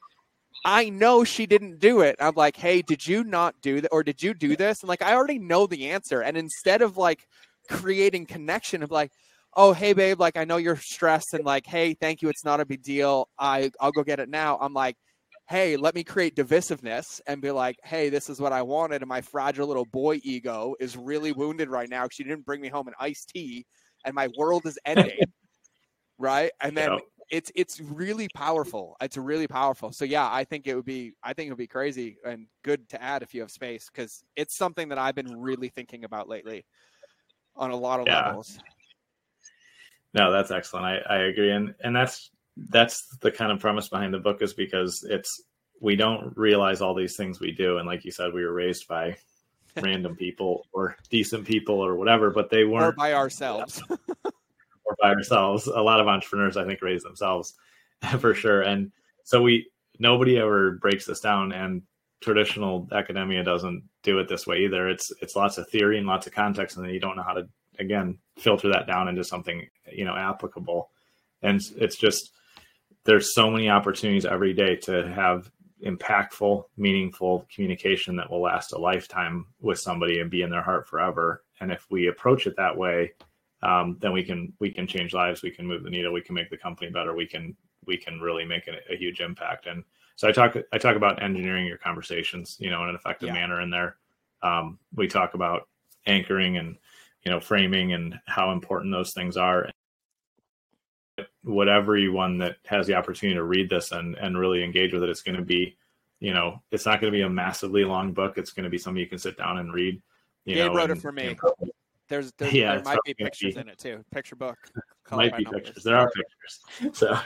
I 0.65 0.91
know 0.91 1.25
she 1.25 1.47
didn't 1.47 1.79
do 1.79 2.01
it. 2.01 2.17
I'm 2.21 2.35
like, 2.35 2.57
hey, 2.57 2.83
did 2.83 3.07
you 3.07 3.25
not 3.25 3.55
do 3.63 3.81
that? 3.81 3.89
Or 3.93 4.03
did 4.03 4.23
you 4.23 4.35
do 4.35 4.57
this? 4.57 4.83
And 4.83 4.89
like, 4.89 5.03
I 5.03 5.15
already 5.15 5.39
know 5.39 5.67
the 5.67 5.91
answer. 5.91 6.21
And 6.21 6.37
instead 6.37 6.83
of 6.83 6.97
like 6.97 7.27
creating 7.69 8.27
connection 8.27 8.83
of 8.83 8.91
like, 8.91 9.13
oh 9.57 9.73
hey 9.73 9.93
babe 9.93 10.21
like 10.21 10.37
i 10.37 10.45
know 10.45 10.57
you're 10.57 10.77
stressed 10.77 11.35
and 11.35 11.45
like 11.45 11.67
hey 11.67 11.95
thank 11.95 12.21
you 12.23 12.29
it's 12.29 12.45
not 12.45 12.61
a 12.61 12.67
big 12.67 12.83
deal 12.83 13.29
i 13.39 13.71
i'll 13.81 13.91
go 13.91 14.05
get 14.05 14.21
it 14.21 14.29
now 14.29 14.59
i'm 14.61 14.75
like 14.75 14.97
hey 15.49 15.77
let 15.77 15.95
me 15.95 16.05
create 16.05 16.37
divisiveness 16.37 17.21
and 17.27 17.41
be 17.41 17.51
like 17.51 17.77
hey 17.85 18.09
this 18.09 18.29
is 18.29 18.41
what 18.41 18.53
i 18.53 18.63
wanted 18.63 19.03
and 19.03 19.09
my 19.09 19.21
fragile 19.21 19.67
little 19.67 19.87
boy 19.87 20.21
ego 20.23 20.75
is 20.79 20.97
really 20.97 21.33
wounded 21.33 21.69
right 21.69 21.89
now 21.89 22.05
because 22.05 22.19
you 22.19 22.25
didn't 22.25 22.45
bring 22.45 22.61
me 22.61 22.69
home 22.69 22.89
an 22.89 22.95
iced 23.01 23.31
tea 23.31 23.65
and 24.05 24.15
my 24.15 24.29
world 24.37 24.67
is 24.67 24.79
ending 24.85 25.19
right 26.19 26.51
and 26.61 26.77
then 26.77 26.93
yep. 26.93 27.01
it's 27.31 27.53
it's 27.55 27.81
really 27.81 28.29
powerful 28.35 28.97
it's 29.01 29.17
really 29.17 29.47
powerful 29.47 29.93
so 29.93 30.05
yeah 30.05 30.29
i 30.31 30.45
think 30.45 30.67
it 30.67 30.75
would 30.75 30.85
be 30.85 31.13
i 31.23 31.33
think 31.33 31.47
it 31.47 31.51
would 31.51 31.59
be 31.59 31.67
crazy 31.67 32.17
and 32.25 32.47
good 32.63 32.89
to 32.89 33.03
add 33.03 33.23
if 33.23 33.35
you 33.35 33.41
have 33.41 33.51
space 33.51 33.89
because 33.93 34.23
it's 34.37 34.57
something 34.57 34.89
that 34.89 34.99
i've 34.99 35.15
been 35.15 35.41
really 35.41 35.69
thinking 35.69 36.05
about 36.05 36.29
lately 36.29 36.65
on 37.57 37.71
a 37.71 37.77
lot 37.77 38.01
of 38.01 38.07
yeah. 38.07 38.27
levels 38.27 38.59
no, 40.15 40.33
that's 40.33 40.51
excellent. 40.51 40.87
I, 40.87 40.99
I 41.09 41.17
agree, 41.25 41.53
and 41.53 41.75
and 41.85 41.95
that's 41.95 42.31
that's 42.71 43.07
the 43.21 43.31
kind 43.31 43.53
of 43.53 43.61
premise 43.61 43.89
behind 43.89 44.13
the 44.13 44.19
book 44.19 44.43
is 44.43 44.53
because 44.53 45.05
it's 45.09 45.43
we 45.81 45.95
don't 45.95 46.37
realize 46.37 46.81
all 46.81 46.95
these 46.95 47.17
things 47.17 47.39
we 47.39 47.53
do, 47.53 47.79
and 47.79 47.87
like 47.87 48.05
you 48.05 48.11
said, 48.11 48.33
we 48.33 48.45
were 48.45 48.53
raised 48.53 48.89
by 48.89 49.17
random 49.77 50.17
people 50.17 50.67
or 50.73 50.97
decent 51.09 51.47
people 51.47 51.77
or 51.77 51.95
whatever, 51.95 52.31
but 52.31 52.51
they 52.51 52.65
weren't 52.65 52.85
or 52.85 52.93
by 52.93 53.13
ourselves. 53.13 53.83
or 54.25 54.97
by 55.01 55.11
ourselves. 55.11 55.67
A 55.67 55.81
lot 55.81 56.01
of 56.01 56.09
entrepreneurs, 56.09 56.57
I 56.57 56.65
think, 56.65 56.83
raise 56.83 57.03
themselves 57.03 57.55
for 58.19 58.35
sure, 58.35 58.63
and 58.63 58.91
so 59.25 59.43
we 59.43 59.71
nobody 59.99 60.39
ever 60.39 60.73
breaks 60.73 61.07
this 61.07 61.21
down, 61.21 61.53
and 61.53 61.83
traditional 62.21 62.89
academia 62.93 63.45
doesn't 63.45 63.85
do 64.03 64.19
it 64.19 64.29
this 64.29 64.47
way 64.47 64.65
either. 64.65 64.89
It's 64.89 65.13
it's 65.23 65.37
lots 65.37 65.59
of 65.59 65.69
theory 65.69 65.99
and 65.99 66.07
lots 66.07 66.27
of 66.27 66.35
context, 66.35 66.77
and 66.77 66.85
then 66.85 66.93
you 66.93 67.01
don't 67.01 67.17
know 67.17 67.23
how 67.23 67.35
to 67.35 67.49
again 67.79 68.19
filter 68.37 68.69
that 68.71 68.89
down 68.89 69.07
into 69.07 69.23
something 69.23 69.65
you 69.93 70.05
know 70.05 70.17
applicable 70.17 70.91
and 71.43 71.61
it's 71.77 71.97
just 71.97 72.33
there's 73.05 73.35
so 73.35 73.51
many 73.51 73.69
opportunities 73.69 74.27
every 74.27 74.53
day 74.53 74.77
to 74.77 75.09
have 75.13 75.51
impactful 75.85 76.65
meaningful 76.77 77.47
communication 77.55 78.17
that 78.17 78.31
will 78.31 78.43
last 78.43 78.73
a 78.73 78.79
lifetime 78.79 79.47
with 79.61 79.79
somebody 79.79 80.19
and 80.19 80.31
be 80.31 80.43
in 80.43 80.51
their 80.51 80.63
heart 80.63 80.87
forever. 80.89 81.45
And 81.61 81.71
if 81.71 81.87
we 81.91 82.09
approach 82.09 82.47
it 82.47 82.57
that 82.57 82.77
way 82.77 83.13
um, 83.63 83.97
then 84.01 84.13
we 84.13 84.23
can 84.23 84.53
we 84.61 84.71
can 84.71 84.87
change 84.87 85.15
lives 85.15 85.43
we 85.43 85.51
can 85.51 85.67
move 85.67 85.83
the 85.83 85.91
needle 85.91 86.13
we 86.13 86.21
can 86.21 86.35
make 86.35 86.51
the 86.51 86.57
company 86.57 86.91
better 86.91 87.15
we 87.15 87.27
can 87.27 87.57
we 87.87 87.97
can 87.97 88.21
really 88.21 88.45
make 88.45 88.69
a, 88.69 88.93
a 88.93 88.97
huge 88.97 89.21
impact. 89.21 89.67
And 89.67 89.83
so 90.17 90.29
i 90.29 90.33
talk 90.33 90.57
i 90.73 90.79
talk 90.79 90.97
about 90.97 91.23
engineering 91.23 91.67
your 91.67 91.79
conversations 91.79 92.57
you 92.61 92.71
know 92.71 92.83
in 92.83 92.91
an 92.91 92.95
effective 92.95 93.29
yeah. 93.29 93.35
manner 93.35 93.61
in 93.61 93.71
there. 93.71 93.97
Um, 94.43 94.79
we 94.95 95.09
talk 95.09 95.35
about 95.35 95.69
anchoring 96.07 96.57
and 96.59 96.77
you 97.25 97.33
know 97.33 97.41
framing 97.41 97.93
and 97.93 98.19
how 98.27 98.53
important 98.53 98.93
those 98.93 99.13
things 99.13 99.37
are 99.37 99.69
whatever 101.49 101.97
everyone 101.97 102.39
that 102.39 102.57
has 102.67 102.87
the 102.87 102.95
opportunity 102.95 103.37
to 103.37 103.45
read 103.45 103.71
this 103.71 103.93
and 103.93 104.15
and 104.17 104.39
really 104.39 104.63
engage 104.63 104.93
with 104.93 105.03
it 105.03 105.09
it's 105.09 105.23
going 105.23 105.37
to 105.37 105.43
be 105.43 105.77
you 106.21 106.35
know 106.35 106.63
it's 106.71 106.87
not 106.87 107.01
going 107.01 107.13
to 107.13 107.17
be 107.17 107.23
a 107.23 107.29
massively 107.29 107.85
long 107.85 108.13
book. 108.13 108.39
It's 108.39 108.53
going 108.53 108.65
to 108.65 108.71
be 108.71 108.79
something 108.79 109.01
you 109.01 109.07
can 109.07 109.19
sit 109.19 109.37
down 109.37 109.59
and 109.59 109.73
read 109.73 110.01
you 110.45 110.55
Gabe 110.55 110.73
know, 110.73 110.77
wrote 110.77 110.91
and, 110.91 110.99
it 110.99 111.03
for 111.03 111.13
me. 111.13 111.37
there's, 112.09 112.33
there's 112.33 112.53
yeah, 112.53 112.77
there 112.77 112.85
might 112.85 112.99
be 113.05 113.15
pictures 113.15 113.55
be, 113.55 113.61
in 113.61 113.69
it 113.69 113.79
too. 113.79 114.05
Picture 114.13 114.37
book. 114.37 114.57
Might 115.11 115.37
be 115.37 115.45
numbers. 115.45 115.63
pictures. 115.65 115.85
There 115.85 115.97
are 115.97 116.11
pictures. 116.11 116.99
So 116.99 117.19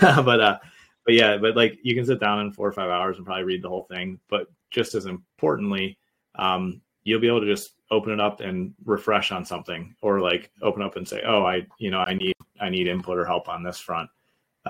but 0.00 0.40
uh 0.40 0.58
but 1.04 1.14
yeah 1.14 1.36
but 1.36 1.56
like 1.56 1.78
you 1.82 1.94
can 1.94 2.04
sit 2.04 2.20
down 2.20 2.40
in 2.40 2.52
four 2.52 2.66
or 2.66 2.72
five 2.72 2.90
hours 2.90 3.16
and 3.16 3.26
probably 3.26 3.44
read 3.44 3.62
the 3.62 3.68
whole 3.68 3.84
thing. 3.84 4.18
But 4.28 4.48
just 4.70 4.94
as 4.94 5.06
importantly 5.06 5.98
um 6.36 6.80
you'll 7.04 7.20
be 7.20 7.28
able 7.28 7.40
to 7.40 7.46
just 7.46 7.72
open 7.90 8.12
it 8.12 8.20
up 8.20 8.40
and 8.40 8.72
refresh 8.84 9.32
on 9.32 9.44
something 9.44 9.94
or 10.02 10.20
like 10.20 10.50
open 10.62 10.82
up 10.82 10.96
and 10.96 11.06
say 11.06 11.22
oh 11.26 11.44
i 11.44 11.66
you 11.78 11.90
know 11.90 12.00
i 12.00 12.14
need 12.14 12.34
i 12.60 12.68
need 12.68 12.86
input 12.86 13.18
or 13.18 13.24
help 13.24 13.48
on 13.48 13.62
this 13.62 13.78
front 13.78 14.08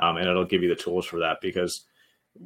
um, 0.00 0.16
and 0.16 0.28
it'll 0.28 0.44
give 0.44 0.62
you 0.62 0.68
the 0.68 0.74
tools 0.74 1.04
for 1.04 1.18
that 1.18 1.40
because 1.40 1.86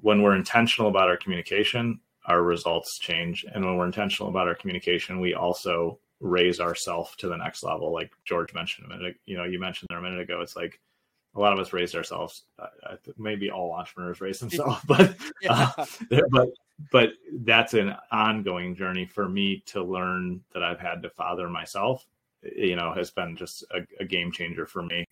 when 0.01 0.23
we're 0.23 0.35
intentional 0.35 0.89
about 0.91 1.09
our 1.09 1.17
communication 1.17 2.01
our 2.27 2.43
results 2.43 2.99
change 2.99 3.45
and 3.55 3.65
when 3.65 3.77
we're 3.77 3.87
intentional 3.87 4.29
about 4.29 4.49
our 4.49 4.55
communication 4.55 5.21
we 5.21 5.35
also 5.35 5.99
raise 6.25 6.59
ourselves 6.59 7.15
to 7.17 7.29
the 7.29 7.37
next 7.37 7.63
level. 7.63 7.93
Like 7.93 8.11
George 8.25 8.55
mentioned 8.55 8.87
a 8.87 8.97
minute, 8.97 9.17
you 9.27 9.37
know, 9.37 9.45
you 9.45 9.61
mentioned 9.61 9.89
there 9.91 9.99
a 9.99 10.03
minute 10.03 10.21
ago. 10.21 10.41
It's 10.41 10.57
like 10.57 10.81
a 11.35 11.41
lot 11.41 11.53
of 11.53 11.59
us 11.59 11.73
raised 11.73 11.95
ourselves. 11.95 12.45
Uh, 12.59 12.97
maybe 13.19 13.51
all 13.51 13.73
entrepreneurs 13.73 14.21
raise 14.21 14.41
themselves, 14.41 14.81
but 14.87 15.17
yeah. 15.43 15.71
uh, 15.77 15.87
but 16.31 16.49
but 16.91 17.11
that's 17.33 17.75
an 17.75 17.95
ongoing 18.11 18.75
journey 18.75 19.07
for 19.07 19.29
me 19.29 19.63
to 19.67 19.83
learn 19.83 20.43
that 20.53 20.63
I've 20.63 20.81
had 20.81 21.03
to 21.03 21.11
father 21.11 21.49
myself. 21.49 22.07
You 22.43 22.77
know, 22.77 22.93
has 22.93 23.11
been 23.11 23.37
just 23.37 23.65
a, 23.71 23.87
a 24.03 24.05
game 24.05 24.31
changer 24.33 24.67
for 24.67 24.83
me. 24.83 25.07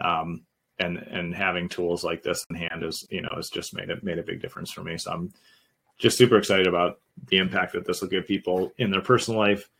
Um, 0.00 0.44
and 0.78 0.98
and 0.98 1.34
having 1.34 1.68
tools 1.68 2.04
like 2.04 2.22
this 2.22 2.44
in 2.50 2.56
hand 2.56 2.82
is 2.82 3.06
you 3.10 3.22
know 3.22 3.30
has 3.34 3.48
just 3.48 3.74
made 3.74 3.88
it 3.88 4.04
made 4.04 4.18
a 4.18 4.22
big 4.22 4.42
difference 4.42 4.70
for 4.70 4.82
me. 4.82 4.98
So 4.98 5.10
I'm 5.10 5.32
just 5.98 6.18
super 6.18 6.36
excited 6.36 6.66
about 6.66 7.00
the 7.28 7.38
impact 7.38 7.72
that 7.72 7.86
this 7.86 8.02
will 8.02 8.08
give 8.08 8.26
people 8.26 8.72
in 8.76 8.90
their 8.90 9.00
personal 9.00 9.40
life 9.40 9.70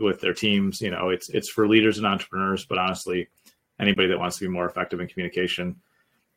with 0.00 0.20
their 0.20 0.34
teams. 0.34 0.80
You 0.80 0.90
know, 0.90 1.10
it's 1.10 1.28
it's 1.28 1.48
for 1.48 1.68
leaders 1.68 1.98
and 1.98 2.06
entrepreneurs, 2.06 2.64
but 2.64 2.78
honestly, 2.78 3.28
anybody 3.78 4.08
that 4.08 4.18
wants 4.18 4.38
to 4.38 4.44
be 4.44 4.50
more 4.50 4.66
effective 4.66 5.00
in 5.00 5.06
communication 5.06 5.76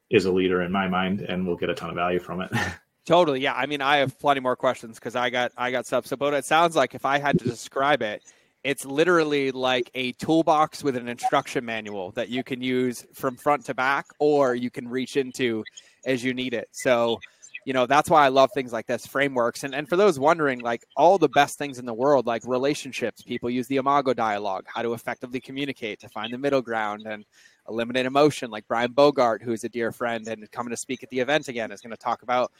is 0.09 0.25
a 0.25 0.31
leader 0.31 0.61
in 0.61 0.71
my 0.71 0.87
mind, 0.87 1.21
and 1.21 1.47
will 1.47 1.55
get 1.55 1.69
a 1.69 1.75
ton 1.75 1.89
of 1.89 1.95
value 1.95 2.19
from 2.19 2.41
it. 2.41 2.51
Totally, 3.05 3.41
yeah. 3.41 3.53
I 3.53 3.65
mean, 3.65 3.81
I 3.81 3.97
have 3.97 4.17
plenty 4.17 4.39
more 4.39 4.55
questions 4.55 4.97
because 4.97 5.15
I 5.15 5.29
got 5.29 5.51
I 5.57 5.71
got 5.71 5.85
stuff. 5.85 6.07
So, 6.07 6.15
but 6.15 6.33
it 6.33 6.45
sounds 6.45 6.75
like 6.75 6.95
if 6.95 7.05
I 7.05 7.19
had 7.19 7.37
to 7.39 7.45
describe 7.45 8.01
it, 8.01 8.23
it's 8.63 8.85
literally 8.85 9.51
like 9.51 9.91
a 9.93 10.13
toolbox 10.13 10.83
with 10.83 10.95
an 10.95 11.09
instruction 11.09 11.65
manual 11.65 12.11
that 12.11 12.29
you 12.29 12.43
can 12.43 12.61
use 12.61 13.05
from 13.13 13.35
front 13.35 13.65
to 13.65 13.73
back, 13.73 14.05
or 14.19 14.55
you 14.55 14.69
can 14.69 14.87
reach 14.87 15.17
into 15.17 15.65
as 16.05 16.23
you 16.23 16.33
need 16.33 16.53
it. 16.53 16.69
So, 16.71 17.19
you 17.65 17.73
know 17.73 17.85
that's 17.85 18.09
why 18.09 18.25
i 18.25 18.27
love 18.27 18.49
things 18.53 18.73
like 18.73 18.85
this 18.87 19.05
frameworks 19.05 19.63
and, 19.63 19.73
and 19.73 19.87
for 19.87 19.95
those 19.95 20.19
wondering 20.19 20.59
like 20.59 20.83
all 20.95 21.17
the 21.17 21.29
best 21.29 21.57
things 21.57 21.79
in 21.79 21.85
the 21.85 21.93
world 21.93 22.25
like 22.25 22.41
relationships 22.45 23.21
people 23.21 23.49
use 23.49 23.67
the 23.67 23.77
imago 23.77 24.13
dialogue 24.13 24.65
how 24.67 24.81
to 24.81 24.93
effectively 24.93 25.39
communicate 25.39 25.99
to 25.99 26.09
find 26.09 26.33
the 26.33 26.37
middle 26.37 26.61
ground 26.61 27.03
and 27.05 27.25
eliminate 27.69 28.05
emotion 28.05 28.51
like 28.51 28.67
brian 28.67 28.91
bogart 28.91 29.41
who's 29.41 29.63
a 29.63 29.69
dear 29.69 29.91
friend 29.91 30.27
and 30.27 30.49
coming 30.51 30.71
to 30.71 30.77
speak 30.77 31.03
at 31.03 31.09
the 31.09 31.19
event 31.19 31.47
again 31.47 31.71
is 31.71 31.81
going 31.81 31.91
to 31.91 31.97
talk 31.97 32.21
about 32.23 32.51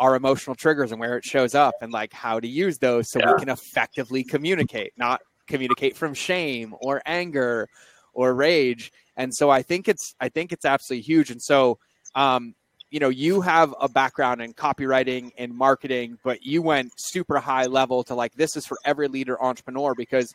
our 0.00 0.16
emotional 0.16 0.56
triggers 0.56 0.90
and 0.90 0.98
where 1.00 1.18
it 1.18 1.24
shows 1.24 1.54
up 1.54 1.74
and 1.82 1.92
like 1.92 2.12
how 2.12 2.40
to 2.40 2.48
use 2.48 2.78
those 2.78 3.08
so 3.08 3.20
yeah. 3.20 3.32
we 3.32 3.38
can 3.38 3.50
effectively 3.50 4.24
communicate 4.24 4.92
not 4.96 5.20
communicate 5.46 5.96
from 5.96 6.14
shame 6.14 6.74
or 6.80 7.02
anger 7.04 7.68
or 8.14 8.34
rage 8.34 8.92
and 9.16 9.32
so 9.34 9.50
i 9.50 9.62
think 9.62 9.86
it's 9.86 10.14
i 10.18 10.28
think 10.28 10.52
it's 10.52 10.64
absolutely 10.64 11.02
huge 11.02 11.30
and 11.30 11.40
so 11.42 11.78
um, 12.16 12.54
you 12.90 12.98
know 12.98 13.10
you 13.10 13.40
have 13.40 13.74
a 13.80 13.88
background 13.88 14.40
in 14.40 14.52
copywriting 14.54 15.30
and 15.38 15.54
marketing 15.54 16.18
but 16.24 16.42
you 16.42 16.62
went 16.62 16.90
super 16.96 17.38
high 17.38 17.66
level 17.66 18.02
to 18.02 18.14
like 18.14 18.32
this 18.34 18.56
is 18.56 18.66
for 18.66 18.78
every 18.84 19.06
leader 19.06 19.40
entrepreneur 19.42 19.94
because 19.94 20.32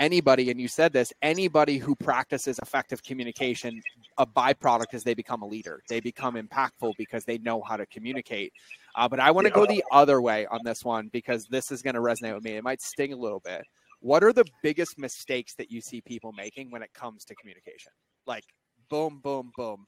anybody 0.00 0.50
and 0.50 0.60
you 0.60 0.66
said 0.66 0.92
this 0.92 1.12
anybody 1.22 1.78
who 1.78 1.94
practices 1.94 2.58
effective 2.60 3.02
communication 3.04 3.80
a 4.18 4.26
byproduct 4.26 4.92
is 4.92 5.04
they 5.04 5.14
become 5.14 5.42
a 5.42 5.46
leader. 5.46 5.82
They 5.88 6.00
become 6.00 6.34
impactful 6.34 6.94
because 6.98 7.24
they 7.24 7.38
know 7.38 7.62
how 7.62 7.76
to 7.76 7.86
communicate. 7.86 8.52
Uh, 8.96 9.08
but 9.08 9.20
i 9.20 9.30
want 9.30 9.46
to 9.46 9.50
yeah. 9.50 9.54
go 9.54 9.66
the 9.66 9.84
other 9.92 10.20
way 10.20 10.46
on 10.46 10.60
this 10.64 10.84
one 10.84 11.08
because 11.12 11.46
this 11.46 11.70
is 11.70 11.80
going 11.80 11.94
to 11.94 12.00
resonate 12.00 12.34
with 12.34 12.42
me. 12.42 12.52
It 12.52 12.64
might 12.64 12.82
sting 12.82 13.12
a 13.12 13.16
little 13.16 13.40
bit. 13.40 13.62
What 14.00 14.24
are 14.24 14.32
the 14.32 14.44
biggest 14.62 14.98
mistakes 14.98 15.54
that 15.54 15.70
you 15.70 15.80
see 15.80 16.00
people 16.00 16.32
making 16.32 16.70
when 16.70 16.82
it 16.82 16.92
comes 16.92 17.24
to 17.26 17.34
communication? 17.36 17.92
Like 18.26 18.44
boom 18.88 19.20
boom 19.22 19.52
boom 19.56 19.86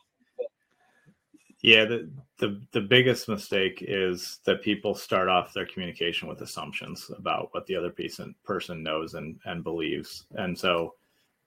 yeah, 1.63 1.85
the, 1.85 2.11
the 2.39 2.61
the 2.73 2.81
biggest 2.81 3.29
mistake 3.29 3.85
is 3.87 4.41
that 4.45 4.63
people 4.63 4.97
start 4.97 5.29
off 5.29 5.55
their 5.55 5.67
communication 5.67 6.29
with 6.29 6.41
assumptions 6.41 7.09
about 7.17 7.51
what 7.53 7.67
the 7.67 7.77
other 7.77 7.91
person 7.91 8.35
person 8.45 8.83
knows 8.83 9.15
and 9.15 9.39
and 9.45 9.63
believes. 9.63 10.27
And 10.35 10.59
so 10.59 10.95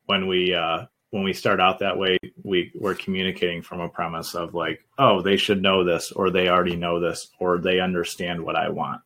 when 0.06 0.28
we 0.28 0.54
uh 0.54 0.86
when 1.10 1.23
we 1.23 1.34
start 1.34 1.60
out 1.60 1.80
that 1.80 1.97
way, 1.97 2.17
we 2.43 2.71
we're 2.75 2.95
communicating 2.95 3.62
from 3.62 3.82
a 3.82 3.89
premise 3.89 4.36
of 4.36 4.54
like, 4.54 4.86
oh, 4.97 5.21
they 5.21 5.36
should 5.36 5.62
know 5.62 5.84
this 5.84 6.13
or 6.13 6.32
they 6.32 6.47
already 6.47 6.78
know 6.78 7.01
this 7.01 7.28
or 7.39 7.58
they 7.58 7.82
understand 7.82 8.41
what 8.41 8.56
I 8.56 8.69
want. 8.69 9.01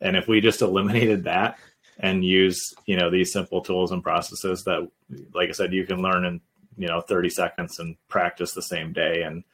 And 0.00 0.16
if 0.16 0.26
we 0.26 0.40
just 0.40 0.62
eliminated 0.62 1.22
that 1.24 1.58
and 2.00 2.24
use, 2.24 2.74
you 2.86 2.96
know, 2.96 3.08
these 3.08 3.32
simple 3.32 3.60
tools 3.60 3.92
and 3.92 4.02
processes 4.02 4.64
that 4.64 4.90
like 5.32 5.48
I 5.48 5.52
said 5.52 5.72
you 5.72 5.86
can 5.86 6.02
learn 6.02 6.24
in, 6.24 6.40
you 6.76 6.88
know, 6.88 7.00
30 7.00 7.30
seconds 7.30 7.78
and 7.78 7.94
practice 8.08 8.52
the 8.52 8.62
same 8.62 8.92
day 8.92 9.22
and 9.22 9.44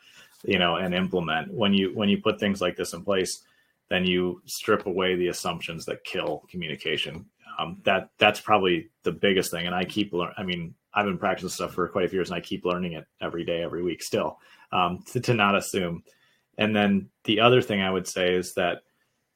you 0.44 0.58
know 0.58 0.76
and 0.76 0.94
implement. 0.94 1.52
When 1.52 1.72
you 1.72 1.92
when 1.94 2.08
you 2.08 2.18
put 2.20 2.40
things 2.40 2.60
like 2.60 2.76
this 2.76 2.92
in 2.92 3.02
place 3.02 3.42
then 3.88 4.04
you 4.04 4.42
strip 4.46 4.86
away 4.86 5.14
the 5.14 5.28
assumptions 5.28 5.84
that 5.86 6.04
kill 6.04 6.44
communication. 6.50 7.26
Um, 7.58 7.80
that 7.84 8.10
that's 8.18 8.40
probably 8.40 8.90
the 9.02 9.12
biggest 9.12 9.50
thing. 9.50 9.66
And 9.66 9.74
i 9.74 9.84
keep 9.84 10.12
learning 10.12 10.34
i 10.36 10.42
mean 10.42 10.74
i've 10.92 11.06
been 11.06 11.18
practicing 11.18 11.48
stuff 11.48 11.74
for 11.74 11.88
quite 11.88 12.04
a 12.04 12.08
few 12.08 12.18
years 12.18 12.30
and 12.30 12.36
i 12.36 12.40
keep 12.40 12.64
learning 12.64 12.92
it 12.92 13.06
every 13.20 13.44
day 13.44 13.62
every 13.62 13.82
week 13.82 14.02
still 14.02 14.38
um, 14.72 15.02
to, 15.06 15.20
to 15.20 15.34
not 15.34 15.56
assume. 15.56 16.02
And 16.58 16.74
then 16.74 17.08
the 17.24 17.40
other 17.40 17.62
thing 17.62 17.80
i 17.80 17.90
would 17.90 18.06
say 18.06 18.34
is 18.34 18.54
that 18.54 18.82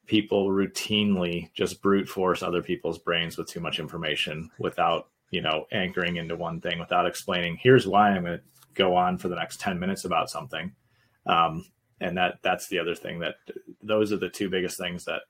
people 0.05 0.49
routinely 0.49 1.51
just 1.53 1.81
brute 1.81 2.07
force 2.07 2.43
other 2.43 2.61
people's 2.61 2.99
brains 2.99 3.37
with 3.37 3.47
too 3.47 3.59
much 3.59 3.79
information 3.79 4.49
without 4.59 5.09
you 5.31 5.41
know 5.41 5.65
anchoring 5.71 6.17
into 6.17 6.35
one 6.35 6.59
thing 6.59 6.79
without 6.79 7.07
explaining 7.07 7.57
here's 7.61 7.87
why 7.87 8.09
i'm 8.09 8.23
going 8.23 8.37
to 8.37 8.43
go 8.73 8.95
on 8.95 9.17
for 9.17 9.29
the 9.29 9.35
next 9.35 9.59
10 9.59 9.79
minutes 9.79 10.05
about 10.05 10.29
something 10.29 10.71
um, 11.25 11.65
and 11.99 12.17
that 12.17 12.39
that's 12.41 12.67
the 12.67 12.79
other 12.79 12.95
thing 12.95 13.19
that 13.19 13.35
those 13.81 14.11
are 14.11 14.17
the 14.17 14.29
two 14.29 14.49
biggest 14.49 14.77
things 14.77 15.05
that 15.05 15.21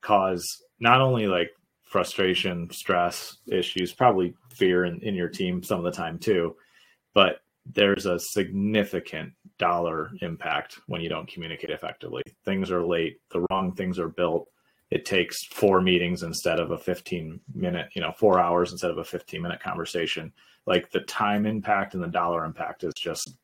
cause 0.00 0.44
not 0.80 1.00
only 1.00 1.26
like 1.26 1.50
frustration, 1.88 2.70
stress 2.70 3.38
issues, 3.50 3.92
probably 3.92 4.34
fear 4.50 4.84
in, 4.84 5.00
in 5.00 5.14
your 5.14 5.28
team 5.28 5.62
some 5.62 5.78
of 5.78 5.84
the 5.84 5.90
time 5.90 6.18
too, 6.18 6.54
but 7.14 7.40
there's 7.74 8.06
a 8.06 8.18
significant 8.18 9.32
dollar 9.58 10.10
impact 10.20 10.78
when 10.86 11.00
you 11.00 11.08
don't 11.08 11.28
communicate 11.28 11.70
effectively. 11.70 12.22
Things 12.44 12.70
are 12.70 12.84
late, 12.84 13.20
the 13.30 13.44
wrong 13.50 13.72
things 13.74 13.98
are 13.98 14.08
built. 14.08 14.48
It 14.90 15.04
takes 15.04 15.44
four 15.46 15.80
meetings 15.80 16.22
instead 16.22 16.60
of 16.60 16.70
a 16.70 16.78
15 16.78 17.40
minute, 17.54 17.90
you 17.94 18.00
know, 18.00 18.12
four 18.12 18.38
hours 18.38 18.72
instead 18.72 18.90
of 18.90 18.98
a 18.98 19.04
15 19.04 19.42
minute 19.42 19.60
conversation. 19.60 20.32
Like 20.66 20.90
the 20.90 21.00
time 21.00 21.46
impact 21.46 21.94
and 21.94 22.02
the 22.02 22.08
dollar 22.08 22.44
impact 22.44 22.84
is 22.84 22.94
just 22.94 23.36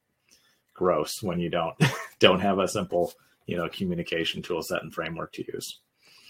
gross 0.75 1.23
when 1.23 1.41
you 1.41 1.49
don't 1.49 1.75
don't 2.19 2.41
have 2.41 2.59
a 2.59 2.69
simple 2.69 3.13
you 3.47 3.57
know 3.57 3.69
communication 3.69 4.43
tool 4.43 4.63
set 4.63 4.83
and 4.83 4.93
framework 4.93 5.33
to 5.33 5.45
use. 5.53 5.81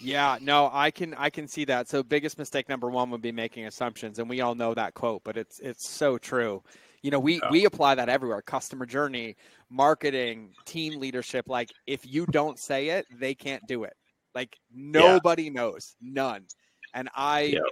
Yeah 0.01 0.37
no 0.41 0.69
i 0.73 0.91
can 0.91 1.13
i 1.15 1.29
can 1.29 1.47
see 1.47 1.65
that. 1.65 1.89
So 1.89 2.03
biggest 2.03 2.37
mistake 2.37 2.69
number 2.69 2.89
one 2.89 3.09
would 3.11 3.21
be 3.21 3.31
making 3.31 3.65
assumptions 3.65 4.19
and 4.19 4.29
we 4.29 4.41
all 4.41 4.55
know 4.55 4.73
that 4.73 4.93
quote 4.93 5.23
but 5.23 5.37
it's 5.37 5.59
it's 5.59 5.89
so 5.89 6.17
true. 6.17 6.63
You 7.01 7.11
know 7.11 7.19
we 7.19 7.35
yeah. 7.35 7.49
we 7.51 7.65
apply 7.65 7.95
that 7.95 8.09
everywhere. 8.09 8.41
Customer 8.41 8.85
journey 8.85 9.35
marketing 9.69 10.51
team 10.65 10.99
leadership 10.99 11.45
like 11.47 11.71
if 11.87 12.05
you 12.05 12.25
don't 12.27 12.59
say 12.59 12.89
it 12.89 13.05
they 13.19 13.33
can't 13.33 13.63
do 13.67 13.83
it. 13.83 13.93
Like 14.33 14.57
nobody 14.73 15.43
yeah. 15.43 15.51
knows. 15.51 15.95
None. 16.01 16.45
And 16.93 17.09
i 17.15 17.41
yep. 17.41 17.63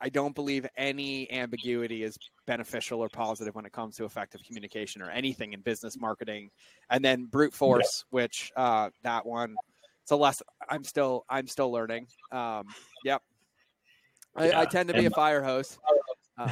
I 0.00 0.08
don't 0.10 0.34
believe 0.34 0.66
any 0.76 1.30
ambiguity 1.32 2.02
is 2.02 2.18
beneficial 2.46 3.00
or 3.00 3.08
positive 3.08 3.54
when 3.54 3.64
it 3.64 3.72
comes 3.72 3.96
to 3.96 4.04
effective 4.04 4.42
communication 4.46 5.00
or 5.00 5.10
anything 5.10 5.54
in 5.54 5.60
business 5.60 5.98
marketing. 5.98 6.50
And 6.90 7.04
then 7.04 7.24
brute 7.24 7.54
force, 7.54 8.04
yeah. 8.04 8.16
which 8.16 8.52
uh, 8.56 8.90
that 9.02 9.24
one, 9.24 9.56
it's 10.02 10.10
a 10.10 10.16
less. 10.16 10.42
I'm 10.68 10.84
still 10.84 11.24
I'm 11.28 11.48
still 11.48 11.72
learning. 11.72 12.06
Um, 12.30 12.66
yep. 13.04 13.22
I, 14.36 14.48
yeah. 14.48 14.60
I 14.60 14.64
tend 14.66 14.88
to 14.88 14.94
be 14.94 15.06
and, 15.06 15.08
a 15.08 15.14
fire 15.14 15.42
hose. 15.42 15.78
Um, 16.38 16.50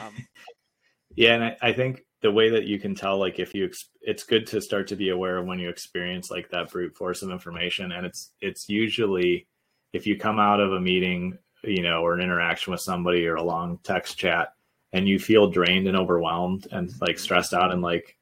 yeah, 1.17 1.35
and 1.35 1.45
I, 1.45 1.57
I, 1.61 1.73
think 1.73 2.05
the 2.23 2.33
way 2.33 2.49
that 2.49 2.65
you 2.65 2.79
can 2.79 2.95
tell, 2.95 3.19
like 3.19 3.39
if 3.39 3.55
you, 3.55 3.71
it's 4.01 4.25
good 4.25 4.47
to 4.47 4.61
start 4.63 4.87
to 4.89 4.97
be 4.97 5.11
aware 5.11 5.37
of 5.37 5.47
when 5.47 5.59
you 5.59 5.69
experience 5.69 6.31
like 6.31 6.49
that 6.51 6.71
brute 6.71 6.97
force 6.97 7.21
of 7.21 7.31
information, 7.31 7.93
and 7.93 8.07
it's 8.07 8.33
it's 8.41 8.69
usually 8.69 9.47
if 9.93 10.07
you 10.07 10.19
come 10.19 10.41
out 10.41 10.61
of 10.61 10.73
a 10.73 10.81
meeting 10.81 11.39
you 11.67 11.83
know, 11.83 12.03
or 12.03 12.15
an 12.15 12.21
interaction 12.21 12.71
with 12.71 12.81
somebody 12.81 13.27
or 13.27 13.37
a 13.37 13.43
long 13.43 13.79
text 13.83 14.19
chat 14.19 14.55
and 14.95 15.09
you 15.09 15.19
feel 15.19 15.51
drained 15.51 15.89
and 15.89 15.97
overwhelmed 15.97 16.69
and 16.71 16.93
like 17.01 17.19
stressed 17.19 17.53
out 17.53 17.73
and 17.73 17.83
like 17.83 18.17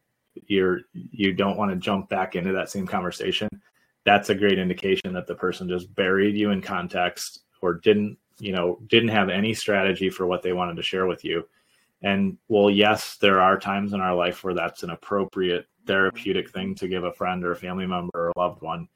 you're 0.47 0.81
you 0.95 1.33
don't 1.33 1.59
want 1.59 1.71
to 1.71 1.77
jump 1.77 2.09
back 2.09 2.35
into 2.35 2.53
that 2.53 2.71
same 2.71 2.87
conversation, 2.87 3.49
that's 4.05 4.31
a 4.31 4.35
great 4.35 4.59
indication 4.59 5.13
that 5.13 5.27
the 5.27 5.35
person 5.35 5.69
just 5.69 5.95
buried 5.95 6.35
you 6.35 6.51
in 6.51 6.63
context 6.63 7.41
or 7.61 7.75
didn't, 7.75 8.17
you 8.39 8.53
know, 8.53 8.79
didn't 8.87 9.11
have 9.11 9.29
any 9.29 9.53
strategy 9.53 10.09
for 10.09 10.27
what 10.27 10.43
they 10.43 10.55
wanted 10.55 10.77
to 10.77 10.83
share 10.83 11.07
with 11.07 11.25
you. 11.25 11.47
And 12.03 12.39
well, 12.49 12.71
yes, 12.71 13.17
there 13.19 13.41
are 13.41 13.59
times 13.59 13.93
in 13.93 14.01
our 14.01 14.15
life 14.15 14.43
where 14.43 14.55
that's 14.55 14.83
an 14.83 14.91
appropriate 14.91 15.67
therapeutic 15.87 16.51
thing 16.51 16.75
to 16.77 16.89
give 16.89 17.05
a 17.05 17.13
friend 17.13 17.45
or 17.45 17.53
a 17.53 17.57
family 17.57 17.87
member 17.87 18.11
or 18.15 18.29
a 18.35 18.39
loved 18.39 18.63
one 18.63 18.89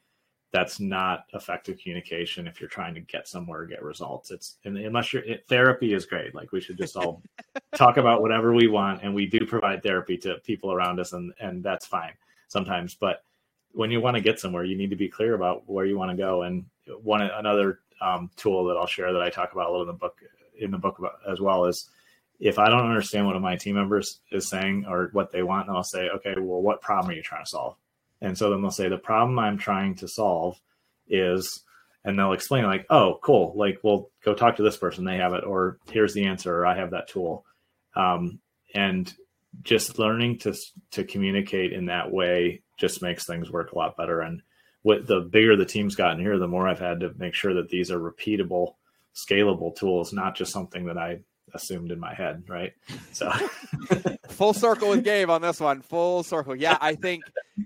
that's 0.52 0.80
not 0.80 1.26
effective 1.34 1.78
communication 1.78 2.46
if 2.46 2.60
you're 2.60 2.68
trying 2.68 2.94
to 2.94 3.00
get 3.00 3.28
somewhere 3.28 3.66
get 3.66 3.82
results. 3.82 4.30
It's 4.30 4.56
unless 4.64 5.12
you're 5.12 5.24
it, 5.24 5.44
therapy 5.48 5.92
is 5.92 6.06
great. 6.06 6.34
Like 6.34 6.52
we 6.52 6.60
should 6.60 6.78
just 6.78 6.96
all 6.96 7.22
talk 7.74 7.96
about 7.96 8.22
whatever 8.22 8.54
we 8.54 8.68
want 8.68 9.02
and 9.02 9.14
we 9.14 9.26
do 9.26 9.44
provide 9.46 9.82
therapy 9.82 10.16
to 10.18 10.36
people 10.44 10.72
around 10.72 11.00
us 11.00 11.12
and 11.12 11.32
and 11.40 11.62
that's 11.62 11.86
fine 11.86 12.12
sometimes. 12.48 12.94
But 12.94 13.22
when 13.72 13.90
you 13.90 14.00
want 14.00 14.16
to 14.16 14.22
get 14.22 14.40
somewhere 14.40 14.64
you 14.64 14.76
need 14.76 14.90
to 14.90 14.96
be 14.96 15.08
clear 15.08 15.34
about 15.34 15.68
where 15.68 15.84
you 15.84 15.98
want 15.98 16.10
to 16.10 16.16
go. 16.16 16.42
And 16.42 16.64
one 17.02 17.22
another 17.22 17.80
um, 18.00 18.30
tool 18.36 18.66
that 18.66 18.76
i'll 18.76 18.86
share 18.86 19.10
that 19.10 19.22
i 19.22 19.30
talk 19.30 19.52
about 19.52 19.68
a 19.68 19.72
little 19.72 19.82
in 19.82 19.88
the 19.88 19.94
book 19.94 20.20
in 20.58 20.70
the 20.70 20.78
book 20.78 20.98
about, 20.98 21.14
as 21.28 21.40
well 21.40 21.64
is 21.64 21.88
if 22.40 22.58
I 22.58 22.68
don't 22.68 22.86
understand 22.86 23.26
what 23.26 23.40
my 23.40 23.56
team 23.56 23.76
members 23.76 24.20
is 24.30 24.48
saying 24.48 24.84
or 24.88 25.08
what 25.12 25.32
they 25.32 25.42
want, 25.42 25.68
I'll 25.68 25.82
say, 25.82 26.08
okay, 26.10 26.34
well, 26.36 26.60
what 26.60 26.80
problem 26.80 27.10
are 27.10 27.14
you 27.14 27.22
trying 27.22 27.44
to 27.44 27.48
solve? 27.48 27.76
And 28.26 28.36
so 28.36 28.50
then 28.50 28.60
they'll 28.60 28.70
say, 28.70 28.88
the 28.88 28.98
problem 28.98 29.38
I'm 29.38 29.56
trying 29.56 29.94
to 29.96 30.08
solve 30.08 30.60
is, 31.08 31.62
and 32.04 32.18
they'll 32.18 32.32
explain 32.32 32.64
like, 32.64 32.86
oh, 32.90 33.18
cool. 33.22 33.52
Like, 33.56 33.78
well, 33.82 34.10
go 34.24 34.34
talk 34.34 34.56
to 34.56 34.62
this 34.62 34.76
person. 34.76 35.04
They 35.04 35.16
have 35.16 35.32
it, 35.32 35.44
or 35.44 35.78
here's 35.90 36.12
the 36.12 36.26
answer, 36.26 36.54
or 36.54 36.66
I 36.66 36.76
have 36.76 36.90
that 36.90 37.08
tool. 37.08 37.44
Um, 37.94 38.40
and 38.74 39.12
just 39.62 39.98
learning 39.98 40.38
to, 40.40 40.54
to 40.90 41.04
communicate 41.04 41.72
in 41.72 41.86
that 41.86 42.10
way 42.10 42.62
just 42.78 43.00
makes 43.00 43.24
things 43.24 43.50
work 43.50 43.72
a 43.72 43.78
lot 43.78 43.96
better. 43.96 44.20
And 44.20 44.42
what 44.82 45.06
the 45.06 45.20
bigger 45.20 45.56
the 45.56 45.64
team's 45.64 45.94
gotten 45.94 46.20
here, 46.20 46.36
the 46.36 46.48
more 46.48 46.68
I've 46.68 46.78
had 46.78 47.00
to 47.00 47.14
make 47.16 47.34
sure 47.34 47.54
that 47.54 47.68
these 47.68 47.90
are 47.90 47.98
repeatable, 47.98 48.74
scalable 49.14 49.74
tools, 49.74 50.12
not 50.12 50.36
just 50.36 50.52
something 50.52 50.86
that 50.86 50.98
I 50.98 51.20
assumed 51.54 51.90
in 51.90 51.98
my 51.98 52.14
head, 52.14 52.44
right? 52.48 52.72
So 53.12 53.32
full 54.28 54.52
circle 54.52 54.90
with 54.90 55.04
Gabe 55.04 55.30
on 55.30 55.42
this 55.42 55.60
one. 55.60 55.82
Full 55.82 56.22
circle. 56.22 56.54
Yeah, 56.54 56.78
I 56.80 56.94
think 56.94 57.22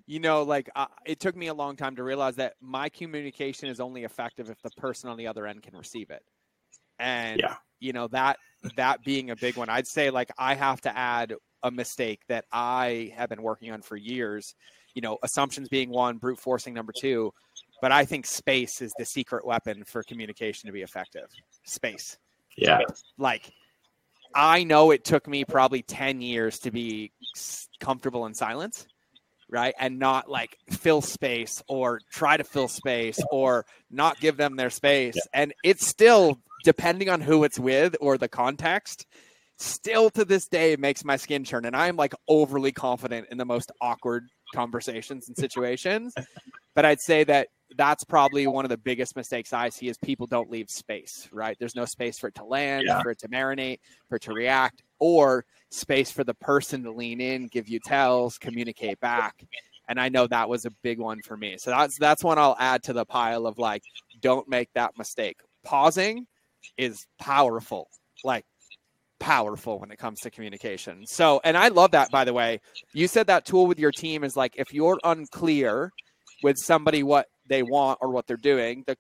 you 0.07 0.21
know, 0.21 0.43
like 0.43 0.71
uh, 0.77 0.87
it 1.05 1.21
took 1.21 1.37
me 1.37 1.49
a 1.49 1.55
long 1.55 1.77
time 1.77 1.97
to 1.97 2.03
realize 2.03 2.37
that 2.37 2.55
my 2.61 2.89
communication 2.89 3.69
is 3.69 3.81
only 3.81 4.05
effective 4.05 4.51
if 4.51 4.61
the 4.63 4.71
person 4.71 5.11
on 5.11 5.17
the 5.17 5.27
other 5.27 5.47
end 5.47 5.63
can 5.63 5.77
receive 5.77 6.11
it. 6.11 6.23
And 6.99 7.41
yeah. 7.41 7.57
you 7.81 7.93
know 7.93 8.09
that 8.09 8.39
that 8.77 9.03
being 9.05 9.31
a 9.31 9.37
big 9.37 9.57
one, 9.57 9.69
I'd 9.69 9.87
say 9.87 10.11
like 10.11 10.31
I 10.39 10.55
have 10.55 10.81
to 10.83 10.97
add 10.97 11.35
a 11.63 11.71
mistake 11.71 12.21
that 12.29 12.45
I 12.53 13.13
have 13.17 13.29
been 13.29 13.43
working 13.43 13.71
on 13.73 13.83
for 13.83 13.97
years. 13.97 14.55
You 14.95 15.03
know, 15.03 15.19
assumptions 15.23 15.69
being 15.69 15.91
one, 15.91 16.19
brute 16.19 16.39
forcing 16.39 16.75
number 16.75 16.93
two. 16.99 17.33
But 17.81 17.93
I 17.93 18.05
think 18.05 18.27
space 18.27 18.83
is 18.83 18.93
the 18.99 19.07
secret 19.07 19.47
weapon 19.47 19.85
for 19.85 20.03
communication 20.03 20.67
to 20.67 20.73
be 20.73 20.83
effective. 20.83 21.29
Space. 21.65 22.19
Yeah. 22.57 22.81
Like 23.17 23.53
I 24.35 24.65
know 24.65 24.91
it 24.91 25.05
took 25.05 25.27
me 25.27 25.45
probably 25.45 25.83
10 25.83 26.21
years 26.21 26.61
to 26.61 26.71
be 26.71 27.13
comfortable 27.81 28.27
in 28.27 28.35
silence, 28.35 28.87
right? 29.49 29.75
And 29.79 29.99
not 29.99 30.31
like 30.31 30.57
fill 30.71 31.01
space 31.01 31.63
or 31.69 32.01
try 32.13 32.37
to 32.37 32.45
fill 32.45 32.69
space 32.69 33.19
or 33.31 33.67
not 33.91 34.21
give 34.21 34.37
them 34.37 34.57
their 34.57 34.71
space. 34.71 35.17
Yeah. 35.17 35.43
And 35.43 35.55
it's 35.65 35.87
still, 35.87 36.39
depending 36.65 37.09
on 37.09 37.21
who 37.21 37.45
it's 37.45 37.59
with 37.59 37.97
or 38.01 38.19
the 38.19 38.29
context, 38.29 39.07
still 39.59 40.11
to 40.11 40.25
this 40.25 40.49
day 40.49 40.77
makes 40.77 41.05
my 41.05 41.17
skin 41.17 41.45
churn. 41.45 41.65
And 41.65 41.77
I'm 41.77 41.97
like 41.97 42.15
overly 42.29 42.73
confident 42.73 43.29
in 43.31 43.39
the 43.39 43.45
most 43.45 43.73
awkward 43.81 44.29
conversations 44.55 45.29
and 45.29 45.37
situations. 45.37 46.15
but 46.75 46.85
I'd 46.85 47.01
say 47.01 47.25
that 47.25 47.49
that's 47.77 48.05
probably 48.05 48.47
one 48.47 48.65
of 48.65 48.69
the 48.69 48.79
biggest 48.79 49.17
mistakes 49.17 49.53
I 49.53 49.69
see 49.69 49.89
is 49.89 49.97
people 49.99 50.27
don't 50.27 50.51
leave 50.51 50.69
space, 50.69 51.29
right? 51.33 51.57
There's 51.59 51.77
no 51.77 51.85
space 51.85 52.19
for 52.19 52.29
it 52.29 52.35
to 52.37 52.45
land, 52.45 52.85
yeah. 52.87 53.03
for 53.03 53.11
it 53.11 53.19
to 53.21 53.29
marinate, 53.29 53.79
for 54.09 54.17
it 54.17 54.23
to 54.23 54.33
react, 54.33 54.83
or 54.99 55.45
space 55.71 56.11
for 56.11 56.25
the 56.25 56.35
person 56.35 56.83
to 56.85 56.93
lean 56.93 57.21
in, 57.21 57.49
give 57.49 57.69
you 57.69 57.81
tells, 57.81 58.39
communicate 58.39 59.01
back. 59.01 59.45
And 59.89 60.01
I 60.01 60.09
know 60.09 60.27
that 60.27 60.49
was 60.49 60.67
a 60.67 60.71
big 60.83 60.99
one 60.99 61.21
for 61.25 61.37
me. 61.37 61.57
So 61.59 61.71
that's 61.71 61.99
that's 61.99 62.23
one 62.23 62.39
I'll 62.39 62.57
add 62.59 62.83
to 62.85 62.93
the 62.93 63.05
pile 63.05 63.47
of 63.47 63.59
like, 63.59 63.83
don't 64.21 64.49
make 64.49 64.69
that 64.75 64.93
mistake. 64.97 65.37
Pausing 65.65 66.27
is 66.77 67.07
powerful. 67.19 67.89
Like 68.23 68.45
powerful 69.19 69.79
when 69.79 69.91
it 69.91 69.99
comes 69.99 70.21
to 70.21 70.31
communication. 70.31 71.05
So, 71.07 71.41
and 71.45 71.57
I 71.57 71.69
love 71.69 71.93
that 71.93 72.11
by 72.11 72.25
the 72.25 72.33
way. 72.33 72.61
You 72.93 73.07
said 73.09 73.27
that 73.29 73.45
tool 73.45 73.67
with 73.67 73.79
your 73.79 73.93
team 73.93 74.25
is 74.25 74.37
like 74.37 74.55
if 74.57 74.73
you're 74.73 74.99
unclear 75.05 75.93
with 76.43 76.57
somebody 76.59 77.03
what 77.03 77.27
they 77.51 77.63
want 77.63 77.99
or 78.01 78.09
what 78.09 78.27
they're 78.27 78.39
doing. 78.39 78.85
The 78.87 78.97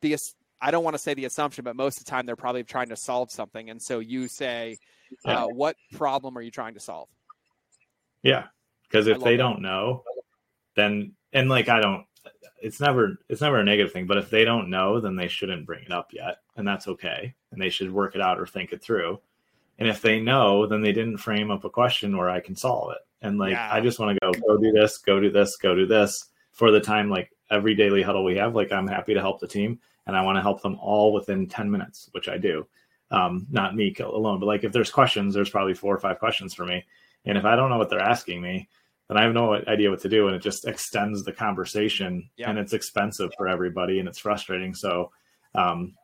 the 0.00 0.16
I 0.60 0.72
don't 0.72 0.82
want 0.82 0.94
to 0.94 0.98
say 0.98 1.14
the 1.14 1.26
assumption, 1.26 1.62
but 1.62 1.76
most 1.76 1.98
of 1.98 2.04
the 2.04 2.10
time 2.10 2.26
they're 2.26 2.34
probably 2.34 2.64
trying 2.64 2.88
to 2.88 2.96
solve 2.96 3.30
something, 3.30 3.70
and 3.70 3.80
so 3.80 4.00
you 4.00 4.26
say, 4.26 4.78
uh, 5.24 5.46
"What 5.46 5.76
problem 5.92 6.36
are 6.36 6.42
you 6.42 6.50
trying 6.50 6.74
to 6.74 6.80
solve?" 6.80 7.08
Yeah, 8.22 8.46
because 8.84 9.06
if 9.06 9.20
they 9.20 9.36
that. 9.36 9.42
don't 9.42 9.62
know, 9.62 10.02
then 10.74 11.12
and 11.32 11.48
like 11.48 11.68
I 11.68 11.80
don't, 11.80 12.04
it's 12.60 12.80
never 12.80 13.18
it's 13.28 13.42
never 13.42 13.60
a 13.60 13.64
negative 13.64 13.92
thing. 13.92 14.06
But 14.06 14.18
if 14.18 14.30
they 14.30 14.44
don't 14.44 14.70
know, 14.70 14.98
then 15.00 15.14
they 15.14 15.28
shouldn't 15.28 15.66
bring 15.66 15.84
it 15.84 15.92
up 15.92 16.12
yet, 16.12 16.38
and 16.56 16.66
that's 16.66 16.88
okay, 16.88 17.34
and 17.52 17.60
they 17.60 17.70
should 17.70 17.92
work 17.92 18.14
it 18.14 18.20
out 18.20 18.40
or 18.40 18.46
think 18.46 18.72
it 18.72 18.82
through. 18.82 19.20
And 19.78 19.88
if 19.88 20.02
they 20.02 20.20
know, 20.20 20.66
then 20.66 20.82
they 20.82 20.92
didn't 20.92 21.18
frame 21.18 21.50
up 21.50 21.64
a 21.64 21.70
question 21.70 22.16
where 22.16 22.28
I 22.28 22.40
can 22.40 22.54
solve 22.54 22.92
it. 22.92 22.98
And 23.22 23.38
like 23.38 23.52
yeah. 23.52 23.68
I 23.72 23.80
just 23.80 23.98
want 23.98 24.14
to 24.14 24.20
go, 24.20 24.32
go 24.46 24.58
do 24.58 24.72
this, 24.72 24.98
go 24.98 25.20
do 25.20 25.30
this, 25.30 25.56
go 25.56 25.74
do 25.74 25.86
this 25.86 26.29
for 26.52 26.70
the 26.70 26.80
time 26.80 27.10
like 27.10 27.30
every 27.50 27.74
daily 27.74 28.02
huddle 28.02 28.24
we 28.24 28.36
have, 28.36 28.54
like 28.54 28.72
I'm 28.72 28.86
happy 28.86 29.14
to 29.14 29.20
help 29.20 29.40
the 29.40 29.48
team 29.48 29.80
and 30.06 30.16
I 30.16 30.22
want 30.22 30.36
to 30.36 30.42
help 30.42 30.62
them 30.62 30.76
all 30.80 31.12
within 31.12 31.46
10 31.46 31.70
minutes, 31.70 32.08
which 32.12 32.28
I 32.28 32.38
do. 32.38 32.66
Um, 33.10 33.46
not 33.50 33.74
me 33.74 33.94
alone, 33.98 34.38
but 34.38 34.46
like 34.46 34.64
if 34.64 34.72
there's 34.72 34.90
questions, 34.90 35.34
there's 35.34 35.50
probably 35.50 35.74
four 35.74 35.94
or 35.94 35.98
five 35.98 36.18
questions 36.18 36.54
for 36.54 36.64
me. 36.64 36.84
And 37.24 37.36
if 37.36 37.44
I 37.44 37.56
don't 37.56 37.70
know 37.70 37.78
what 37.78 37.90
they're 37.90 38.00
asking 38.00 38.40
me, 38.40 38.68
then 39.08 39.16
I 39.16 39.22
have 39.22 39.34
no 39.34 39.54
idea 39.54 39.90
what 39.90 40.00
to 40.02 40.08
do. 40.08 40.28
And 40.28 40.36
it 40.36 40.42
just 40.42 40.66
extends 40.66 41.24
the 41.24 41.32
conversation 41.32 42.30
yeah. 42.36 42.48
and 42.48 42.58
it's 42.58 42.72
expensive 42.72 43.32
for 43.36 43.48
everybody 43.48 43.98
and 43.98 44.08
it's 44.08 44.18
frustrating. 44.18 44.74
So, 44.74 45.10
um, 45.54 45.94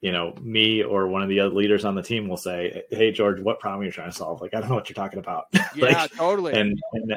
you 0.00 0.12
know, 0.12 0.34
me 0.40 0.82
or 0.82 1.08
one 1.08 1.22
of 1.22 1.28
the 1.28 1.40
other 1.40 1.54
leaders 1.54 1.84
on 1.84 1.94
the 1.94 2.02
team 2.02 2.28
will 2.28 2.38
say, 2.38 2.82
Hey, 2.90 3.12
George, 3.12 3.40
what 3.40 3.60
problem 3.60 3.82
are 3.82 3.84
you 3.84 3.90
trying 3.90 4.10
to 4.10 4.16
solve? 4.16 4.40
Like, 4.40 4.54
I 4.54 4.60
don't 4.60 4.70
know 4.70 4.74
what 4.74 4.88
you're 4.88 4.94
talking 4.94 5.18
about. 5.18 5.46
Yeah, 5.74 6.02
like, 6.02 6.12
totally. 6.12 6.52
And, 6.54 6.78
and, 6.92 7.14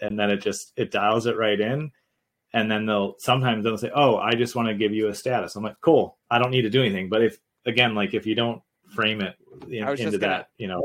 and 0.00 0.18
then 0.18 0.30
it 0.30 0.38
just, 0.38 0.72
it 0.76 0.90
dials 0.90 1.26
it 1.26 1.36
right 1.36 1.60
in 1.60 1.90
and 2.54 2.70
then 2.70 2.86
they'll 2.86 3.14
sometimes 3.18 3.64
they'll 3.64 3.78
say, 3.78 3.90
"Oh, 3.94 4.16
I 4.16 4.34
just 4.34 4.54
want 4.54 4.68
to 4.68 4.74
give 4.74 4.92
you 4.92 5.08
a 5.08 5.14
status." 5.14 5.56
I'm 5.56 5.62
like, 5.62 5.80
"Cool, 5.80 6.16
I 6.30 6.38
don't 6.38 6.50
need 6.50 6.62
to 6.62 6.70
do 6.70 6.80
anything." 6.80 7.08
But 7.08 7.22
if 7.22 7.38
again, 7.66 7.94
like 7.94 8.14
if 8.14 8.26
you 8.26 8.34
don't 8.34 8.62
frame 8.94 9.20
it 9.20 9.36
in, 9.68 9.86
into 9.86 10.18
gonna, 10.18 10.18
that, 10.18 10.48
you 10.56 10.66
know, 10.66 10.82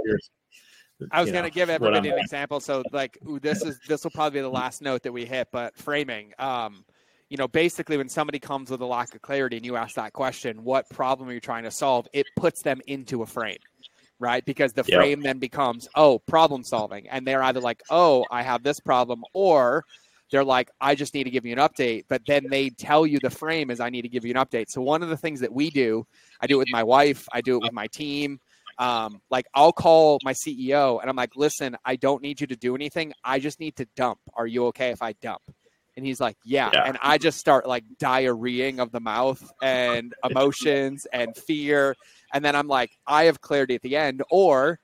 I 1.11 1.21
was 1.21 1.31
going 1.31 1.43
to 1.43 1.49
give 1.49 1.69
everybody 1.69 2.09
an 2.09 2.19
example. 2.19 2.59
So, 2.59 2.83
like, 2.91 3.17
ooh, 3.27 3.39
this 3.39 3.63
is 3.63 3.79
this 3.87 4.03
will 4.03 4.11
probably 4.11 4.39
be 4.39 4.41
the 4.41 4.49
last 4.49 4.81
note 4.81 5.03
that 5.03 5.11
we 5.11 5.25
hit, 5.25 5.49
but 5.51 5.77
framing. 5.77 6.33
Um, 6.39 6.85
you 7.29 7.37
know, 7.37 7.47
basically, 7.47 7.97
when 7.97 8.09
somebody 8.09 8.39
comes 8.39 8.69
with 8.69 8.81
a 8.81 8.85
lack 8.85 9.15
of 9.15 9.21
clarity 9.21 9.57
and 9.57 9.65
you 9.65 9.75
ask 9.75 9.95
that 9.95 10.13
question, 10.13 10.63
"What 10.63 10.89
problem 10.89 11.29
are 11.29 11.33
you 11.33 11.39
trying 11.39 11.63
to 11.63 11.71
solve?" 11.71 12.07
It 12.13 12.27
puts 12.35 12.61
them 12.61 12.81
into 12.87 13.23
a 13.23 13.25
frame, 13.25 13.57
right? 14.19 14.45
Because 14.45 14.73
the 14.73 14.83
frame 14.83 15.19
yep. 15.19 15.23
then 15.23 15.39
becomes, 15.39 15.87
"Oh, 15.95 16.19
problem 16.19 16.63
solving," 16.63 17.07
and 17.09 17.25
they're 17.25 17.41
either 17.43 17.59
like, 17.59 17.81
"Oh, 17.89 18.25
I 18.29 18.43
have 18.43 18.63
this 18.63 18.79
problem," 18.79 19.23
or 19.33 19.83
they're 20.33 20.43
like, 20.43 20.71
I 20.81 20.95
just 20.95 21.13
need 21.13 21.25
to 21.25 21.29
give 21.29 21.45
you 21.45 21.53
an 21.53 21.59
update. 21.59 22.05
But 22.09 22.23
then 22.25 22.47
they 22.49 22.71
tell 22.71 23.05
you 23.05 23.19
the 23.19 23.29
frame 23.29 23.69
is 23.69 23.79
I 23.79 23.91
need 23.91 24.01
to 24.01 24.09
give 24.09 24.25
you 24.25 24.33
an 24.33 24.43
update. 24.43 24.65
So 24.67 24.81
one 24.81 25.03
of 25.03 25.09
the 25.09 25.15
things 25.15 25.41
that 25.41 25.53
we 25.53 25.69
do, 25.69 26.07
I 26.41 26.47
do 26.47 26.55
it 26.55 26.57
with 26.57 26.71
my 26.71 26.81
wife, 26.81 27.27
I 27.31 27.41
do 27.41 27.57
it 27.57 27.61
with 27.61 27.71
my 27.71 27.85
team. 27.85 28.39
Um, 28.79 29.21
like 29.29 29.45
I'll 29.53 29.71
call 29.71 30.17
my 30.23 30.33
CEO 30.33 30.99
and 30.99 31.07
I'm 31.07 31.15
like, 31.15 31.35
listen, 31.35 31.77
I 31.85 31.97
don't 31.97 32.23
need 32.23 32.41
you 32.41 32.47
to 32.47 32.55
do 32.55 32.73
anything. 32.73 33.13
I 33.23 33.37
just 33.37 33.59
need 33.59 33.75
to 33.75 33.85
dump. 33.95 34.17
Are 34.33 34.47
you 34.47 34.65
okay 34.67 34.89
if 34.89 35.03
I 35.03 35.13
dump? 35.21 35.43
And 35.95 36.03
he's 36.03 36.19
like, 36.19 36.35
yeah. 36.43 36.71
yeah. 36.73 36.85
And 36.87 36.97
I 37.03 37.19
just 37.19 37.37
start 37.37 37.67
like 37.67 37.83
diarrheaing 38.01 38.79
of 38.79 38.91
the 38.91 38.99
mouth 38.99 39.53
and 39.61 40.15
emotions 40.27 41.05
and 41.13 41.37
fear. 41.37 41.95
And 42.33 42.43
then 42.43 42.55
I'm 42.55 42.67
like, 42.67 42.89
I 43.05 43.25
have 43.25 43.39
clarity 43.39 43.75
at 43.75 43.83
the 43.83 43.97
end. 43.97 44.23
Or 44.31 44.79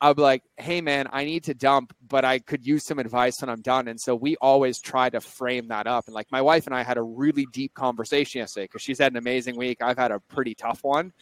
I'll 0.00 0.14
be 0.14 0.22
like, 0.22 0.42
hey, 0.56 0.80
man, 0.80 1.08
I 1.12 1.24
need 1.24 1.44
to 1.44 1.54
dump, 1.54 1.94
but 2.08 2.24
I 2.24 2.38
could 2.38 2.66
use 2.66 2.84
some 2.84 2.98
advice 2.98 3.40
when 3.42 3.50
I'm 3.50 3.60
done. 3.60 3.88
And 3.88 4.00
so 4.00 4.14
we 4.14 4.36
always 4.36 4.78
try 4.78 5.10
to 5.10 5.20
frame 5.20 5.68
that 5.68 5.86
up. 5.86 6.06
And 6.06 6.14
like 6.14 6.32
my 6.32 6.40
wife 6.40 6.66
and 6.66 6.74
I 6.74 6.82
had 6.82 6.96
a 6.96 7.02
really 7.02 7.46
deep 7.52 7.74
conversation 7.74 8.38
yesterday 8.38 8.64
because 8.64 8.80
she's 8.80 8.98
had 8.98 9.12
an 9.12 9.18
amazing 9.18 9.56
week. 9.56 9.82
I've 9.82 9.98
had 9.98 10.10
a 10.10 10.18
pretty 10.18 10.54
tough 10.54 10.82
one. 10.82 11.12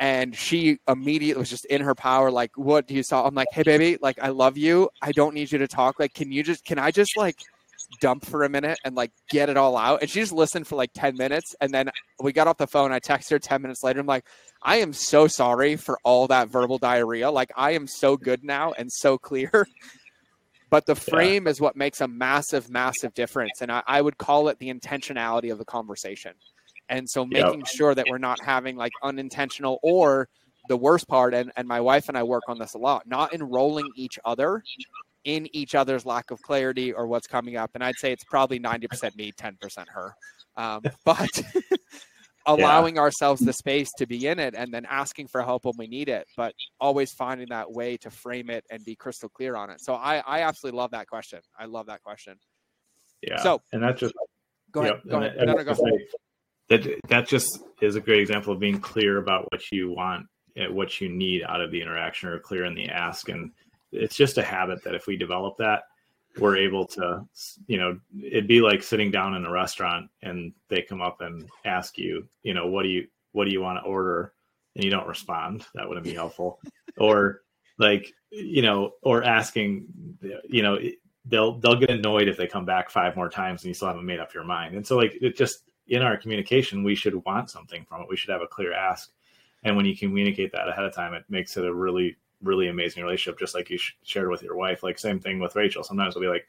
And 0.00 0.36
she 0.36 0.78
immediately 0.88 1.38
was 1.38 1.48
just 1.48 1.64
in 1.66 1.80
her 1.80 1.94
power, 1.94 2.30
like, 2.30 2.50
what 2.58 2.88
do 2.88 2.94
you 2.94 3.02
saw? 3.04 3.26
I'm 3.26 3.34
like, 3.34 3.46
hey, 3.52 3.62
baby, 3.62 3.96
like, 4.02 4.18
I 4.20 4.30
love 4.30 4.58
you. 4.58 4.90
I 5.00 5.12
don't 5.12 5.34
need 5.34 5.52
you 5.52 5.58
to 5.58 5.68
talk. 5.68 6.00
Like, 6.00 6.12
can 6.12 6.32
you 6.32 6.42
just, 6.42 6.64
can 6.64 6.80
I 6.80 6.90
just 6.90 7.16
like 7.16 7.38
dump 8.00 8.24
for 8.24 8.44
a 8.44 8.48
minute 8.48 8.78
and 8.84 8.94
like 8.94 9.12
get 9.30 9.48
it 9.48 9.56
all 9.56 9.76
out. 9.76 10.00
And 10.00 10.10
she 10.10 10.20
just 10.20 10.32
listened 10.32 10.66
for 10.66 10.76
like 10.76 10.90
10 10.94 11.16
minutes. 11.16 11.54
And 11.60 11.72
then 11.72 11.90
we 12.20 12.32
got 12.32 12.48
off 12.48 12.58
the 12.58 12.66
phone. 12.66 12.92
I 12.92 13.00
texted 13.00 13.30
her 13.30 13.38
10 13.38 13.62
minutes 13.62 13.82
later. 13.82 14.00
I'm 14.00 14.06
like, 14.06 14.26
I 14.62 14.76
am 14.76 14.92
so 14.92 15.26
sorry 15.26 15.76
for 15.76 15.98
all 16.04 16.26
that 16.28 16.48
verbal 16.48 16.78
diarrhea. 16.78 17.30
Like, 17.30 17.50
I 17.56 17.72
am 17.72 17.86
so 17.86 18.16
good 18.16 18.44
now 18.44 18.72
and 18.72 18.90
so 18.90 19.18
clear. 19.18 19.66
but 20.70 20.86
the 20.86 20.94
frame 20.94 21.44
yeah. 21.44 21.50
is 21.50 21.60
what 21.60 21.76
makes 21.76 22.00
a 22.00 22.08
massive, 22.08 22.70
massive 22.70 23.14
difference. 23.14 23.60
And 23.60 23.70
I, 23.70 23.82
I, 23.86 24.00
would 24.00 24.18
call 24.18 24.48
it 24.48 24.58
the 24.58 24.72
intentionality 24.72 25.52
of 25.52 25.58
the 25.58 25.64
conversation. 25.64 26.32
And 26.88 27.08
so 27.08 27.24
making 27.24 27.60
yep. 27.60 27.68
sure 27.68 27.94
that 27.94 28.06
we're 28.08 28.18
not 28.18 28.38
having 28.44 28.76
like 28.76 28.92
unintentional 29.02 29.78
or 29.82 30.28
the 30.68 30.76
worst 30.76 31.06
part, 31.08 31.34
and, 31.34 31.52
and 31.56 31.68
my 31.68 31.80
wife 31.80 32.08
and 32.08 32.16
I 32.16 32.22
work 32.22 32.44
on 32.48 32.58
this 32.58 32.74
a 32.74 32.78
lot, 32.78 33.06
not 33.06 33.34
enrolling 33.34 33.88
each 33.96 34.18
other 34.24 34.62
in 35.24 35.48
each 35.54 35.74
other's 35.74 36.04
lack 36.04 36.30
of 36.30 36.40
clarity 36.42 36.92
or 36.92 37.06
what's 37.06 37.26
coming 37.26 37.56
up. 37.56 37.70
And 37.74 37.82
I'd 37.82 37.96
say 37.98 38.12
it's 38.12 38.24
probably 38.24 38.60
90% 38.60 39.16
me, 39.16 39.32
10% 39.32 39.54
her. 39.88 40.14
Um, 40.56 40.82
but 41.04 41.42
allowing 42.46 42.96
yeah. 42.96 43.02
ourselves 43.02 43.40
the 43.40 43.52
space 43.52 43.90
to 43.98 44.06
be 44.06 44.26
in 44.26 44.38
it 44.38 44.54
and 44.54 44.72
then 44.72 44.86
asking 44.88 45.28
for 45.28 45.42
help 45.42 45.64
when 45.64 45.74
we 45.78 45.86
need 45.86 46.08
it, 46.08 46.26
but 46.36 46.54
always 46.80 47.12
finding 47.12 47.48
that 47.48 47.70
way 47.72 47.96
to 47.96 48.10
frame 48.10 48.50
it 48.50 48.64
and 48.70 48.84
be 48.84 48.94
crystal 48.94 49.28
clear 49.30 49.56
on 49.56 49.70
it. 49.70 49.80
So 49.80 49.94
I, 49.94 50.18
I 50.18 50.40
absolutely 50.40 50.78
love 50.78 50.90
that 50.90 51.06
question. 51.06 51.40
I 51.58 51.64
love 51.64 51.86
that 51.86 52.02
question. 52.02 52.34
Yeah. 53.22 53.42
So, 53.42 53.62
and 53.72 53.82
that's 53.82 54.00
just, 54.00 54.14
go 54.70 54.82
ahead. 54.82 55.00
Yep, 55.04 55.10
go 55.10 55.18
ahead. 55.18 55.36
no, 55.38 55.54
no, 55.54 55.64
go 55.64 55.74
that, 56.70 57.00
that 57.08 57.26
just 57.28 57.58
is 57.80 57.96
a 57.96 58.00
great 58.00 58.20
example 58.20 58.52
of 58.52 58.58
being 58.58 58.80
clear 58.80 59.18
about 59.18 59.46
what 59.50 59.70
you 59.70 59.92
want 59.92 60.26
what 60.70 61.00
you 61.00 61.08
need 61.08 61.42
out 61.48 61.60
of 61.60 61.70
the 61.70 61.80
interaction 61.80 62.28
or 62.28 62.38
clear 62.38 62.64
in 62.64 62.74
the 62.74 62.88
ask. 62.88 63.28
And 63.28 63.50
it's 63.94 64.16
just 64.16 64.38
a 64.38 64.42
habit 64.42 64.82
that 64.84 64.94
if 64.94 65.06
we 65.06 65.16
develop 65.16 65.56
that, 65.58 65.84
we're 66.38 66.56
able 66.56 66.84
to, 66.84 67.24
you 67.66 67.78
know, 67.78 67.98
it'd 68.20 68.48
be 68.48 68.60
like 68.60 68.82
sitting 68.82 69.10
down 69.10 69.34
in 69.34 69.44
a 69.44 69.50
restaurant 69.50 70.10
and 70.22 70.52
they 70.68 70.82
come 70.82 71.00
up 71.00 71.20
and 71.20 71.48
ask 71.64 71.96
you, 71.96 72.26
you 72.42 72.54
know, 72.54 72.66
what 72.66 72.82
do 72.82 72.88
you, 72.88 73.06
what 73.32 73.44
do 73.44 73.52
you 73.52 73.60
want 73.60 73.78
to 73.78 73.84
order? 73.88 74.32
And 74.74 74.84
you 74.84 74.90
don't 74.90 75.06
respond. 75.06 75.64
That 75.74 75.88
wouldn't 75.88 76.04
be 76.04 76.14
helpful. 76.14 76.58
or 76.98 77.42
like, 77.78 78.12
you 78.30 78.62
know, 78.62 78.92
or 79.02 79.22
asking, 79.22 79.86
you 80.48 80.62
know, 80.62 80.78
they'll, 81.24 81.58
they'll 81.60 81.78
get 81.78 81.90
annoyed 81.90 82.28
if 82.28 82.36
they 82.36 82.48
come 82.48 82.64
back 82.64 82.90
five 82.90 83.14
more 83.14 83.28
times 83.28 83.62
and 83.62 83.68
you 83.68 83.74
still 83.74 83.88
haven't 83.88 84.06
made 84.06 84.20
up 84.20 84.34
your 84.34 84.44
mind. 84.44 84.74
And 84.74 84.84
so 84.84 84.96
like, 84.96 85.16
it 85.20 85.36
just, 85.36 85.62
in 85.86 86.02
our 86.02 86.16
communication, 86.16 86.82
we 86.82 86.94
should 86.94 87.14
want 87.24 87.50
something 87.50 87.84
from 87.84 88.02
it. 88.02 88.08
We 88.08 88.16
should 88.16 88.30
have 88.30 88.42
a 88.42 88.46
clear 88.46 88.72
ask. 88.72 89.12
And 89.62 89.76
when 89.76 89.86
you 89.86 89.96
communicate 89.96 90.50
that 90.52 90.68
ahead 90.68 90.84
of 90.84 90.94
time, 90.94 91.14
it 91.14 91.24
makes 91.28 91.56
it 91.56 91.64
a 91.64 91.72
really 91.72 92.16
really 92.44 92.68
amazing 92.68 93.02
relationship, 93.02 93.38
just 93.38 93.54
like 93.54 93.70
you 93.70 93.78
shared 94.02 94.28
with 94.28 94.42
your 94.42 94.56
wife. 94.56 94.82
Like 94.82 94.98
same 94.98 95.20
thing 95.20 95.38
with 95.38 95.56
Rachel. 95.56 95.82
Sometimes 95.82 96.14
we 96.14 96.26
will 96.26 96.32
be 96.32 96.38
like, 96.38 96.48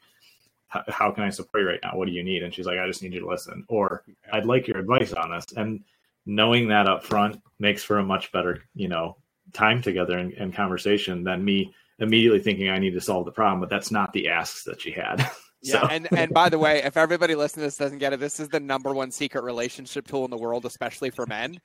"How 0.88 1.10
can 1.10 1.24
I 1.24 1.30
support 1.30 1.62
you 1.62 1.68
right 1.68 1.80
now? 1.82 1.92
What 1.94 2.06
do 2.06 2.12
you 2.12 2.22
need?" 2.22 2.42
And 2.42 2.54
she's 2.54 2.66
like, 2.66 2.78
"I 2.78 2.86
just 2.86 3.02
need 3.02 3.12
you 3.12 3.20
to 3.20 3.28
listen," 3.28 3.64
or 3.68 4.04
"I'd 4.32 4.46
like 4.46 4.68
your 4.68 4.78
advice 4.78 5.12
on 5.12 5.30
this." 5.30 5.46
And 5.56 5.84
knowing 6.26 6.68
that 6.68 6.88
up 6.88 7.04
front 7.04 7.40
makes 7.58 7.82
for 7.82 7.98
a 7.98 8.04
much 8.04 8.32
better, 8.32 8.62
you 8.74 8.88
know, 8.88 9.16
time 9.52 9.80
together 9.80 10.18
and, 10.18 10.32
and 10.34 10.54
conversation 10.54 11.24
than 11.24 11.44
me 11.44 11.74
immediately 11.98 12.40
thinking 12.40 12.68
I 12.68 12.78
need 12.78 12.92
to 12.92 13.00
solve 13.00 13.24
the 13.24 13.32
problem. 13.32 13.60
But 13.60 13.70
that's 13.70 13.90
not 13.90 14.12
the 14.12 14.28
asks 14.28 14.64
that 14.64 14.80
she 14.80 14.90
had. 14.90 15.20
so. 15.62 15.78
Yeah, 15.80 15.88
and 15.90 16.08
and 16.12 16.32
by 16.32 16.48
the 16.48 16.58
way, 16.58 16.82
if 16.82 16.96
everybody 16.96 17.34
listening 17.34 17.62
to 17.62 17.66
this 17.68 17.76
doesn't 17.76 17.98
get 17.98 18.12
it, 18.12 18.20
this 18.20 18.40
is 18.40 18.48
the 18.48 18.60
number 18.60 18.92
one 18.94 19.10
secret 19.10 19.44
relationship 19.44 20.06
tool 20.06 20.24
in 20.24 20.30
the 20.30 20.36
world, 20.36 20.66
especially 20.66 21.10
for 21.10 21.26
men 21.26 21.58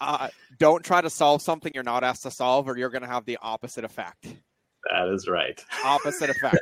uh, 0.00 0.28
don't 0.58 0.84
try 0.84 1.00
to 1.00 1.10
solve 1.10 1.42
something 1.42 1.72
you're 1.74 1.84
not 1.84 2.04
asked 2.04 2.22
to 2.24 2.30
solve, 2.30 2.68
or 2.68 2.76
you're 2.76 2.90
going 2.90 3.02
to 3.02 3.08
have 3.08 3.24
the 3.24 3.38
opposite 3.42 3.84
effect. 3.84 4.26
That 4.90 5.08
is 5.08 5.28
right. 5.28 5.62
Opposite 5.84 6.30
effect. 6.30 6.58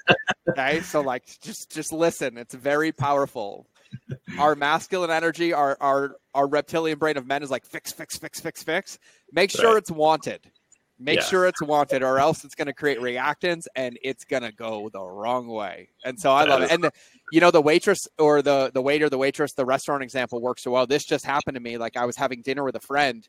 okay, 0.49 0.81
so 0.81 1.01
like, 1.01 1.25
just 1.41 1.71
just 1.71 1.93
listen. 1.93 2.39
It's 2.39 2.55
very 2.55 2.91
powerful. 2.91 3.67
Our 4.39 4.55
masculine 4.57 5.11
energy, 5.11 5.53
our 5.53 5.77
our 5.81 6.17
our 6.35 6.49
reptilian 6.49 6.99
brain 6.99 7.17
of 7.17 7.27
men 7.27 7.43
is 7.43 7.51
like 7.51 7.65
fix, 7.65 7.93
fix, 7.93 8.17
fix, 8.17 8.41
fix, 8.41 8.63
fix. 8.63 8.99
Make 9.33 9.51
sure 9.51 9.73
right. 9.73 9.79
it's 9.79 9.91
wanted. 9.91 10.51
Make 10.99 11.21
sure 11.21 11.47
it's 11.47 11.61
wanted, 11.61 12.03
or 12.03 12.19
else 12.19 12.43
it's 12.43 12.55
going 12.55 12.69
to 12.69 12.73
create 12.73 12.99
reactance 12.99 13.67
and 13.77 13.99
it's 14.03 14.25
going 14.25 14.43
to 14.43 14.53
go 14.53 14.89
the 14.91 15.03
wrong 15.03 15.47
way. 15.47 15.91
And 16.05 16.19
so 16.19 16.33
I 16.33 16.47
that 16.47 16.51
love 16.51 16.63
is- 16.63 16.71
it. 16.71 16.75
And 16.75 16.85
the, 16.85 16.91
you 17.33 17.41
know, 17.41 17.51
the 17.51 17.61
waitress 17.61 18.07
or 18.19 18.43
the 18.43 18.71
the 18.73 18.83
waiter, 18.83 19.09
the 19.09 19.19
waitress, 19.19 19.53
the 19.53 19.65
restaurant 19.65 20.03
example 20.03 20.41
works 20.41 20.63
so 20.63 20.71
well. 20.71 20.87
This 20.87 21.05
just 21.05 21.25
happened 21.25 21.55
to 21.57 21.61
me. 21.61 21.79
Like 21.79 21.97
I 21.97 22.05
was 22.05 22.17
having 22.17 22.43
dinner 22.43 22.65
with 22.65 22.77
a 22.77 22.81
friend, 22.81 23.27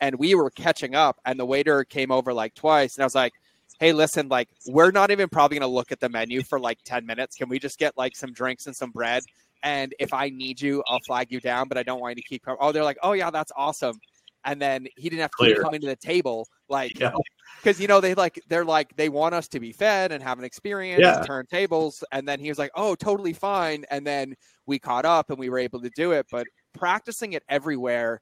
and 0.00 0.16
we 0.18 0.34
were 0.34 0.50
catching 0.50 0.94
up, 0.94 1.18
and 1.24 1.38
the 1.38 1.46
waiter 1.46 1.84
came 1.84 2.10
over 2.10 2.32
like 2.32 2.54
twice, 2.54 2.96
and 2.96 3.02
I 3.02 3.06
was 3.06 3.14
like, 3.14 3.32
"Hey, 3.80 3.92
listen, 3.92 4.28
like 4.28 4.48
we're 4.66 4.90
not 4.90 5.10
even 5.10 5.28
probably 5.28 5.58
going 5.58 5.68
to 5.68 5.74
look 5.74 5.92
at 5.92 6.00
the 6.00 6.08
menu 6.08 6.42
for 6.42 6.60
like 6.60 6.78
ten 6.84 7.06
minutes. 7.06 7.36
Can 7.36 7.48
we 7.48 7.58
just 7.58 7.78
get 7.78 7.96
like 7.96 8.16
some 8.16 8.32
drinks 8.32 8.66
and 8.66 8.76
some 8.76 8.90
bread?" 8.90 9.22
And 9.62 9.94
if 9.98 10.12
I 10.12 10.28
need 10.28 10.60
you, 10.60 10.84
I'll 10.86 11.00
flag 11.06 11.28
you 11.30 11.40
down, 11.40 11.68
but 11.68 11.78
I 11.78 11.82
don't 11.82 11.98
want 12.00 12.16
you 12.16 12.22
to 12.22 12.28
keep. 12.28 12.44
Coming. 12.44 12.58
Oh, 12.60 12.70
they're 12.70 12.84
like, 12.84 12.98
oh 13.02 13.12
yeah, 13.12 13.30
that's 13.30 13.50
awesome 13.56 13.98
and 14.44 14.60
then 14.60 14.86
he 14.96 15.08
didn't 15.08 15.22
have 15.22 15.30
to 15.30 15.36
Clear. 15.36 15.54
keep 15.54 15.62
coming 15.62 15.80
to 15.80 15.86
the 15.86 15.96
table 15.96 16.46
like 16.68 16.94
because 16.94 17.12
yeah. 17.64 17.72
you 17.78 17.86
know 17.86 18.00
they 18.00 18.14
like 18.14 18.40
they're 18.48 18.64
like 18.64 18.94
they 18.96 19.08
want 19.08 19.34
us 19.34 19.48
to 19.48 19.60
be 19.60 19.72
fed 19.72 20.12
and 20.12 20.22
have 20.22 20.38
an 20.38 20.44
experience 20.44 21.00
yeah. 21.00 21.22
turn 21.22 21.46
tables 21.46 22.02
and 22.12 22.26
then 22.26 22.40
he 22.40 22.48
was 22.48 22.58
like 22.58 22.70
oh 22.74 22.94
totally 22.94 23.32
fine 23.32 23.84
and 23.90 24.06
then 24.06 24.34
we 24.66 24.78
caught 24.78 25.04
up 25.04 25.30
and 25.30 25.38
we 25.38 25.50
were 25.50 25.58
able 25.58 25.80
to 25.80 25.90
do 25.94 26.12
it 26.12 26.26
but 26.30 26.46
practicing 26.72 27.34
it 27.34 27.42
everywhere 27.48 28.20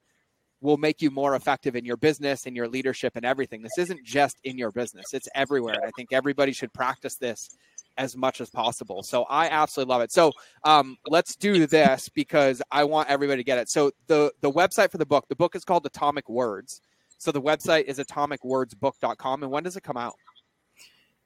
will 0.60 0.76
make 0.76 1.02
you 1.02 1.10
more 1.10 1.34
effective 1.34 1.74
in 1.74 1.84
your 1.84 1.96
business 1.96 2.46
and 2.46 2.54
your 2.54 2.68
leadership 2.68 3.12
and 3.16 3.24
everything 3.24 3.62
this 3.62 3.78
isn't 3.78 4.04
just 4.04 4.38
in 4.44 4.58
your 4.58 4.72
business 4.72 5.06
it's 5.12 5.28
everywhere 5.34 5.74
and 5.74 5.84
i 5.84 5.90
think 5.96 6.12
everybody 6.12 6.52
should 6.52 6.72
practice 6.72 7.16
this 7.16 7.50
as 7.98 8.16
much 8.16 8.40
as 8.40 8.50
possible. 8.50 9.02
So 9.02 9.24
I 9.24 9.48
absolutely 9.48 9.92
love 9.92 10.02
it. 10.02 10.12
So 10.12 10.32
um, 10.64 10.96
let's 11.06 11.36
do 11.36 11.66
this 11.66 12.08
because 12.08 12.62
I 12.70 12.84
want 12.84 13.08
everybody 13.08 13.40
to 13.40 13.44
get 13.44 13.58
it. 13.58 13.68
So 13.68 13.90
the 14.06 14.32
the 14.40 14.50
website 14.50 14.90
for 14.90 14.98
the 14.98 15.06
book, 15.06 15.26
the 15.28 15.36
book 15.36 15.54
is 15.54 15.64
called 15.64 15.84
Atomic 15.86 16.28
Words. 16.28 16.80
So 17.22 17.30
the 17.30 17.40
website 17.40 17.84
is 17.84 18.00
atomicwordsbook.com. 18.00 19.44
And 19.44 19.52
when 19.52 19.62
does 19.62 19.76
it 19.76 19.84
come 19.84 19.96
out? 19.96 20.14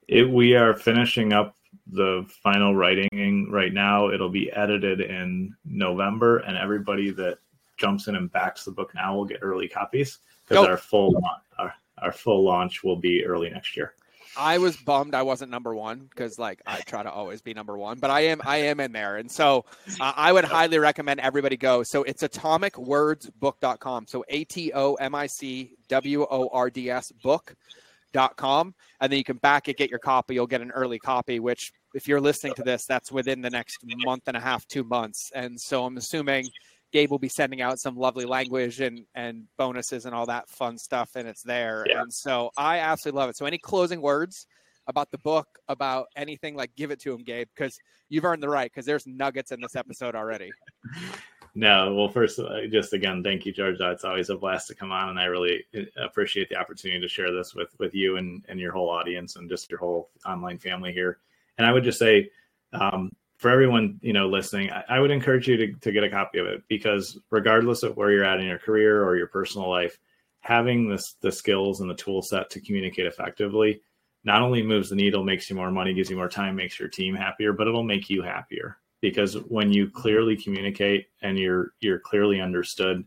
It, 0.09 0.29
we 0.29 0.55
are 0.55 0.75
finishing 0.75 1.33
up 1.33 1.57
the 1.87 2.27
final 2.43 2.77
writing 2.77 3.49
right 3.51 3.73
now. 3.73 4.11
It'll 4.11 4.29
be 4.29 4.53
edited 4.53 5.01
in 5.01 5.57
November, 5.65 6.41
and 6.41 6.59
everybody 6.59 7.13
that 7.13 7.39
jumps 7.79 8.09
in 8.09 8.17
and 8.17 8.31
backs 8.31 8.67
the 8.67 8.73
book 8.73 8.95
now 8.95 9.17
will 9.17 9.25
get 9.25 9.39
early 9.41 9.69
copies 9.69 10.19
because 10.47 10.67
our 10.67 10.77
full 10.77 11.19
our, 11.59 11.73
our 12.03 12.13
full 12.13 12.45
launch 12.45 12.85
will 12.85 12.97
be 12.97 13.25
early 13.25 13.49
next 13.49 13.75
year. 13.75 13.95
I 14.37 14.59
was 14.59 14.77
bummed 14.77 15.15
I 15.15 15.23
wasn't 15.23 15.51
number 15.51 15.75
one 15.75 16.07
because 16.11 16.39
like 16.39 16.61
I 16.67 16.81
try 16.81 17.03
to 17.03 17.11
always 17.11 17.41
be 17.41 17.55
number 17.55 17.77
one, 17.77 17.99
but 17.99 18.11
I 18.11 18.21
am 18.21 18.41
I 18.45 18.59
am 18.59 18.81
in 18.81 18.93
there, 18.93 19.17
and 19.17 19.31
so 19.31 19.65
uh, 20.01 20.13
I 20.17 20.33
would 20.33 20.45
highly 20.45 20.79
recommend 20.79 21.21
everybody 21.21 21.57
go. 21.57 21.83
So 21.83 22.03
it's 22.03 22.23
atomicwordsbook.com. 22.23 24.07
So 24.07 24.25
a 24.29 24.45
t 24.45 24.73
o 24.73 24.95
m 24.95 25.15
i 25.15 25.27
c 25.27 25.77
w 25.89 26.27
o 26.31 26.49
r 26.53 26.71
d 26.71 26.91
s 26.91 27.13
book.com, 27.23 28.75
and 29.01 29.13
then 29.13 29.19
you 29.19 29.25
can 29.25 29.39
back 29.39 29.69
it, 29.69 29.77
get 29.77 29.91
your 29.91 29.99
copy. 29.99 30.35
You'll 30.35 30.47
get 30.47 30.61
an 30.61 30.71
early 30.73 30.99
copy, 30.99 31.41
which 31.41 31.73
if 31.95 32.07
you're 32.07 32.21
listening 32.21 32.55
to 32.55 32.63
this, 32.63 32.85
that's 32.85 33.11
within 33.11 33.41
the 33.41 33.51
next 33.51 33.79
month 34.05 34.25
and 34.27 34.37
a 34.37 34.41
half, 34.41 34.67
two 34.67 34.85
months, 34.85 35.33
and 35.35 35.59
so 35.59 35.85
I'm 35.85 35.97
assuming 35.97 36.49
Gabe 36.97 37.11
will 37.11 37.19
be 37.19 37.29
sending 37.29 37.61
out 37.61 37.79
some 37.79 37.95
lovely 37.95 38.25
language 38.25 38.81
and 38.81 39.05
and 39.15 39.45
bonuses 39.59 40.07
and 40.07 40.15
all 40.15 40.25
that 40.25 40.49
fun 40.49 40.79
stuff, 40.79 41.11
and 41.15 41.29
it's 41.29 41.43
there. 41.43 41.85
Yeah. 41.87 42.01
And 42.01 42.11
so 42.11 42.51
I 42.57 42.79
absolutely 42.79 43.21
love 43.21 43.29
it. 43.29 43.37
So 43.37 43.45
any 43.45 43.59
closing 43.59 44.01
words 44.01 44.47
about 44.87 45.11
the 45.11 45.19
book, 45.19 45.47
about 45.69 46.07
anything, 46.17 46.57
like 46.57 46.75
give 46.75 46.91
it 46.91 46.99
to 47.01 47.13
him, 47.13 47.23
Gabe, 47.23 47.49
because 47.55 47.77
you've 48.09 48.25
earned 48.25 48.43
the 48.43 48.49
right. 48.49 48.71
Because 48.71 48.87
there's 48.87 49.07
nuggets 49.07 49.53
in 49.53 49.61
this 49.61 49.77
episode 49.77 50.15
already. 50.15 50.51
No, 51.59 51.95
well, 51.95 52.11
first, 52.11 52.39
uh, 52.39 52.67
just 52.71 52.93
again, 52.93 53.23
thank 53.23 53.47
you, 53.47 53.53
George. 53.53 53.79
It's 53.81 54.05
always 54.05 54.29
a 54.29 54.37
blast 54.37 54.69
to 54.69 54.75
come 54.75 54.93
on, 54.93 55.09
and 55.09 55.19
I 55.19 55.25
really 55.25 55.65
uh, 55.75 56.05
appreciate 56.05 56.51
the 56.51 56.57
opportunity 56.57 57.01
to 57.01 57.09
share 57.09 57.33
this 57.33 57.55
with 57.55 57.75
with 57.79 57.95
you 57.95 58.19
and 58.19 58.45
and 58.51 58.61
your 58.61 58.73
whole 58.73 58.91
audience 58.91 59.37
and 59.37 59.49
just 59.49 59.71
your 59.71 59.79
whole 59.79 60.11
online 60.27 60.59
family 60.59 60.93
here. 60.93 61.17
And 61.57 61.67
I 61.67 61.73
would 61.73 61.83
just 61.83 61.99
say, 61.99 62.31
um, 62.75 63.11
for 63.39 63.51
everyone 63.51 63.99
you 64.03 64.13
know 64.13 64.29
listening 64.29 64.71
I, 64.71 64.85
I, 64.89 65.01
would 65.01 65.11
encourage 65.11 65.49
you 65.49 65.57
to, 65.57 65.73
to 65.73 65.93
get 65.93 66.05
a 66.05 66.11
copy 66.11 66.39
of 66.39 66.47
it 66.47 66.63
because 66.69 67.19
regardless 67.31 67.83
of 67.83 67.97
where 67.97 68.11
you're 68.11 68.25
at 68.25 68.41
in 68.41 68.47
your 68.47 68.59
career 68.59 69.05
or 69.05 69.17
your 69.17 69.27
personal 69.27 69.69
life 69.69 69.99
having 70.41 70.89
this 70.89 71.17
the 71.21 71.33
skills 71.33 71.81
and 71.81 71.91
the 71.91 71.95
tool 71.95 72.23
set 72.23 72.51
to 72.51 72.61
communicate 72.61 73.07
effectively 73.07 73.81
not 74.27 74.43
only 74.43 74.61
moves 74.63 74.91
the 74.91 74.97
needle 74.97 75.25
makes 75.25 75.49
you 75.49 75.57
more 75.57 75.71
money 75.71 75.95
gives 75.95 76.11
you 76.11 76.17
more 76.17 76.29
time 76.29 76.57
makes 76.57 76.79
your 76.79 76.89
team 76.89 77.15
happier 77.15 77.53
but 77.53 77.67
it'll 77.67 77.83
make 77.83 78.11
you 78.11 78.23
happier. 78.23 78.77
Because 79.01 79.35
when 79.35 79.73
you 79.73 79.89
clearly 79.89 80.37
communicate 80.37 81.07
and 81.23 81.39
you're 81.39 81.73
you're 81.81 82.01
clearly 82.01 82.41
understood 82.41 83.05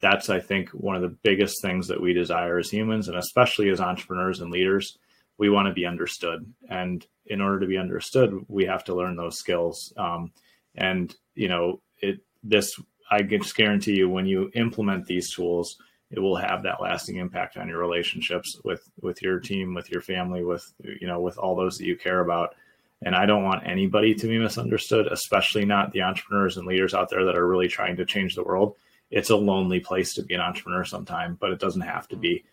that's 0.00 0.28
i 0.28 0.38
think 0.38 0.68
one 0.70 0.94
of 0.94 1.02
the 1.02 1.16
biggest 1.22 1.62
things 1.62 1.88
that 1.88 2.00
we 2.00 2.12
desire 2.12 2.58
as 2.58 2.70
humans 2.70 3.08
and 3.08 3.16
especially 3.16 3.70
as 3.70 3.80
entrepreneurs 3.80 4.40
and 4.40 4.50
leaders. 4.50 4.98
We 5.38 5.50
want 5.50 5.68
to 5.68 5.72
be 5.72 5.86
understood. 5.86 6.52
And 6.68 7.06
in 7.28 7.40
order 7.40 7.60
to 7.60 7.66
be 7.66 7.78
understood, 7.78 8.44
we 8.48 8.64
have 8.64 8.84
to 8.84 8.94
learn 8.94 9.16
those 9.16 9.38
skills. 9.38 9.92
Um, 9.96 10.32
and 10.74 11.14
you 11.34 11.48
know, 11.48 11.80
it 12.00 12.20
this 12.42 12.80
I 13.10 13.22
can 13.22 13.42
just 13.42 13.56
guarantee 13.56 13.96
you 13.96 14.08
when 14.08 14.26
you 14.26 14.50
implement 14.54 15.06
these 15.06 15.32
tools, 15.32 15.76
it 16.10 16.18
will 16.18 16.36
have 16.36 16.62
that 16.62 16.80
lasting 16.80 17.16
impact 17.16 17.56
on 17.56 17.68
your 17.68 17.78
relationships 17.78 18.58
with 18.64 18.88
with 19.00 19.22
your 19.22 19.40
team, 19.40 19.74
with 19.74 19.90
your 19.90 20.00
family, 20.00 20.44
with 20.44 20.72
you 20.82 21.06
know, 21.06 21.20
with 21.20 21.38
all 21.38 21.54
those 21.54 21.78
that 21.78 21.86
you 21.86 21.96
care 21.96 22.20
about. 22.20 22.54
And 23.02 23.14
I 23.14 23.26
don't 23.26 23.44
want 23.44 23.66
anybody 23.66 24.14
to 24.14 24.26
be 24.26 24.38
misunderstood, 24.38 25.06
especially 25.06 25.64
not 25.64 25.92
the 25.92 26.02
entrepreneurs 26.02 26.56
and 26.56 26.66
leaders 26.66 26.94
out 26.94 27.10
there 27.10 27.24
that 27.24 27.36
are 27.36 27.46
really 27.46 27.68
trying 27.68 27.96
to 27.96 28.04
change 28.04 28.34
the 28.34 28.42
world. 28.42 28.74
It's 29.10 29.30
a 29.30 29.36
lonely 29.36 29.80
place 29.80 30.14
to 30.14 30.22
be 30.22 30.34
an 30.34 30.40
entrepreneur 30.40 30.84
sometime, 30.84 31.36
but 31.40 31.50
it 31.50 31.60
doesn't 31.60 31.82
have 31.82 32.08
to 32.08 32.16
be 32.16 32.44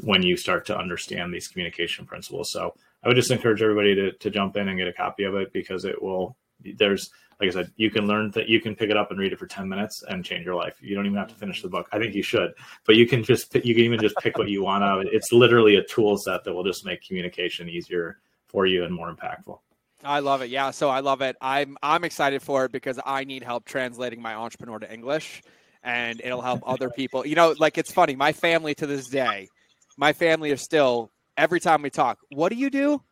when 0.00 0.22
you 0.22 0.36
start 0.36 0.66
to 0.66 0.76
understand 0.76 1.32
these 1.32 1.48
communication 1.48 2.04
principles. 2.04 2.50
So 2.50 2.74
I 3.02 3.08
would 3.08 3.16
just 3.16 3.30
encourage 3.30 3.62
everybody 3.62 3.94
to, 3.94 4.12
to 4.12 4.30
jump 4.30 4.56
in 4.56 4.68
and 4.68 4.78
get 4.78 4.88
a 4.88 4.92
copy 4.92 5.24
of 5.24 5.34
it 5.34 5.52
because 5.52 5.84
it 5.84 6.00
will, 6.00 6.36
there's, 6.60 7.10
like 7.40 7.48
I 7.48 7.52
said, 7.52 7.72
you 7.76 7.90
can 7.90 8.06
learn 8.06 8.30
that 8.32 8.48
you 8.48 8.60
can 8.60 8.76
pick 8.76 8.90
it 8.90 8.96
up 8.96 9.10
and 9.10 9.18
read 9.18 9.32
it 9.32 9.38
for 9.38 9.46
10 9.46 9.68
minutes 9.68 10.04
and 10.08 10.24
change 10.24 10.44
your 10.44 10.54
life. 10.54 10.76
You 10.80 10.94
don't 10.94 11.06
even 11.06 11.18
have 11.18 11.28
to 11.28 11.34
finish 11.34 11.62
the 11.62 11.68
book. 11.68 11.88
I 11.92 11.98
think 11.98 12.14
you 12.14 12.22
should, 12.22 12.52
but 12.86 12.94
you 12.96 13.06
can 13.06 13.24
just, 13.24 13.52
you 13.54 13.74
can 13.74 13.84
even 13.84 14.00
just 14.00 14.16
pick 14.18 14.38
what 14.38 14.48
you 14.48 14.62
want 14.62 14.84
out 14.84 15.00
of 15.00 15.06
it. 15.06 15.12
It's 15.12 15.32
literally 15.32 15.76
a 15.76 15.84
tool 15.84 16.16
set 16.16 16.44
that 16.44 16.54
will 16.54 16.64
just 16.64 16.84
make 16.84 17.04
communication 17.04 17.68
easier 17.68 18.18
for 18.46 18.66
you 18.66 18.84
and 18.84 18.94
more 18.94 19.12
impactful. 19.12 19.58
I 20.04 20.18
love 20.18 20.42
it. 20.42 20.50
Yeah, 20.50 20.70
so 20.70 20.88
I 20.88 21.00
love 21.00 21.20
it. 21.22 21.36
I'm 21.40 21.76
I'm 21.80 22.02
excited 22.02 22.42
for 22.42 22.64
it 22.64 22.72
because 22.72 22.98
I 23.04 23.22
need 23.22 23.44
help 23.44 23.64
translating 23.64 24.20
my 24.20 24.34
entrepreneur 24.34 24.80
to 24.80 24.92
English 24.92 25.42
and 25.84 26.20
it'll 26.22 26.42
help 26.42 26.60
other 26.66 26.90
people. 26.90 27.24
You 27.26 27.36
know, 27.36 27.54
like 27.58 27.78
it's 27.78 27.92
funny, 27.92 28.16
my 28.16 28.32
family 28.32 28.74
to 28.76 28.86
this 28.86 29.08
day, 29.08 29.48
my 29.96 30.12
family 30.12 30.50
is 30.50 30.60
still 30.60 31.11
every 31.36 31.60
time 31.60 31.82
we 31.82 31.90
talk, 31.90 32.18
what 32.30 32.48
do 32.50 32.56
you 32.56 32.70
do? 32.70 33.02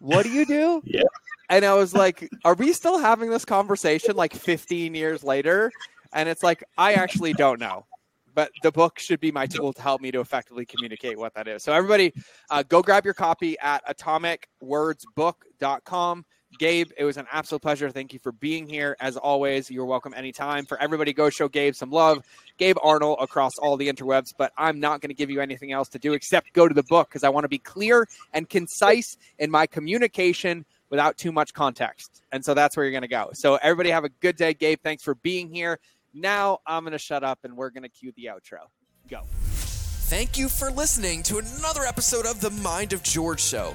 What 0.00 0.24
do 0.24 0.30
you 0.30 0.44
do? 0.46 0.82
Yeah. 0.84 1.02
And 1.48 1.64
I 1.64 1.74
was 1.74 1.94
like, 1.94 2.28
are 2.44 2.54
we 2.54 2.72
still 2.72 2.98
having 2.98 3.30
this 3.30 3.44
conversation 3.44 4.16
like 4.16 4.34
15 4.34 4.94
years 4.94 5.22
later? 5.24 5.70
And 6.12 6.28
it's 6.28 6.42
like, 6.42 6.64
I 6.76 6.94
actually 6.94 7.32
don't 7.34 7.60
know. 7.60 7.86
but 8.36 8.50
the 8.62 8.70
book 8.70 8.98
should 8.98 9.18
be 9.18 9.32
my 9.32 9.46
tool 9.46 9.72
to 9.72 9.82
help 9.82 10.02
me 10.02 10.12
to 10.12 10.20
effectively 10.20 10.66
communicate 10.66 11.18
what 11.18 11.34
that 11.34 11.48
is. 11.48 11.62
So 11.62 11.72
everybody, 11.72 12.12
uh, 12.50 12.62
go 12.62 12.82
grab 12.82 13.04
your 13.04 13.14
copy 13.14 13.58
at 13.60 13.82
atomicwordsbook.com. 13.88 16.24
Gabe, 16.58 16.90
it 16.96 17.04
was 17.04 17.16
an 17.16 17.26
absolute 17.30 17.60
pleasure. 17.60 17.90
Thank 17.90 18.12
you 18.12 18.18
for 18.18 18.32
being 18.32 18.66
here. 18.66 18.96
As 19.00 19.16
always, 19.16 19.70
you're 19.70 19.84
welcome 19.84 20.14
anytime. 20.14 20.64
For 20.64 20.80
everybody, 20.80 21.12
go 21.12 21.28
show 21.28 21.48
Gabe 21.48 21.74
some 21.74 21.90
love. 21.90 22.24
Gabe 22.56 22.76
Arnold 22.82 23.18
across 23.20 23.58
all 23.58 23.76
the 23.76 23.88
interwebs, 23.88 24.32
but 24.36 24.52
I'm 24.56 24.80
not 24.80 25.00
going 25.00 25.10
to 25.10 25.14
give 25.14 25.30
you 25.30 25.40
anything 25.40 25.72
else 25.72 25.88
to 25.90 25.98
do 25.98 26.14
except 26.14 26.52
go 26.52 26.66
to 26.66 26.74
the 26.74 26.82
book 26.84 27.08
because 27.08 27.24
I 27.24 27.28
want 27.28 27.44
to 27.44 27.48
be 27.48 27.58
clear 27.58 28.08
and 28.32 28.48
concise 28.48 29.18
in 29.38 29.50
my 29.50 29.66
communication 29.66 30.64
without 30.88 31.18
too 31.18 31.32
much 31.32 31.52
context. 31.52 32.22
And 32.32 32.44
so 32.44 32.54
that's 32.54 32.76
where 32.76 32.84
you're 32.86 32.92
going 32.92 33.02
to 33.02 33.08
go. 33.08 33.30
So 33.34 33.56
everybody 33.56 33.90
have 33.90 34.04
a 34.04 34.08
good 34.08 34.36
day. 34.36 34.54
Gabe, 34.54 34.78
thanks 34.82 35.02
for 35.02 35.14
being 35.16 35.52
here. 35.52 35.78
Now 36.14 36.60
I'm 36.66 36.84
going 36.84 36.92
to 36.92 36.98
shut 36.98 37.22
up 37.22 37.40
and 37.44 37.56
we're 37.56 37.70
going 37.70 37.82
to 37.82 37.88
cue 37.88 38.12
the 38.16 38.26
outro. 38.26 38.60
Go. 39.08 39.22
Thank 40.08 40.38
you 40.38 40.48
for 40.48 40.70
listening 40.70 41.22
to 41.24 41.38
another 41.38 41.82
episode 41.82 42.26
of 42.26 42.40
The 42.40 42.50
Mind 42.50 42.92
of 42.92 43.02
George 43.02 43.42
Show. 43.42 43.74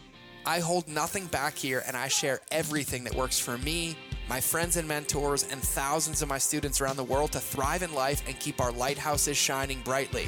I 0.45 0.59
hold 0.59 0.87
nothing 0.87 1.25
back 1.27 1.55
here 1.55 1.83
and 1.87 1.95
I 1.95 2.07
share 2.07 2.41
everything 2.51 3.03
that 3.03 3.13
works 3.13 3.39
for 3.39 3.59
me, 3.59 3.95
my 4.27 4.41
friends 4.41 4.77
and 4.77 4.87
mentors, 4.87 5.43
and 5.43 5.61
thousands 5.61 6.21
of 6.21 6.29
my 6.29 6.37
students 6.39 6.81
around 6.81 6.97
the 6.97 7.03
world 7.03 7.31
to 7.33 7.39
thrive 7.39 7.83
in 7.83 7.93
life 7.93 8.23
and 8.27 8.39
keep 8.39 8.59
our 8.59 8.71
lighthouses 8.71 9.37
shining 9.37 9.81
brightly. 9.81 10.27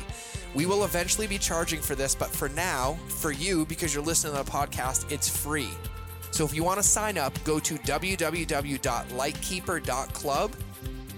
We 0.53 0.67
will 0.67 0.85
eventually 0.85 1.25
be 1.25 1.39
charging 1.39 1.81
for 1.81 1.95
this, 1.95 2.13
but 2.13 2.29
for 2.29 2.49
now, 2.49 2.93
for 3.07 3.31
you, 3.31 3.65
because 3.65 3.91
you're 3.93 4.03
listening 4.03 4.35
to 4.35 4.43
the 4.43 4.51
podcast, 4.51 5.11
it's 5.11 5.29
free. 5.29 5.69
So 6.29 6.45
if 6.45 6.53
you 6.53 6.63
want 6.63 6.77
to 6.77 6.83
sign 6.83 7.17
up, 7.17 7.33
go 7.43 7.59
to 7.59 7.73
www.lightkeeper.club 7.75 10.51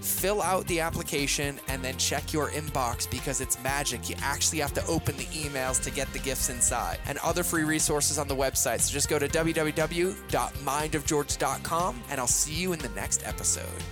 fill 0.06 0.40
out 0.40 0.66
the 0.66 0.80
application 0.80 1.60
and 1.68 1.82
then 1.82 1.96
check 1.96 2.32
your 2.32 2.50
inbox 2.50 3.10
because 3.10 3.40
it's 3.40 3.60
magic. 3.62 4.08
You 4.08 4.16
actually 4.20 4.60
have 4.60 4.72
to 4.74 4.86
open 4.86 5.16
the 5.16 5.24
emails 5.26 5.82
to 5.82 5.90
get 5.90 6.12
the 6.12 6.18
gifts 6.18 6.50
inside 6.50 6.98
and 7.06 7.18
other 7.18 7.42
free 7.42 7.64
resources 7.64 8.18
on 8.18 8.28
the 8.28 8.36
website. 8.36 8.80
So 8.80 8.92
just 8.92 9.08
go 9.08 9.18
to 9.18 9.28
www.mindofgeorge.com 9.28 12.02
and 12.10 12.20
I'll 12.20 12.26
see 12.26 12.54
you 12.54 12.72
in 12.72 12.78
the 12.78 12.88
next 12.90 13.26
episode. 13.26 13.82